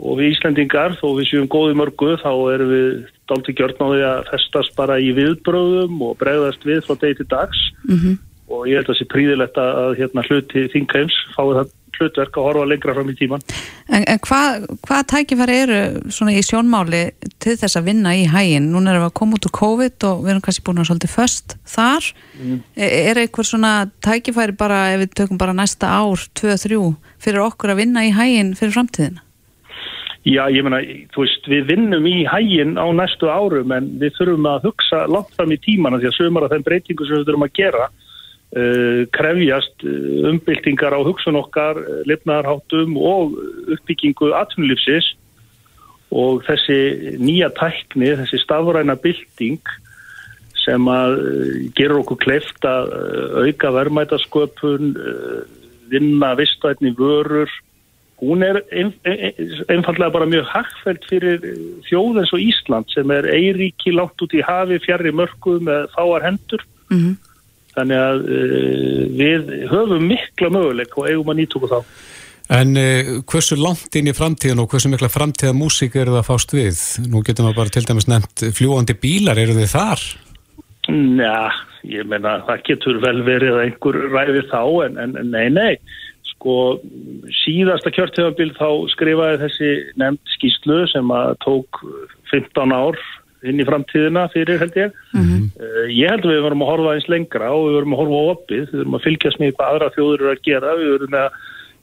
og 0.00 0.16
við 0.18 0.34
Íslandingar, 0.34 0.96
þó 1.00 1.06
við 1.18 1.28
séum 1.28 1.48
góði 1.50 1.76
mörgu, 1.76 2.14
þá 2.22 2.32
erum 2.54 2.72
við 2.72 2.86
dalti 3.30 3.54
gjörn 3.56 3.84
á 3.84 3.86
því 3.92 4.04
að 4.08 4.30
festast 4.32 4.76
bara 4.78 4.96
í 5.00 5.10
viðbröðum 5.16 6.00
og 6.06 6.16
bregðast 6.20 6.64
við 6.66 6.80
frá 6.86 6.96
degi 7.02 7.20
til 7.20 7.28
dags 7.30 7.60
mm 7.84 7.96
-hmm. 7.96 8.16
og 8.48 8.64
ég 8.68 8.80
held 8.80 8.88
að 8.88 8.94
það 8.94 9.00
sé 9.00 9.10
príðilegt 9.12 9.60
að 9.60 9.98
hérna, 10.00 10.26
hluti 10.28 10.66
þingheims 10.72 11.20
fái 11.36 11.44
það 11.58 11.76
hlutverk 12.00 12.36
að 12.38 12.46
horfa 12.46 12.66
lengra 12.68 12.94
fram 12.96 13.10
í 13.12 13.16
tíman. 13.18 13.44
En, 13.90 14.04
en 14.08 14.18
hvað 14.24 14.66
hva 14.86 15.00
tækifæri 15.04 15.56
eru 15.64 15.78
svona 16.14 16.32
í 16.32 16.42
sjónmáli 16.46 17.02
til 17.42 17.56
þess 17.60 17.76
að 17.76 17.88
vinna 17.90 18.14
í 18.16 18.26
hægin? 18.30 18.70
Núna 18.72 18.94
erum 18.94 19.04
við 19.04 19.10
að 19.10 19.16
koma 19.20 19.36
út 19.36 19.48
úr 19.48 19.56
COVID 19.60 20.06
og 20.08 20.22
við 20.24 20.32
erum 20.34 20.44
kannski 20.46 20.66
búin 20.66 20.82
að 20.82 20.90
svolítið 20.90 21.14
först 21.14 21.56
þar. 21.68 22.12
Mm. 22.40 22.60
Er, 22.76 22.94
er 23.10 23.22
eitthvað 23.24 23.50
svona 23.52 23.72
tækifæri 24.06 24.56
bara 24.60 24.84
ef 24.94 25.02
við 25.04 25.16
tökum 25.20 25.40
bara 25.40 25.56
næsta 25.56 25.92
ár, 25.92 26.28
2-3 26.40 26.94
fyrir 27.20 27.44
okkur 27.44 27.74
að 27.74 27.82
vinna 27.84 28.06
í 28.08 28.14
hægin 28.16 28.54
fyrir 28.58 28.76
framtíðina? 28.78 29.24
Já, 30.28 30.42
ég 30.52 30.60
menna, 30.66 30.82
þú 31.14 31.22
veist, 31.24 31.46
við 31.48 31.70
vinnum 31.70 32.04
í 32.04 32.26
hægin 32.28 32.74
á 32.76 32.84
næstu 32.92 33.30
árum 33.32 33.72
en 33.72 33.86
við 34.02 34.18
þurfum 34.18 34.48
að 34.50 34.66
hugsa 34.68 35.06
langt 35.08 35.30
fram 35.32 35.54
í 35.54 35.56
tímana 35.64 35.96
því 35.96 36.10
að 36.10 36.16
sömur 36.18 36.44
af 36.44 36.52
þeim 36.52 36.66
breytingu 36.66 37.06
sem 37.08 37.16
við 37.16 37.30
þurfum 37.30 37.46
að 37.46 37.54
gera 37.56 37.86
uh, 37.88 39.00
krefjast 39.16 39.86
uh, 39.88 39.94
umbyltingar 40.28 40.92
á 40.92 41.00
hugsun 41.00 41.40
okkar, 41.40 41.80
uh, 41.80 42.02
lifnaðarháttum 42.10 42.98
og 43.00 43.38
uppbyggingu 43.78 44.34
atvinnulífsis 44.36 45.08
og 46.12 46.44
þessi 46.44 47.16
nýja 47.22 47.48
tækni, 47.56 48.12
þessi 48.20 48.42
stafræna 48.44 48.98
bylting 49.00 49.72
sem 50.60 50.84
að 50.92 51.16
gerur 51.78 52.02
okkur 52.02 52.20
kleift 52.20 52.66
að 52.68 52.90
auka 53.46 53.70
verðmætasköpun, 53.72 54.90
vinna 55.88 56.34
vistvætni 56.36 56.92
vörur 56.98 57.48
hún 58.20 58.44
er 58.44 58.60
einfallega 59.72 60.12
bara 60.12 60.28
mjög 60.28 60.48
hagfælt 60.52 61.06
fyrir 61.08 61.40
þjóð 61.88 62.20
eins 62.22 62.32
og 62.36 62.44
Ísland 62.44 62.92
sem 62.92 63.10
er 63.14 63.28
eiríki 63.32 63.94
langt 63.96 64.20
út 64.20 64.36
í 64.36 64.44
hafi 64.44 64.80
fjari 64.84 65.12
mörgu 65.16 65.56
með 65.64 65.88
fáar 65.94 66.26
hendur 66.28 66.64
mm 66.90 66.98
-hmm. 66.98 67.14
þannig 67.76 68.00
að 68.04 68.18
uh, 68.28 69.04
við 69.20 69.52
höfum 69.72 70.08
mikla 70.12 70.50
möguleik 70.52 70.96
og 70.98 71.08
eigum 71.08 71.32
að 71.32 71.40
nýtuku 71.40 71.70
þá 71.70 71.80
En 72.50 72.74
uh, 72.74 73.22
hversu 73.30 73.54
langt 73.56 73.94
inn 73.94 74.10
í 74.10 74.16
framtíðan 74.16 74.64
og 74.64 74.72
hversu 74.72 74.90
mikla 74.90 75.08
framtíða 75.08 75.54
músík 75.54 75.94
eru 75.96 76.16
það 76.18 76.26
fást 76.26 76.52
við? 76.52 76.78
Nú 77.06 77.22
getum 77.22 77.46
við 77.46 77.60
bara 77.60 77.70
til 77.70 77.86
dæmis 77.86 78.08
nefnt 78.10 78.42
fljúandi 78.58 78.96
bílar, 78.98 79.38
eru 79.38 79.54
þið 79.54 79.70
þar? 79.70 80.00
Njá, 80.90 81.52
ég 81.86 82.08
menna 82.10 82.40
það 82.48 82.64
getur 82.66 82.98
vel 83.04 83.22
verið 83.22 83.54
að 83.54 83.64
einhver 83.64 84.00
ræði 84.10 84.42
þá 84.50 84.62
en, 84.84 84.98
en 84.98 85.30
nei, 85.30 85.46
nei 85.54 85.78
sko 86.40 86.80
síðasta 87.44 87.92
kjörtöfabil 87.92 88.54
þá 88.56 88.68
skrifaði 88.94 89.40
þessi 89.44 89.72
nefnd 90.00 90.34
skýslu 90.38 90.78
sem 90.88 91.12
að 91.12 91.34
tók 91.44 91.82
15 92.32 92.72
ár 92.72 92.96
inn 93.44 93.60
í 93.60 93.66
framtíðina 93.68 94.26
fyrir 94.32 94.60
held 94.60 94.76
ég. 94.76 94.96
Uh, 95.60 95.86
ég 95.92 96.10
held 96.12 96.24
að 96.26 96.34
við 96.34 96.42
verum 96.46 96.64
að 96.64 96.72
horfa 96.72 96.96
eins 96.96 97.08
lengra 97.12 97.52
og 97.52 97.68
við 97.68 97.78
verum 97.78 97.94
að 97.94 98.02
horfa 98.02 98.18
á 98.20 98.24
opið, 98.34 98.66
við 98.66 98.80
verum 98.80 98.98
að 98.98 99.06
fylgjast 99.06 99.40
með 99.40 99.54
hvað 99.54 99.70
aðra 99.70 99.92
þjóður 99.96 100.24
eru 100.24 100.32
að 100.32 100.42
gera, 100.48 100.74
við 100.80 100.92
verum 100.94 101.16
að 101.20 101.38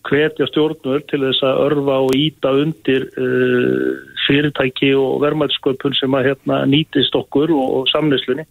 hvetja 0.08 0.47
stjórnur 0.47 1.01
til 1.10 1.22
þess 1.26 1.43
að 1.43 1.64
örfa 1.66 1.95
og 2.05 2.14
íta 2.18 2.53
undir 2.62 3.08
uh, 3.18 3.95
fyrirtæki 4.28 4.91
og 4.97 5.18
verðmælsköpun 5.26 5.97
sem 5.97 6.18
að 6.18 6.32
hérna, 6.32 6.62
nýtist 6.70 7.18
okkur 7.18 7.53
og, 7.55 7.82
og 7.82 7.89
samneslunni. 7.93 8.45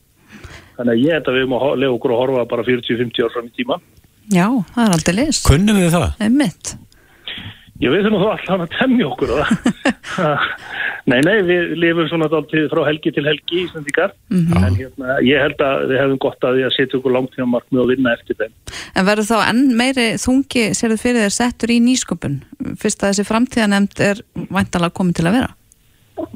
Þannig 0.76 0.92
að 0.92 1.04
ég 1.04 1.14
held 1.16 1.30
að 1.30 1.38
við 1.38 1.44
erum 1.44 1.56
að 1.56 1.78
lega 1.80 1.96
okkur 1.96 2.12
að 2.12 2.20
horfa 2.24 2.48
bara 2.50 2.66
40-50 2.66 3.24
ár 3.24 3.36
fram 3.36 3.48
í 3.48 3.54
tíma. 3.56 3.78
Já, 4.32 4.48
það 4.74 4.82
er 4.82 4.96
aldrei 4.96 5.14
lis. 5.20 5.44
Kunnum 5.46 5.78
við 5.78 5.94
það? 5.94 6.10
Einmitt. 6.26 6.74
Ég 7.76 7.92
veit 7.92 8.06
nú 8.08 8.18
þá 8.22 8.30
alltaf 8.32 8.62
að 8.64 8.74
temja 8.78 9.08
okkur 9.10 9.32
á 9.32 9.36
það. 9.36 10.44
nei, 11.12 11.18
nei, 11.26 11.34
við 11.44 11.74
lifum 11.76 12.06
svona 12.08 12.28
dálítið 12.32 12.70
frá 12.72 12.80
helgi 12.88 13.12
til 13.12 13.24
helgi 13.26 13.58
í 13.58 13.64
Íslandíkar. 13.66 14.14
En 14.32 14.78
hérna, 14.78 15.18
ég 15.26 15.44
held 15.44 15.60
að 15.66 15.84
við 15.90 16.00
hefum 16.00 16.22
gott 16.24 16.46
að 16.48 16.56
því 16.56 16.64
að 16.68 16.74
setja 16.78 17.00
okkur 17.00 17.14
langt 17.18 17.34
tíma 17.36 17.50
markmið 17.52 17.82
og 17.84 17.92
vinna 17.92 18.14
eftir 18.16 18.40
þeim. 18.40 18.56
En 18.96 19.08
verður 19.10 19.28
þá 19.28 19.36
enn 19.42 19.62
meiri 19.76 20.08
þungi, 20.22 20.64
sér 20.78 20.94
þið 20.94 21.04
fyrir 21.04 21.26
þér, 21.26 21.36
settur 21.36 21.74
í 21.76 21.78
nýsköpun? 21.84 22.40
Fyrst 22.80 23.04
að 23.04 23.12
þessi 23.12 23.28
framtíðanemnd 23.28 24.04
er 24.08 24.24
væntalega 24.48 24.96
komin 24.96 25.16
til 25.16 25.28
að 25.28 25.40
vera. 25.42 25.52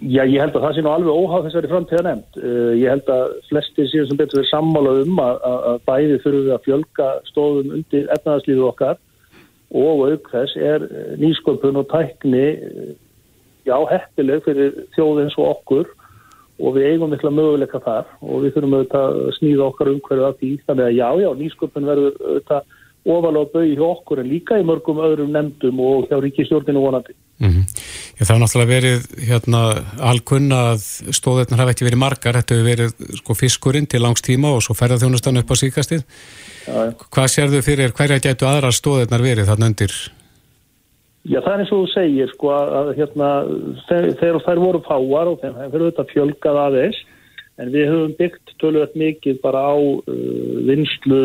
Já, 0.00 0.24
ég 0.28 0.40
held 0.40 0.56
að 0.56 0.64
það 0.64 0.74
sé 0.76 0.82
nú 0.84 0.90
alveg 0.92 1.18
óháð 1.20 1.46
þessari 1.46 1.68
framtíða 1.70 2.02
nefnd. 2.04 2.40
Uh, 2.40 2.72
ég 2.76 2.90
held 2.92 3.12
að 3.12 3.36
flestir 3.48 3.86
séu 3.88 4.08
sem 4.08 4.18
betur 4.18 4.40
verið 4.40 4.50
sammála 4.50 4.96
um 5.04 5.20
að, 5.22 5.38
að, 5.50 5.78
bæði 5.88 6.18
þurfum 6.24 6.42
við 6.48 6.56
að 6.56 6.66
fjölga 6.66 7.06
stóðum 7.30 7.72
undir 7.78 8.10
efnaðarslíðu 8.16 8.66
okkar 8.68 9.00
og 9.70 10.02
auk 10.10 10.28
þess 10.32 10.58
er 10.58 10.84
eh, 10.88 11.10
nýsköpun 11.20 11.78
og 11.78 11.86
tækni 11.92 12.46
eh, 12.58 12.92
já, 13.68 13.76
heppileg 13.92 14.42
fyrir 14.42 14.74
þjóð 14.96 15.22
eins 15.24 15.36
og 15.38 15.50
okkur 15.52 15.92
og 16.60 16.74
við 16.76 16.88
eigum 16.90 17.12
mikla 17.14 17.30
möguleika 17.32 17.80
þar 17.84 18.08
og 18.20 18.42
við 18.42 18.56
þurfum 18.56 18.76
auðvitað 18.76 19.20
að 19.20 19.30
snýða 19.38 19.68
okkar 19.68 19.92
umhverju 19.94 20.26
að 20.26 20.40
því 20.40 20.50
þannig 20.66 20.88
að 20.88 20.96
já, 20.98 21.08
já, 21.22 21.30
nýsköpun 21.38 21.88
verður 21.88 22.18
auðvitað 22.18 22.74
ofalega 23.06 23.52
bauði 23.54 23.76
hjá 23.78 23.86
okkur 23.86 24.20
en 24.22 24.30
líka 24.30 24.60
í 24.60 24.66
mörgum 24.66 25.00
öðrum 25.00 25.32
nefndum 25.32 25.80
og 25.80 26.08
hjá 26.10 26.18
ríkistjórninu 26.20 26.82
vonandi. 26.84 27.16
Mm 27.40 27.64
Já, 28.20 28.26
það 28.26 28.34
hefur 28.34 28.40
náttúrulega 28.42 28.68
verið 28.68 29.04
hérna, 29.24 29.60
alkunna 30.04 30.56
að 30.74 30.82
stóðirnar 31.16 31.62
hafa 31.62 31.72
ekki 31.72 31.86
verið 31.86 32.00
margar, 32.02 32.36
þetta 32.36 32.56
hefur 32.56 32.66
verið 32.68 33.14
sko, 33.16 33.36
fiskurinn 33.38 33.86
til 33.88 34.02
langs 34.04 34.20
tíma 34.20 34.50
og 34.52 34.60
svo 34.60 34.74
ferðarþjónustan 34.76 35.40
upp 35.40 35.48
á 35.48 35.56
síkastið. 35.56 36.02
Hvað 37.06 37.28
sérðu 37.32 37.62
fyrir, 37.64 37.94
hverja 37.96 38.20
gætu 38.20 38.44
aðrar 38.44 38.76
stóðirnar 38.76 39.24
verið 39.24 39.48
þarna 39.48 39.70
undir? 39.72 39.96
Já, 41.24 41.38
það 41.40 41.54
er 41.54 41.62
eins 41.62 41.72
og 41.72 41.80
þú 41.80 41.88
segir, 41.94 42.34
sko, 42.34 42.52
að 42.52 42.92
hérna, 42.98 43.30
þegar 43.88 44.42
þær 44.44 44.60
voru 44.66 44.82
fáar 44.84 45.32
og 45.32 45.40
þeim 45.40 45.56
fyrir 45.62 45.86
auðvitað 45.86 46.12
fjölgað 46.12 46.60
aðeins, 46.66 47.00
en 47.56 47.72
við 47.72 47.88
höfum 47.88 48.14
byggt 48.20 48.54
tölvöld 48.60 49.00
mikið 49.00 49.40
bara 49.40 49.64
á 49.64 49.76
uh, 49.80 50.04
vinslu 50.68 51.22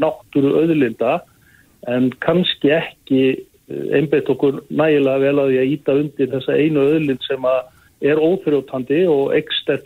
náttúru 0.00 0.54
auðlinda, 0.60 1.20
en 1.90 2.10
kannski 2.22 2.70
ekki 2.76 3.22
einbeitt 3.92 4.28
okkur 4.30 4.62
nægilega 4.70 5.22
vel 5.22 5.38
að 5.40 5.52
því 5.52 5.60
að 5.60 5.70
íta 5.74 5.94
undir 5.98 6.32
þessa 6.32 6.58
einu 6.58 6.88
öðlind 6.92 7.24
sem 7.26 7.46
að 7.48 7.62
er 8.02 8.18
óþrjóttandi 8.18 9.04
og 9.10 9.30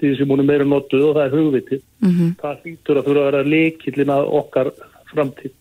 því 0.01 0.15
sem 0.17 0.31
hún 0.31 0.41
er 0.41 0.49
meira 0.49 0.65
notuð 0.65 1.11
og 1.11 1.15
það 1.19 1.27
er 1.27 1.37
hugvitið. 1.37 1.83
Mm 2.01 2.11
-hmm. 2.11 2.35
Það 2.41 2.59
hlýtur 2.63 2.99
að 2.99 3.07
þurfa 3.07 3.21
að 3.21 3.31
vera 3.31 3.51
leikillin 3.55 4.15
að 4.17 4.29
okkar 4.41 4.71
framtíð. 5.13 5.53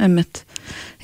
Einmitt. 0.00 0.44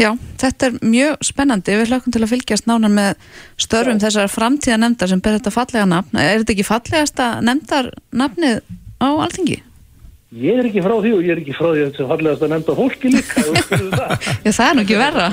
Já, 0.00 0.16
þetta 0.40 0.66
er 0.66 0.78
mjög 0.82 1.16
spennandi. 1.22 1.76
Við 1.78 1.90
hlökkum 1.92 2.12
til 2.12 2.22
að 2.22 2.32
fylgjast 2.32 2.66
nánar 2.66 2.90
með 2.90 3.14
störfum 3.56 4.00
Já. 4.00 4.04
þessar 4.06 4.32
framtíða 4.32 4.78
nefndar 4.80 5.08
sem 5.08 5.20
ber 5.20 5.36
þetta 5.38 5.50
fallega 5.54 5.86
nafn. 5.86 6.16
Er 6.18 6.40
þetta 6.40 6.52
ekki 6.52 6.66
fallegasta 6.66 7.40
nefndar 7.40 7.92
nafnið 8.10 8.62
á 8.98 9.08
alþingi? 9.14 9.62
Ég 10.30 10.54
er 10.60 10.66
ekki 10.68 10.78
frá 10.84 10.92
því 10.94 11.10
og 11.16 11.24
ég 11.26 11.32
er 11.34 11.40
ekki 11.42 11.54
frá 11.58 11.66
því 11.72 11.80
að 11.80 11.86
þetta 11.88 12.04
fallegast 12.06 12.42
að 12.46 12.50
nefnda 12.52 12.74
fólki 12.78 13.10
líka 13.10 13.42
það. 13.42 14.10
Já, 14.44 14.50
það 14.52 14.68
er 14.68 14.74
nú 14.76 14.82
ekki 14.84 14.98
verra. 15.00 15.28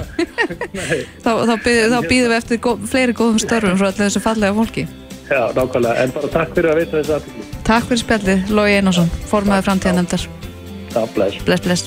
Þá, 1.23 1.31
þá, 1.45 1.55
býð, 1.67 1.81
þá 1.91 1.99
býðum 2.07 2.31
við 2.31 2.39
eftir 2.39 2.57
góð, 2.65 2.77
fleiri 2.89 3.13
góðum 3.19 3.43
störfum 3.43 3.77
frá 3.77 3.87
allir 3.91 4.05
þessu 4.07 4.21
fallega 4.25 4.57
fólki. 4.57 4.83
Já, 5.27 5.41
nákvæmlega, 5.53 5.95
en 6.01 6.11
bara 6.15 6.27
takk 6.33 6.49
fyrir 6.55 6.69
að 6.71 6.77
veita 6.81 6.97
þessu 6.97 7.13
aðtöklu 7.17 7.43
Takk 7.67 7.85
fyrir 7.89 7.99
spjallið, 7.99 8.39
Lói 8.55 8.71
Einarsson 8.79 9.09
formaði 9.27 9.65
framtíðan 9.67 9.97
nefndar 9.99 10.23
Takk, 10.93 11.09
bless. 11.13 11.35
Bless, 11.43 11.61
bless 11.67 11.83